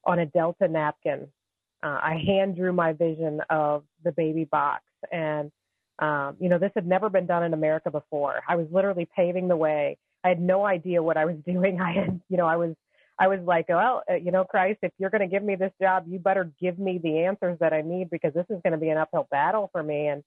on 0.04 0.18
a 0.18 0.26
Delta 0.26 0.66
napkin, 0.66 1.28
uh, 1.82 1.98
I 2.02 2.22
hand 2.26 2.56
drew 2.56 2.72
my 2.72 2.92
vision 2.92 3.40
of 3.50 3.84
the 4.02 4.12
baby 4.12 4.44
box 4.44 4.82
and 5.12 5.52
um, 5.98 6.36
you 6.38 6.48
know, 6.48 6.58
this 6.58 6.70
had 6.74 6.86
never 6.86 7.08
been 7.10 7.26
done 7.26 7.42
in 7.42 7.54
America 7.54 7.90
before. 7.90 8.40
I 8.48 8.56
was 8.56 8.66
literally 8.70 9.08
paving 9.16 9.48
the 9.48 9.56
way. 9.56 9.98
I 10.24 10.28
had 10.28 10.40
no 10.40 10.64
idea 10.64 11.02
what 11.02 11.16
I 11.16 11.24
was 11.24 11.36
doing. 11.46 11.80
I 11.80 11.92
had, 11.92 12.20
you 12.28 12.36
know, 12.36 12.46
I 12.46 12.56
was, 12.56 12.74
I 13.18 13.26
was 13.26 13.40
like, 13.44 13.68
well, 13.68 14.02
uh, 14.08 14.14
you 14.14 14.30
know, 14.30 14.44
Christ, 14.44 14.78
if 14.82 14.92
you're 14.98 15.10
going 15.10 15.22
to 15.22 15.26
give 15.26 15.42
me 15.42 15.56
this 15.56 15.72
job, 15.80 16.04
you 16.06 16.20
better 16.20 16.52
give 16.60 16.78
me 16.78 17.00
the 17.02 17.24
answers 17.24 17.58
that 17.58 17.72
I 17.72 17.82
need 17.82 18.10
because 18.10 18.32
this 18.32 18.46
is 18.48 18.60
going 18.62 18.72
to 18.72 18.78
be 18.78 18.90
an 18.90 18.98
uphill 18.98 19.26
battle 19.30 19.70
for 19.72 19.82
me. 19.82 20.06
And, 20.06 20.22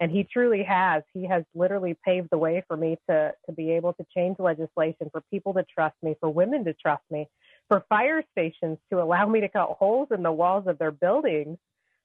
and 0.00 0.12
he 0.12 0.22
truly 0.22 0.62
has. 0.62 1.02
He 1.12 1.26
has 1.26 1.42
literally 1.56 1.96
paved 2.04 2.28
the 2.30 2.38
way 2.38 2.62
for 2.68 2.76
me 2.76 2.96
to 3.10 3.32
to 3.46 3.52
be 3.52 3.72
able 3.72 3.94
to 3.94 4.06
change 4.16 4.36
legislation 4.38 5.08
for 5.10 5.22
people 5.32 5.52
to 5.54 5.64
trust 5.64 5.96
me, 6.04 6.14
for 6.20 6.30
women 6.30 6.64
to 6.66 6.74
trust 6.74 7.02
me, 7.10 7.28
for 7.66 7.84
fire 7.88 8.22
stations 8.30 8.78
to 8.92 9.02
allow 9.02 9.26
me 9.26 9.40
to 9.40 9.48
cut 9.48 9.70
holes 9.70 10.06
in 10.12 10.22
the 10.22 10.30
walls 10.30 10.68
of 10.68 10.78
their 10.78 10.92
buildings 10.92 11.58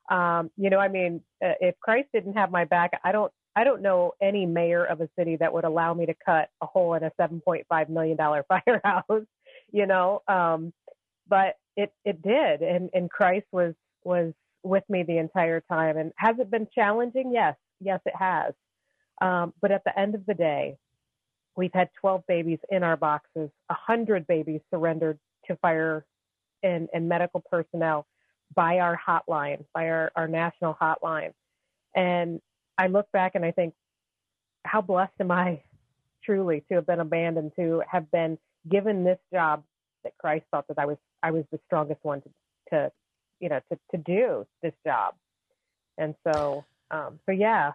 um, 0.09 0.51
you 0.57 0.69
know, 0.69 0.79
I 0.79 0.87
mean, 0.87 1.21
uh, 1.43 1.53
if 1.59 1.79
Christ 1.79 2.09
didn't 2.13 2.33
have 2.33 2.51
my 2.51 2.65
back, 2.65 2.99
I 3.03 3.11
don't, 3.11 3.31
I 3.55 3.63
don't 3.63 3.81
know 3.81 4.13
any 4.21 4.45
mayor 4.45 4.83
of 4.83 5.01
a 5.01 5.09
city 5.17 5.37
that 5.37 5.53
would 5.53 5.63
allow 5.63 5.93
me 5.93 6.05
to 6.07 6.15
cut 6.25 6.49
a 6.61 6.65
hole 6.65 6.95
in 6.95 7.03
a 7.03 7.11
seven 7.17 7.39
point 7.41 7.65
five 7.69 7.89
million 7.89 8.17
dollar 8.17 8.45
firehouse. 8.65 9.25
You 9.71 9.85
know, 9.85 10.21
um, 10.27 10.73
but 11.27 11.55
it 11.75 11.93
it 12.03 12.21
did, 12.21 12.61
and 12.61 12.89
and 12.93 13.09
Christ 13.09 13.45
was 13.51 13.73
was 14.03 14.33
with 14.63 14.83
me 14.89 15.03
the 15.03 15.17
entire 15.17 15.61
time. 15.61 15.97
And 15.97 16.11
has 16.17 16.37
it 16.39 16.49
been 16.49 16.67
challenging? 16.73 17.31
Yes, 17.33 17.55
yes, 17.79 17.99
it 18.05 18.15
has. 18.17 18.53
Um, 19.21 19.53
but 19.61 19.71
at 19.71 19.83
the 19.83 19.97
end 19.97 20.15
of 20.15 20.25
the 20.25 20.33
day, 20.33 20.77
we've 21.55 21.73
had 21.73 21.89
12 21.99 22.23
babies 22.27 22.59
in 22.69 22.83
our 22.83 22.97
boxes, 22.97 23.49
100 23.67 24.25
babies 24.25 24.61
surrendered 24.73 25.19
to 25.47 25.55
fire 25.57 26.05
and, 26.63 26.87
and 26.93 27.07
medical 27.07 27.43
personnel 27.51 28.07
by 28.55 28.79
our 28.79 28.99
hotline, 29.07 29.65
by 29.73 29.89
our, 29.89 30.11
our 30.15 30.27
national 30.27 30.77
hotline. 30.79 31.33
And 31.95 32.41
I 32.77 32.87
look 32.87 33.11
back 33.11 33.35
and 33.35 33.45
I 33.45 33.51
think, 33.51 33.73
how 34.65 34.81
blessed 34.81 35.13
am 35.19 35.31
I 35.31 35.61
truly 36.23 36.63
to 36.69 36.75
have 36.75 36.85
been 36.85 36.99
abandoned, 36.99 37.51
to 37.57 37.83
have 37.89 38.09
been 38.11 38.37
given 38.69 39.03
this 39.03 39.19
job 39.31 39.63
that 40.03 40.17
Christ 40.17 40.45
thought 40.51 40.67
that 40.69 40.79
I 40.79 40.85
was 40.85 40.97
I 41.21 41.31
was 41.31 41.43
the 41.51 41.59
strongest 41.65 41.99
one 42.03 42.21
to, 42.21 42.29
to 42.69 42.91
you 43.39 43.49
know, 43.49 43.59
to, 43.71 43.79
to 43.91 43.97
do 43.97 44.47
this 44.61 44.73
job. 44.85 45.15
And 45.97 46.15
so 46.25 46.65
um, 46.91 47.19
so 47.25 47.31
yeah. 47.31 47.73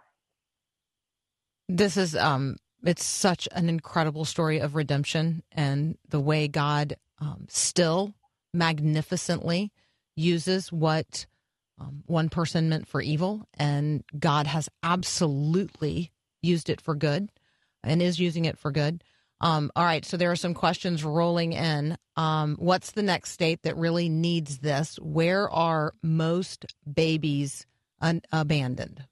This 1.67 1.95
is 1.95 2.15
um 2.15 2.57
it's 2.83 3.05
such 3.05 3.47
an 3.51 3.69
incredible 3.69 4.25
story 4.25 4.59
of 4.59 4.75
redemption 4.75 5.43
and 5.51 5.97
the 6.07 6.19
way 6.19 6.47
God 6.47 6.95
um, 7.19 7.45
still 7.49 8.13
magnificently 8.53 9.71
uses 10.19 10.71
what 10.71 11.25
um, 11.79 12.03
one 12.05 12.29
person 12.29 12.69
meant 12.69 12.87
for 12.87 13.01
evil, 13.01 13.47
and 13.57 14.03
God 14.17 14.47
has 14.47 14.69
absolutely 14.83 16.11
used 16.41 16.69
it 16.69 16.81
for 16.81 16.95
good 16.95 17.29
and 17.83 18.01
is 18.01 18.19
using 18.19 18.45
it 18.45 18.57
for 18.57 18.71
good. 18.71 19.03
Um, 19.41 19.71
all 19.75 19.85
right, 19.85 20.03
so 20.03 20.17
there 20.17 20.31
are 20.31 20.35
some 20.35 20.53
questions 20.53 21.03
rolling 21.03 21.53
in. 21.53 21.97
Um, 22.17 22.57
what's 22.59 22.91
the 22.91 23.03
next 23.03 23.31
state 23.31 23.63
that 23.63 23.77
really 23.77 24.09
needs 24.09 24.59
this? 24.59 24.97
Where 25.01 25.49
are 25.49 25.93
most 26.03 26.65
babies 26.91 27.65
un- 28.01 28.21
abandoned? 28.33 29.05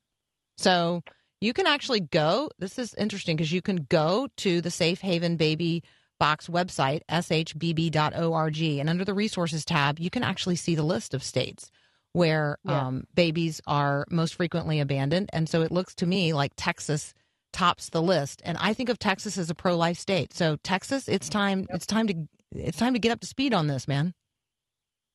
So 0.58 1.03
you 1.39 1.53
can 1.53 1.68
actually 1.68 2.01
go. 2.01 2.49
This 2.60 2.78
is 2.78 2.93
interesting 2.95 3.38
because 3.38 3.53
you 3.53 3.62
can 3.62 3.88
go 3.89 4.28
to 4.38 4.60
the 4.60 4.72
Safe 4.72 4.99
Haven 4.99 5.38
Baby 5.38 5.84
Box 6.20 6.47
website, 6.47 7.01
shbb.org, 7.09 8.61
and 8.80 8.89
under 8.89 9.05
the 9.05 9.13
resources 9.13 9.63
tab, 9.65 9.99
you 9.99 10.09
can 10.09 10.24
actually 10.24 10.55
see 10.55 10.76
the 10.76 10.84
list 10.84 11.13
of 11.13 11.24
states 11.24 11.72
where 12.13 12.57
Yeah. 12.63 12.88
um, 12.88 13.05
babies 13.13 13.61
are 13.68 14.05
most 14.09 14.36
frequently 14.36 14.80
abandoned. 14.80 15.30
And 15.34 15.47
so 15.47 15.61
it 15.61 15.72
looks 15.72 15.93
to 15.95 16.05
me 16.05 16.34
like 16.34 16.53
Texas 16.55 17.13
tops 17.53 17.89
the 17.89 18.01
list. 18.01 18.41
And 18.43 18.57
I 18.59 18.74
think 18.74 18.89
of 18.89 18.97
Texas 18.97 19.38
as 19.38 19.49
a 19.49 19.55
pro-life 19.55 19.97
state. 19.97 20.34
So 20.34 20.55
Texas, 20.63 21.07
it's 21.07 21.30
time. 21.30 21.68
It's 21.70 21.86
time 21.86 22.07
to. 22.07 22.28
It's 22.55 22.78
time 22.78 22.93
to 22.93 22.99
get 22.99 23.11
up 23.11 23.20
to 23.20 23.28
speed 23.28 23.53
on 23.53 23.68
this, 23.68 23.88
man. 23.89 24.13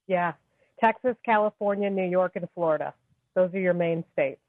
Yeah, 0.06 0.32
Texas, 0.80 1.16
California, 1.24 1.88
New 1.88 2.08
York, 2.08 2.32
and 2.36 2.46
Florida. 2.54 2.92
Those 3.34 3.52
are 3.54 3.58
your 3.60 3.72
main 3.74 4.04
states. 4.12 4.40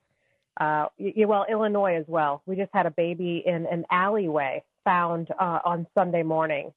Uh, 0.60 0.88
y- 0.99 1.14
y- 1.16 1.26
well, 1.26 1.45
Illinois 1.49 1.95
as 1.95 2.06
well. 2.08 2.41
We 2.45 2.56
just 2.58 2.72
had 2.74 2.86
a 2.86 2.91
baby 2.91 3.41
in 3.45 3.66
an 3.68 3.86
alleyway 3.89 4.64
found 4.84 5.29
uh, 5.39 5.59
on 5.65 5.88
Sunday 5.93 6.23
morning, 6.23 6.73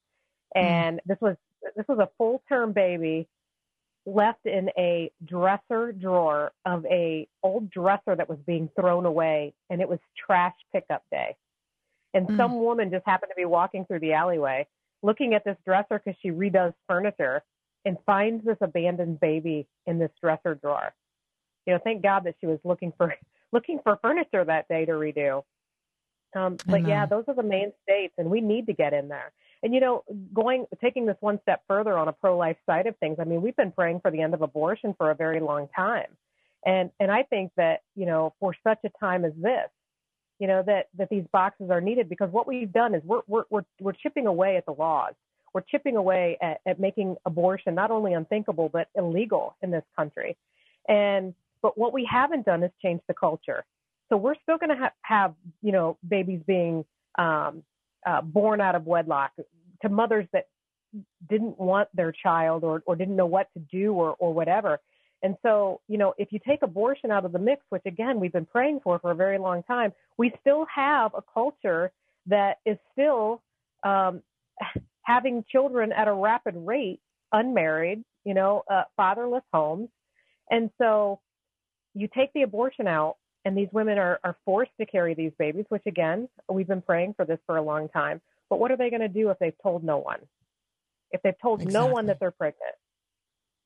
and 0.54 1.00
this 1.07 1.18
was 1.20 1.36
this 1.76 1.86
was 1.88 1.98
a 1.98 2.09
full 2.18 2.42
term 2.48 2.72
baby 2.72 3.28
left 4.07 4.46
in 4.46 4.70
a 4.78 5.11
dresser 5.24 5.92
drawer 5.92 6.52
of 6.64 6.86
a 6.86 7.26
old 7.42 7.70
dresser 7.70 8.14
that 8.14 8.28
was 8.28 8.38
being 8.46 8.68
thrown 8.78 9.04
away, 9.04 9.52
and 9.68 9.80
it 9.80 9.88
was 9.88 9.98
trash 10.16 10.54
pickup 10.72 11.04
day. 11.11 11.36
And 12.14 12.28
Mm. 12.28 12.36
some 12.36 12.61
woman 12.61 12.90
just 12.90 13.04
happened 13.04 13.30
to 13.30 13.36
be 13.36 13.44
walking 13.44 13.84
through 13.84 14.00
the 14.00 14.14
alleyway, 14.14 14.66
looking 15.02 15.34
at 15.34 15.44
this 15.44 15.59
dresser 15.64 16.00
because 16.02 16.18
she 16.20 16.30
redoes 16.30 16.74
furniture, 16.88 17.42
and 17.84 17.98
finds 18.07 18.44
this 18.44 18.59
abandoned 18.61 19.20
baby 19.20 19.66
in 19.86 19.98
this 19.98 20.11
dresser 20.20 20.54
drawer. 20.54 20.94
You 21.66 21.74
know, 21.74 21.80
thank 21.82 22.02
God 22.02 22.24
that 22.24 22.36
she 22.40 22.46
was 22.46 22.61
looking 22.64 22.92
for 22.96 23.14
looking 23.52 23.80
for 23.82 23.96
furniture 24.02 24.44
that 24.44 24.68
day 24.68 24.84
to 24.84 24.92
redo. 24.92 25.44
Um, 26.37 26.59
but 26.66 26.87
yeah, 26.87 27.07
those 27.07 27.24
are 27.28 27.34
the 27.34 27.43
main 27.43 27.72
states, 27.82 28.14
and 28.18 28.28
we 28.30 28.41
need 28.41 28.66
to 28.66 28.74
get 28.74 28.93
in 28.93 29.09
there. 29.09 29.32
And 29.62 29.72
you 29.72 29.80
know, 29.80 30.05
going 30.34 30.66
taking 30.82 31.07
this 31.07 31.16
one 31.20 31.41
step 31.43 31.62
further 31.66 31.97
on 31.97 32.09
a 32.09 32.12
pro-life 32.12 32.59
side 32.66 32.87
of 32.87 32.97
things, 32.99 33.16
I 33.18 33.24
mean, 33.24 33.41
we've 33.41 33.57
been 33.57 33.72
praying 33.72 34.01
for 34.01 34.11
the 34.11 34.20
end 34.20 34.34
of 34.34 34.43
abortion 34.43 34.95
for 34.99 35.11
a 35.11 35.14
very 35.14 35.41
long 35.41 35.68
time, 35.74 36.09
and 36.64 36.91
and 37.01 37.11
I 37.11 37.22
think 37.22 37.53
that 37.57 37.80
you 37.95 38.07
know, 38.07 38.34
for 38.39 38.55
such 38.62 38.78
a 38.84 38.91
time 39.01 39.24
as 39.24 39.32
this, 39.37 39.70
you 40.39 40.47
know, 40.47 40.62
that 40.66 40.89
that 40.99 41.09
these 41.09 41.24
boxes 41.32 41.70
are 41.70 41.80
needed 41.80 42.09
because 42.09 42.30
what 42.30 42.47
we've 42.47 42.72
done 42.72 42.95
is 42.95 43.03
we're 43.05 43.22
we're 43.26 43.45
we're, 43.49 43.64
we're 43.80 43.93
chipping 43.93 44.26
away 44.26 44.57
at 44.57 44.66
the 44.66 44.72
laws. 44.72 45.14
We're 45.55 45.62
chipping 45.62 45.97
away 45.97 46.37
at, 46.43 46.61
at 46.66 46.78
making 46.78 47.16
abortion 47.24 47.74
not 47.74 47.91
only 47.91 48.12
unthinkable 48.12 48.68
but 48.68 48.89
illegal 48.95 49.57
in 49.62 49.70
this 49.70 49.84
country, 49.97 50.37
and 50.87 51.34
but 51.62 51.78
what 51.78 51.95
we 51.95 52.05
haven't 52.05 52.45
done 52.45 52.62
is 52.62 52.70
change 52.82 53.01
the 53.09 53.14
culture. 53.14 53.64
So 54.09 54.16
we're 54.16 54.36
still 54.42 54.59
going 54.59 54.70
to 54.70 54.76
ha- 54.76 54.92
have, 55.02 55.34
you 55.62 55.72
know, 55.72 55.98
babies 56.07 56.40
being 56.46 56.84
um, 57.18 57.62
uh, 58.07 58.22
born 58.22 58.61
out 58.61 58.74
of 58.74 58.86
wedlock 58.86 59.32
to 59.82 59.88
mothers 59.88 60.26
that 60.32 60.46
didn't 61.28 61.59
want 61.59 61.88
their 61.94 62.12
child 62.12 62.64
or, 62.64 62.82
or 62.86 62.96
didn't 62.96 63.16
know 63.16 63.26
what 63.26 63.48
to 63.54 63.61
do 63.61 63.92
or, 63.92 64.14
or 64.18 64.32
whatever. 64.32 64.80
And 65.22 65.36
so, 65.42 65.80
you 65.88 65.98
know, 65.98 66.14
if 66.18 66.28
you 66.30 66.38
take 66.46 66.62
abortion 66.62 67.11
out 67.11 67.24
of 67.24 67.32
the 67.32 67.38
mix, 67.38 67.62
which 67.70 67.82
again 67.86 68.20
we've 68.20 68.32
been 68.32 68.46
praying 68.46 68.80
for 68.84 68.98
for 68.98 69.11
a 69.11 69.14
very 69.14 69.38
long 69.38 69.62
time, 69.62 69.92
we 70.18 70.32
still 70.40 70.66
have 70.72 71.12
a 71.14 71.22
culture 71.34 71.90
that 72.26 72.59
is 72.64 72.76
still 72.92 73.42
um, 73.82 74.22
having 75.02 75.44
children 75.50 75.92
at 75.92 76.09
a 76.09 76.12
rapid 76.12 76.54
rate, 76.57 77.00
unmarried, 77.32 78.04
you 78.24 78.34
know, 78.34 78.62
uh, 78.70 78.82
fatherless 78.96 79.44
homes. 79.52 79.88
And 80.50 80.70
so 80.78 81.20
you 81.94 82.09
take 82.14 82.32
the 82.32 82.42
abortion 82.42 82.86
out, 82.86 83.16
and 83.47 83.57
these 83.57 83.68
women 83.70 83.97
are, 83.97 84.18
are 84.24 84.36
forced 84.44 84.72
to 84.80 84.84
carry 84.84 85.14
these 85.14 85.30
babies, 85.38 85.66
which 85.68 85.84
again, 85.86 86.28
we've 86.49 86.66
been 86.66 86.82
praying 86.82 87.14
for 87.16 87.24
this 87.24 87.38
for 87.47 87.57
a 87.57 87.62
long 87.62 87.88
time. 87.88 88.20
But 88.51 88.59
what 88.59 88.72
are 88.72 88.76
they 88.76 88.90
going 88.90 89.03
to 89.03 89.09
do 89.09 89.30
if 89.30 89.38
they've 89.38 89.55
told 89.62 89.84
no 89.84 89.99
one? 89.99 90.18
If 91.12 91.22
they've 91.22 91.40
told 91.40 91.64
no 91.64 91.86
one 91.86 92.07
that 92.07 92.18
they're 92.18 92.32
pregnant? 92.32 92.74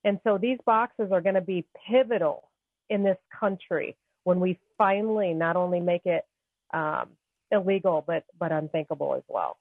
And 0.04 0.20
so 0.22 0.36
these 0.36 0.58
boxes 0.66 1.10
are 1.12 1.22
going 1.22 1.34
to 1.34 1.40
be 1.40 1.64
pivotal 1.88 2.50
in 2.90 3.02
this 3.02 3.16
country 3.40 3.96
when 4.24 4.38
we 4.38 4.58
finally 4.76 5.32
not 5.32 5.56
only 5.56 5.80
make 5.80 6.04
it 6.04 6.26
um, 6.74 7.08
illegal, 7.50 8.04
but, 8.06 8.24
but 8.38 8.52
unthinkable 8.52 9.14
as 9.14 9.22
well. 9.28 9.56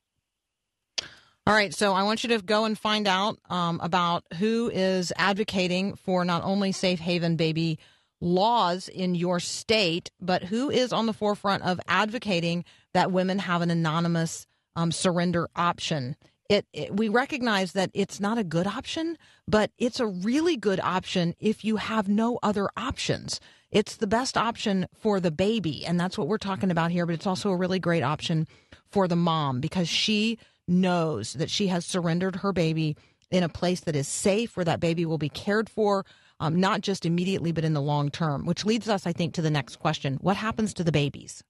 All 1.48 1.54
right, 1.54 1.74
so 1.74 1.94
I 1.94 2.04
want 2.04 2.24
you 2.24 2.30
to 2.30 2.40
go 2.40 2.66
and 2.66 2.78
find 2.78 3.08
out 3.08 3.40
um, 3.50 3.80
about 3.82 4.26
who 4.38 4.70
is 4.70 5.14
advocating 5.16 5.96
for 5.96 6.26
not 6.26 6.44
only 6.44 6.74
safe 6.74 7.00
haven 7.00 7.38
baby 7.38 7.80
laws 8.22 8.88
in 8.88 9.16
your 9.16 9.40
state, 9.40 10.12
but 10.20 10.44
who 10.44 10.70
is 10.70 10.92
on 10.92 11.06
the 11.06 11.14
forefront 11.14 11.64
of 11.64 11.80
advocating 11.88 12.66
that 12.94 13.12
women 13.12 13.40
have 13.40 13.62
an 13.62 13.72
anonymous 13.72 14.46
um, 14.76 14.92
surrender 14.92 15.48
option. 15.56 16.16
It, 16.50 16.66
it, 16.74 16.96
we 16.96 17.10
recognize 17.10 17.74
that 17.74 17.92
it's 17.94 18.20
not 18.20 18.38
a 18.38 18.44
good 18.44 18.66
option, 18.66 19.18
but 19.48 19.72
it's 19.78 20.00
a 20.00 20.08
really 20.08 20.58
good 20.58 20.80
option 20.80 21.36
if 21.40 21.64
you 21.64 21.76
have 21.76 22.10
no 22.10 22.40
other 22.42 22.70
options. 22.76 23.40
It's 23.72 23.98
the 23.98 24.08
best 24.08 24.36
option 24.36 24.88
for 24.98 25.20
the 25.20 25.32
baby, 25.32 25.86
and 25.86 26.00
that's 26.00 26.18
what 26.18 26.28
we're 26.28 26.40
talking 26.40 26.72
about 26.72 26.90
here. 26.90 27.06
But 27.06 27.14
it's 27.14 27.28
also 27.28 27.52
a 27.52 27.56
really 27.56 27.80
great 27.80 28.02
option 28.02 28.48
for 28.90 29.08
the 29.08 29.16
mom 29.16 29.60
because 29.60 29.88
she 29.88 30.40
knows 30.68 31.34
that 31.34 31.52
she 31.52 31.68
has 31.68 31.86
surrendered 31.86 32.38
her 32.38 32.52
baby 32.52 32.98
in 33.30 33.44
a 33.44 33.50
place 33.50 33.82
that 33.82 33.96
is 33.96 34.08
safe, 34.08 34.58
where 34.58 34.66
that 34.66 34.80
baby 34.80 35.06
will 35.06 35.20
be 35.20 35.30
cared 35.30 35.70
for, 35.70 36.04
um, 36.40 36.60
not 36.60 36.82
just 36.82 37.06
immediately, 37.06 37.52
but 37.52 37.66
in 37.66 37.74
the 37.74 37.82
long 37.82 38.10
term. 38.10 38.46
Which 38.46 38.66
leads 38.66 38.88
us, 38.90 39.06
I 39.06 39.14
think, 39.14 39.34
to 39.36 39.42
the 39.42 39.50
next 39.50 39.78
question: 39.78 40.18
What 40.22 40.38
happens 40.38 40.74
to 40.76 40.84
the 40.84 40.92
babies? 40.92 41.44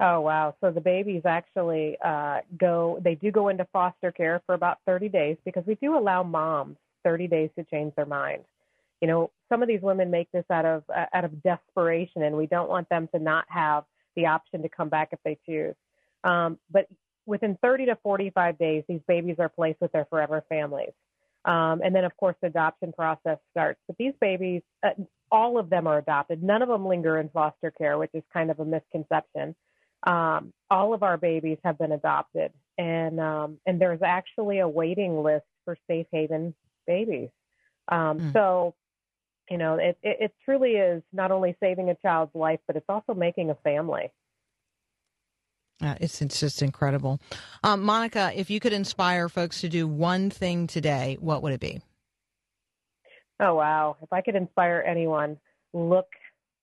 Oh 0.00 0.20
wow! 0.20 0.54
So 0.60 0.70
the 0.70 0.80
babies 0.80 1.22
actually 1.24 1.96
uh, 2.04 2.40
go. 2.58 2.98
They 3.02 3.14
do 3.14 3.30
go 3.30 3.48
into 3.48 3.66
foster 3.72 4.10
care 4.10 4.42
for 4.46 4.54
about 4.54 4.78
30 4.86 5.08
days 5.08 5.36
because 5.44 5.64
we 5.66 5.76
do 5.76 5.96
allow 5.96 6.22
moms 6.22 6.76
30 7.04 7.28
days 7.28 7.50
to 7.56 7.64
change 7.64 7.94
their 7.94 8.06
mind. 8.06 8.42
You 9.00 9.08
know, 9.08 9.30
some 9.48 9.62
of 9.62 9.68
these 9.68 9.82
women 9.82 10.10
make 10.10 10.30
this 10.32 10.44
out 10.50 10.64
of 10.64 10.84
uh, 10.94 11.06
out 11.12 11.24
of 11.24 11.42
desperation, 11.42 12.22
and 12.22 12.36
we 12.36 12.46
don't 12.46 12.68
want 12.68 12.88
them 12.88 13.08
to 13.14 13.20
not 13.20 13.44
have 13.48 13.84
the 14.16 14.26
option 14.26 14.62
to 14.62 14.68
come 14.68 14.88
back 14.88 15.10
if 15.12 15.18
they 15.24 15.38
choose. 15.46 15.74
Um, 16.24 16.58
but 16.70 16.86
within 17.26 17.56
30 17.62 17.86
to 17.86 17.96
45 18.02 18.58
days, 18.58 18.84
these 18.88 19.00
babies 19.06 19.36
are 19.38 19.48
placed 19.48 19.80
with 19.80 19.92
their 19.92 20.04
forever 20.06 20.44
families. 20.48 20.92
Um, 21.44 21.80
and 21.84 21.94
then, 21.94 22.04
of 22.04 22.16
course, 22.16 22.36
the 22.40 22.48
adoption 22.48 22.92
process 22.92 23.38
starts. 23.50 23.80
But 23.86 23.96
these 23.98 24.14
babies, 24.20 24.62
uh, 24.82 24.90
all 25.30 25.58
of 25.58 25.70
them 25.70 25.86
are 25.86 25.98
adopted. 25.98 26.42
None 26.42 26.62
of 26.62 26.68
them 26.68 26.86
linger 26.86 27.18
in 27.18 27.28
foster 27.30 27.70
care, 27.70 27.98
which 27.98 28.10
is 28.14 28.22
kind 28.32 28.50
of 28.50 28.60
a 28.60 28.64
misconception. 28.64 29.56
Um, 30.06 30.52
all 30.70 30.94
of 30.94 31.02
our 31.02 31.16
babies 31.16 31.58
have 31.64 31.78
been 31.78 31.92
adopted, 31.92 32.52
and 32.76 33.20
um, 33.20 33.58
and 33.66 33.80
there's 33.80 34.02
actually 34.02 34.58
a 34.58 34.68
waiting 34.68 35.22
list 35.22 35.46
for 35.64 35.76
safe 35.88 36.06
haven 36.12 36.54
babies. 36.86 37.30
Um, 37.88 38.18
Mm. 38.18 38.32
So, 38.32 38.74
you 39.50 39.58
know, 39.58 39.76
it, 39.76 39.98
it 40.02 40.16
it 40.20 40.34
truly 40.44 40.72
is 40.72 41.02
not 41.12 41.30
only 41.30 41.56
saving 41.60 41.90
a 41.90 41.94
child's 41.96 42.34
life, 42.34 42.60
but 42.66 42.76
it's 42.76 42.88
also 42.88 43.14
making 43.14 43.50
a 43.50 43.54
family. 43.56 44.10
Uh, 45.80 45.96
it's 46.00 46.22
it's 46.22 46.38
just 46.38 46.62
incredible, 46.62 47.20
um, 47.64 47.82
Monica. 47.82 48.30
If 48.34 48.50
you 48.50 48.60
could 48.60 48.72
inspire 48.72 49.28
folks 49.28 49.60
to 49.62 49.68
do 49.68 49.88
one 49.88 50.30
thing 50.30 50.66
today, 50.66 51.16
what 51.20 51.42
would 51.42 51.52
it 51.52 51.60
be? 51.60 51.80
Oh 53.40 53.54
wow! 53.56 53.96
If 54.02 54.12
I 54.12 54.20
could 54.20 54.36
inspire 54.36 54.84
anyone, 54.86 55.38
look, 55.72 56.06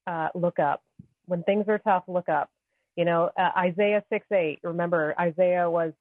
uh, 0.07 0.30
look 0.36 0.60
up. 0.60 0.84
When 1.26 1.43
things 1.43 1.66
are 1.68 1.80
tough, 1.80 2.03
look 2.07 2.30
up. 2.30 2.49
You 2.95 3.05
know, 3.05 3.30
uh, 3.38 3.49
Isaiah 3.57 4.03
six 4.10 4.26
eight. 4.32 4.60
Remember, 4.64 5.14
Isaiah 5.20 5.70
was 5.70 5.93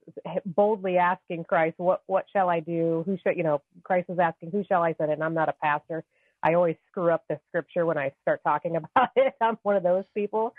boldly 0.47 0.99
asking 0.99 1.45
Christ, 1.45 1.75
"What 1.79 2.03
what 2.07 2.27
shall 2.33 2.49
I 2.49 2.61
do? 2.61 3.03
Who 3.07 3.19
should 3.23 3.37
you 3.37 3.43
know?" 3.43 3.63
Christ 3.83 4.09
was 4.09 4.19
asking, 4.19 4.53
"Who 4.53 4.65
shall 4.65 4.83
I 4.83 4.95
send?" 4.95 5.11
And 5.11 5.25
I'm 5.25 5.35
not 5.35 5.49
a 5.49 5.55
pastor. 5.61 6.05
I 6.43 6.55
always 6.55 6.77
screw 6.89 7.11
up 7.11 7.25
the 7.29 7.41
scripture 7.49 7.85
when 7.85 7.99
I 7.99 8.13
start 8.23 8.41
talking 8.45 8.77
about 8.77 9.11
it. 9.17 9.35
I'm 9.41 9.59
one 9.63 9.77
of 9.77 9.83
those 9.83 10.05
people. 10.15 10.55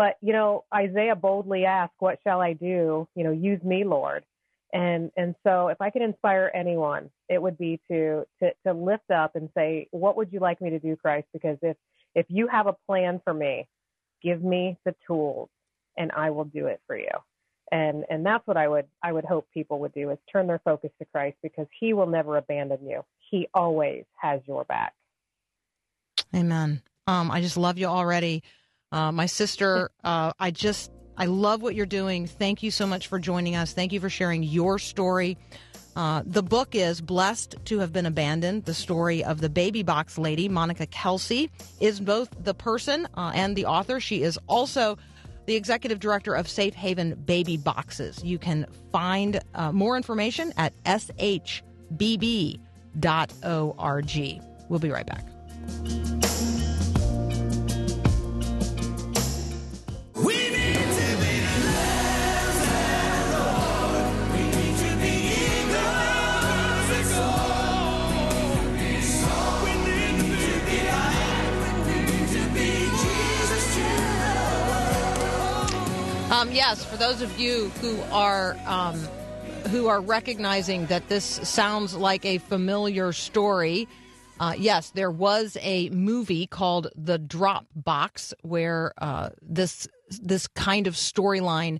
But 0.00 0.16
you 0.22 0.32
know, 0.32 0.64
Isaiah 0.74 1.14
boldly 1.14 1.66
asked, 1.66 1.92
"What 1.98 2.20
shall 2.24 2.40
I 2.40 2.54
do? 2.54 3.06
You 3.14 3.22
know, 3.22 3.32
use 3.32 3.62
me, 3.62 3.84
Lord." 3.84 4.24
And 4.72 5.12
and 5.14 5.34
so, 5.44 5.68
if 5.68 5.78
I 5.78 5.90
could 5.90 6.00
inspire 6.00 6.50
anyone, 6.54 7.10
it 7.28 7.42
would 7.42 7.58
be 7.58 7.78
to 7.88 8.24
to 8.38 8.52
to 8.66 8.72
lift 8.72 9.10
up 9.10 9.36
and 9.36 9.50
say, 9.54 9.88
"What 9.90 10.16
would 10.16 10.32
you 10.32 10.40
like 10.40 10.62
me 10.62 10.70
to 10.70 10.78
do, 10.78 10.96
Christ?" 10.96 11.26
Because 11.34 11.58
if 11.60 11.76
if 12.14 12.24
you 12.30 12.48
have 12.48 12.66
a 12.66 12.76
plan 12.86 13.20
for 13.24 13.34
me, 13.34 13.68
give 14.22 14.42
me 14.42 14.78
the 14.86 14.94
tools. 15.06 15.50
and 15.98 16.10
I 16.12 16.30
will 16.30 16.44
do 16.44 16.66
it 16.68 16.80
for 16.86 16.96
you. 16.96 17.10
And 17.70 18.06
and 18.08 18.24
that's 18.24 18.46
what 18.46 18.56
I 18.56 18.68
would 18.68 18.86
I 19.02 19.12
would 19.12 19.26
hope 19.26 19.48
people 19.52 19.80
would 19.80 19.92
do 19.92 20.08
is 20.12 20.18
turn 20.32 20.46
their 20.46 20.60
focus 20.60 20.92
to 21.00 21.04
Christ 21.12 21.36
because 21.42 21.66
he 21.78 21.92
will 21.92 22.06
never 22.06 22.38
abandon 22.38 22.86
you. 22.88 23.04
He 23.30 23.48
always 23.52 24.04
has 24.18 24.40
your 24.46 24.64
back. 24.64 24.94
Amen. 26.34 26.80
Um, 27.06 27.30
I 27.30 27.42
just 27.42 27.58
love 27.58 27.76
you 27.76 27.86
already. 27.86 28.42
Uh, 28.92 29.12
my 29.12 29.26
sister, 29.26 29.90
uh, 30.04 30.32
I 30.38 30.50
just, 30.50 30.90
I 31.16 31.26
love 31.26 31.62
what 31.62 31.74
you're 31.74 31.86
doing. 31.86 32.26
Thank 32.26 32.62
you 32.62 32.70
so 32.70 32.86
much 32.86 33.06
for 33.06 33.18
joining 33.18 33.56
us. 33.56 33.72
Thank 33.72 33.92
you 33.92 34.00
for 34.00 34.10
sharing 34.10 34.42
your 34.42 34.78
story. 34.78 35.38
Uh, 35.96 36.22
the 36.24 36.42
book 36.42 36.74
is 36.74 37.00
Blessed 37.00 37.56
to 37.66 37.78
Have 37.80 37.92
Been 37.92 38.06
Abandoned. 38.06 38.64
The 38.64 38.74
story 38.74 39.24
of 39.24 39.40
the 39.40 39.48
baby 39.48 39.82
box 39.82 40.18
lady, 40.18 40.48
Monica 40.48 40.86
Kelsey, 40.86 41.50
is 41.80 42.00
both 42.00 42.30
the 42.42 42.54
person 42.54 43.06
uh, 43.14 43.32
and 43.34 43.56
the 43.56 43.66
author. 43.66 44.00
She 44.00 44.22
is 44.22 44.38
also 44.46 44.98
the 45.46 45.56
executive 45.56 45.98
director 45.98 46.34
of 46.34 46.48
Safe 46.48 46.74
Haven 46.74 47.14
Baby 47.26 47.56
Boxes. 47.56 48.22
You 48.22 48.38
can 48.38 48.66
find 48.92 49.40
uh, 49.54 49.72
more 49.72 49.96
information 49.96 50.52
at 50.56 50.72
shbb.org. 50.84 51.62
We'll 54.68 54.78
be 54.78 54.90
right 54.90 55.06
back. 55.06 55.26
Um, 76.40 76.52
yes, 76.52 76.82
for 76.82 76.96
those 76.96 77.20
of 77.20 77.38
you 77.38 77.68
who 77.82 78.00
are 78.10 78.56
um, 78.64 78.98
who 79.68 79.88
are 79.88 80.00
recognizing 80.00 80.86
that 80.86 81.06
this 81.06 81.22
sounds 81.22 81.94
like 81.94 82.24
a 82.24 82.38
familiar 82.38 83.12
story, 83.12 83.86
uh, 84.40 84.54
yes, 84.56 84.88
there 84.92 85.10
was 85.10 85.58
a 85.60 85.90
movie 85.90 86.46
called 86.46 86.88
The 86.96 87.18
Drop 87.18 87.66
Box 87.76 88.32
where 88.40 88.94
uh, 88.96 89.28
this 89.42 89.86
this 90.08 90.46
kind 90.46 90.86
of 90.86 90.94
storyline 90.94 91.78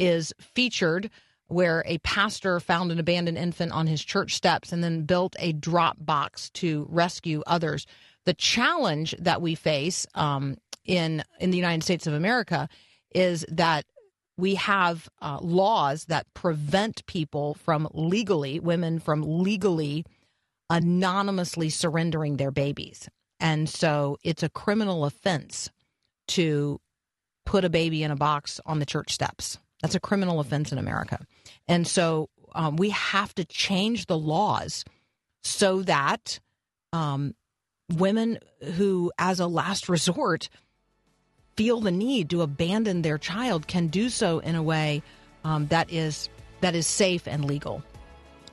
is 0.00 0.34
featured, 0.40 1.08
where 1.46 1.84
a 1.86 1.98
pastor 1.98 2.58
found 2.58 2.90
an 2.90 2.98
abandoned 2.98 3.38
infant 3.38 3.70
on 3.70 3.86
his 3.86 4.04
church 4.04 4.34
steps 4.34 4.72
and 4.72 4.82
then 4.82 5.04
built 5.04 5.36
a 5.38 5.52
drop 5.52 5.96
box 6.00 6.50
to 6.54 6.84
rescue 6.90 7.44
others. 7.46 7.86
The 8.24 8.34
challenge 8.34 9.14
that 9.20 9.40
we 9.40 9.54
face 9.54 10.04
um, 10.16 10.56
in 10.84 11.22
in 11.38 11.52
the 11.52 11.58
United 11.58 11.84
States 11.84 12.08
of 12.08 12.12
America 12.12 12.68
is 13.14 13.44
that 13.48 13.84
we 14.40 14.56
have 14.56 15.08
uh, 15.20 15.38
laws 15.40 16.06
that 16.06 16.26
prevent 16.34 17.04
people 17.06 17.54
from 17.54 17.88
legally, 17.92 18.58
women 18.60 18.98
from 18.98 19.22
legally 19.42 20.04
anonymously 20.68 21.68
surrendering 21.68 22.36
their 22.36 22.50
babies. 22.50 23.08
And 23.40 23.68
so 23.68 24.18
it's 24.22 24.42
a 24.42 24.48
criminal 24.48 25.04
offense 25.04 25.70
to 26.28 26.80
put 27.44 27.64
a 27.64 27.70
baby 27.70 28.02
in 28.02 28.10
a 28.10 28.16
box 28.16 28.60
on 28.64 28.78
the 28.78 28.86
church 28.86 29.12
steps. 29.12 29.58
That's 29.82 29.94
a 29.94 30.00
criminal 30.00 30.40
offense 30.40 30.72
in 30.72 30.78
America. 30.78 31.18
And 31.66 31.86
so 31.86 32.28
um, 32.54 32.76
we 32.76 32.90
have 32.90 33.34
to 33.34 33.44
change 33.44 34.06
the 34.06 34.18
laws 34.18 34.84
so 35.42 35.82
that 35.82 36.38
um, 36.92 37.34
women 37.92 38.38
who, 38.76 39.10
as 39.18 39.40
a 39.40 39.46
last 39.46 39.88
resort, 39.88 40.48
feel 41.60 41.82
the 41.82 41.90
need 41.90 42.30
to 42.30 42.40
abandon 42.40 43.02
their 43.02 43.18
child 43.18 43.66
can 43.66 43.88
do 43.88 44.08
so 44.08 44.38
in 44.38 44.54
a 44.54 44.62
way 44.62 45.02
um, 45.44 45.66
that 45.66 45.92
is 45.92 46.30
that 46.62 46.74
is 46.74 46.86
safe 46.86 47.28
and 47.28 47.44
legal. 47.44 47.82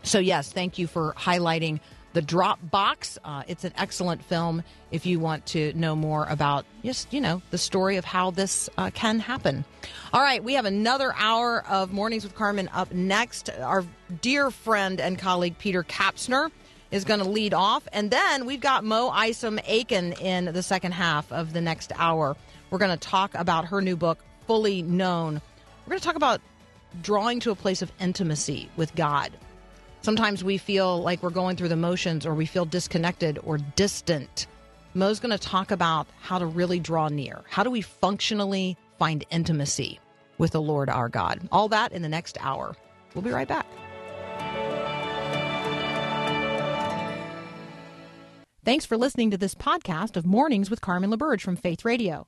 So 0.03 0.19
yes, 0.19 0.51
thank 0.51 0.77
you 0.77 0.87
for 0.87 1.13
highlighting 1.13 1.79
the 2.11 2.21
Drop 2.21 2.59
Box. 2.69 3.17
Uh, 3.23 3.43
it's 3.47 3.63
an 3.63 3.71
excellent 3.77 4.25
film. 4.25 4.61
If 4.91 5.05
you 5.05 5.21
want 5.21 5.45
to 5.45 5.71
know 5.71 5.95
more 5.95 6.25
about 6.25 6.65
just 6.83 7.13
you 7.13 7.21
know 7.21 7.41
the 7.49 7.57
story 7.57 7.95
of 7.95 8.03
how 8.03 8.31
this 8.31 8.69
uh, 8.77 8.89
can 8.93 9.19
happen. 9.21 9.63
All 10.11 10.19
right, 10.19 10.43
we 10.43 10.55
have 10.55 10.65
another 10.65 11.13
hour 11.15 11.65
of 11.65 11.93
Mornings 11.93 12.25
with 12.25 12.35
Carmen 12.35 12.69
up 12.73 12.91
next. 12.91 13.49
Our 13.49 13.85
dear 14.21 14.51
friend 14.51 14.99
and 14.99 15.17
colleague 15.17 15.57
Peter 15.59 15.81
Kapsner 15.81 16.51
is 16.91 17.05
going 17.05 17.21
to 17.21 17.29
lead 17.29 17.53
off, 17.53 17.87
and 17.93 18.11
then 18.11 18.45
we've 18.45 18.59
got 18.59 18.83
Mo 18.83 19.07
Isom 19.07 19.61
Aiken 19.65 20.11
in 20.11 20.51
the 20.53 20.61
second 20.63 20.91
half 20.91 21.31
of 21.31 21.53
the 21.53 21.61
next 21.61 21.93
hour. 21.95 22.35
We're 22.69 22.77
going 22.79 22.97
to 22.97 22.97
talk 22.97 23.33
about 23.35 23.65
her 23.65 23.81
new 23.81 23.95
book, 23.95 24.19
Fully 24.45 24.81
Known. 24.81 25.41
We're 25.85 25.91
going 25.91 25.99
to 25.99 26.05
talk 26.05 26.15
about 26.15 26.41
drawing 27.01 27.39
to 27.41 27.51
a 27.51 27.55
place 27.55 27.81
of 27.81 27.91
intimacy 27.99 28.69
with 28.75 28.93
God. 28.95 29.31
Sometimes 30.01 30.43
we 30.43 30.57
feel 30.57 31.01
like 31.01 31.23
we're 31.23 31.29
going 31.29 31.55
through 31.55 31.69
the 31.69 31.75
motions 31.75 32.25
or 32.25 32.33
we 32.33 32.45
feel 32.45 32.65
disconnected 32.65 33.39
or 33.43 33.57
distant. 33.57 34.47
Mo's 34.93 35.19
going 35.19 35.31
to 35.31 35.37
talk 35.37 35.71
about 35.71 36.07
how 36.21 36.39
to 36.39 36.45
really 36.45 36.79
draw 36.79 37.07
near. 37.07 37.43
How 37.49 37.63
do 37.63 37.69
we 37.69 37.81
functionally 37.81 38.77
find 38.99 39.25
intimacy 39.29 39.99
with 40.37 40.51
the 40.51 40.61
Lord 40.61 40.89
our 40.89 41.09
God? 41.09 41.47
All 41.51 41.69
that 41.69 41.91
in 41.91 42.01
the 42.01 42.09
next 42.09 42.37
hour. 42.41 42.75
We'll 43.13 43.21
be 43.21 43.31
right 43.31 43.47
back. 43.47 43.65
Thanks 48.63 48.85
for 48.85 48.97
listening 48.97 49.31
to 49.31 49.37
this 49.37 49.55
podcast 49.55 50.17
of 50.17 50.25
Mornings 50.25 50.69
with 50.69 50.81
Carmen 50.81 51.09
LaBerge 51.09 51.41
from 51.41 51.55
Faith 51.55 51.85
Radio. 51.85 52.27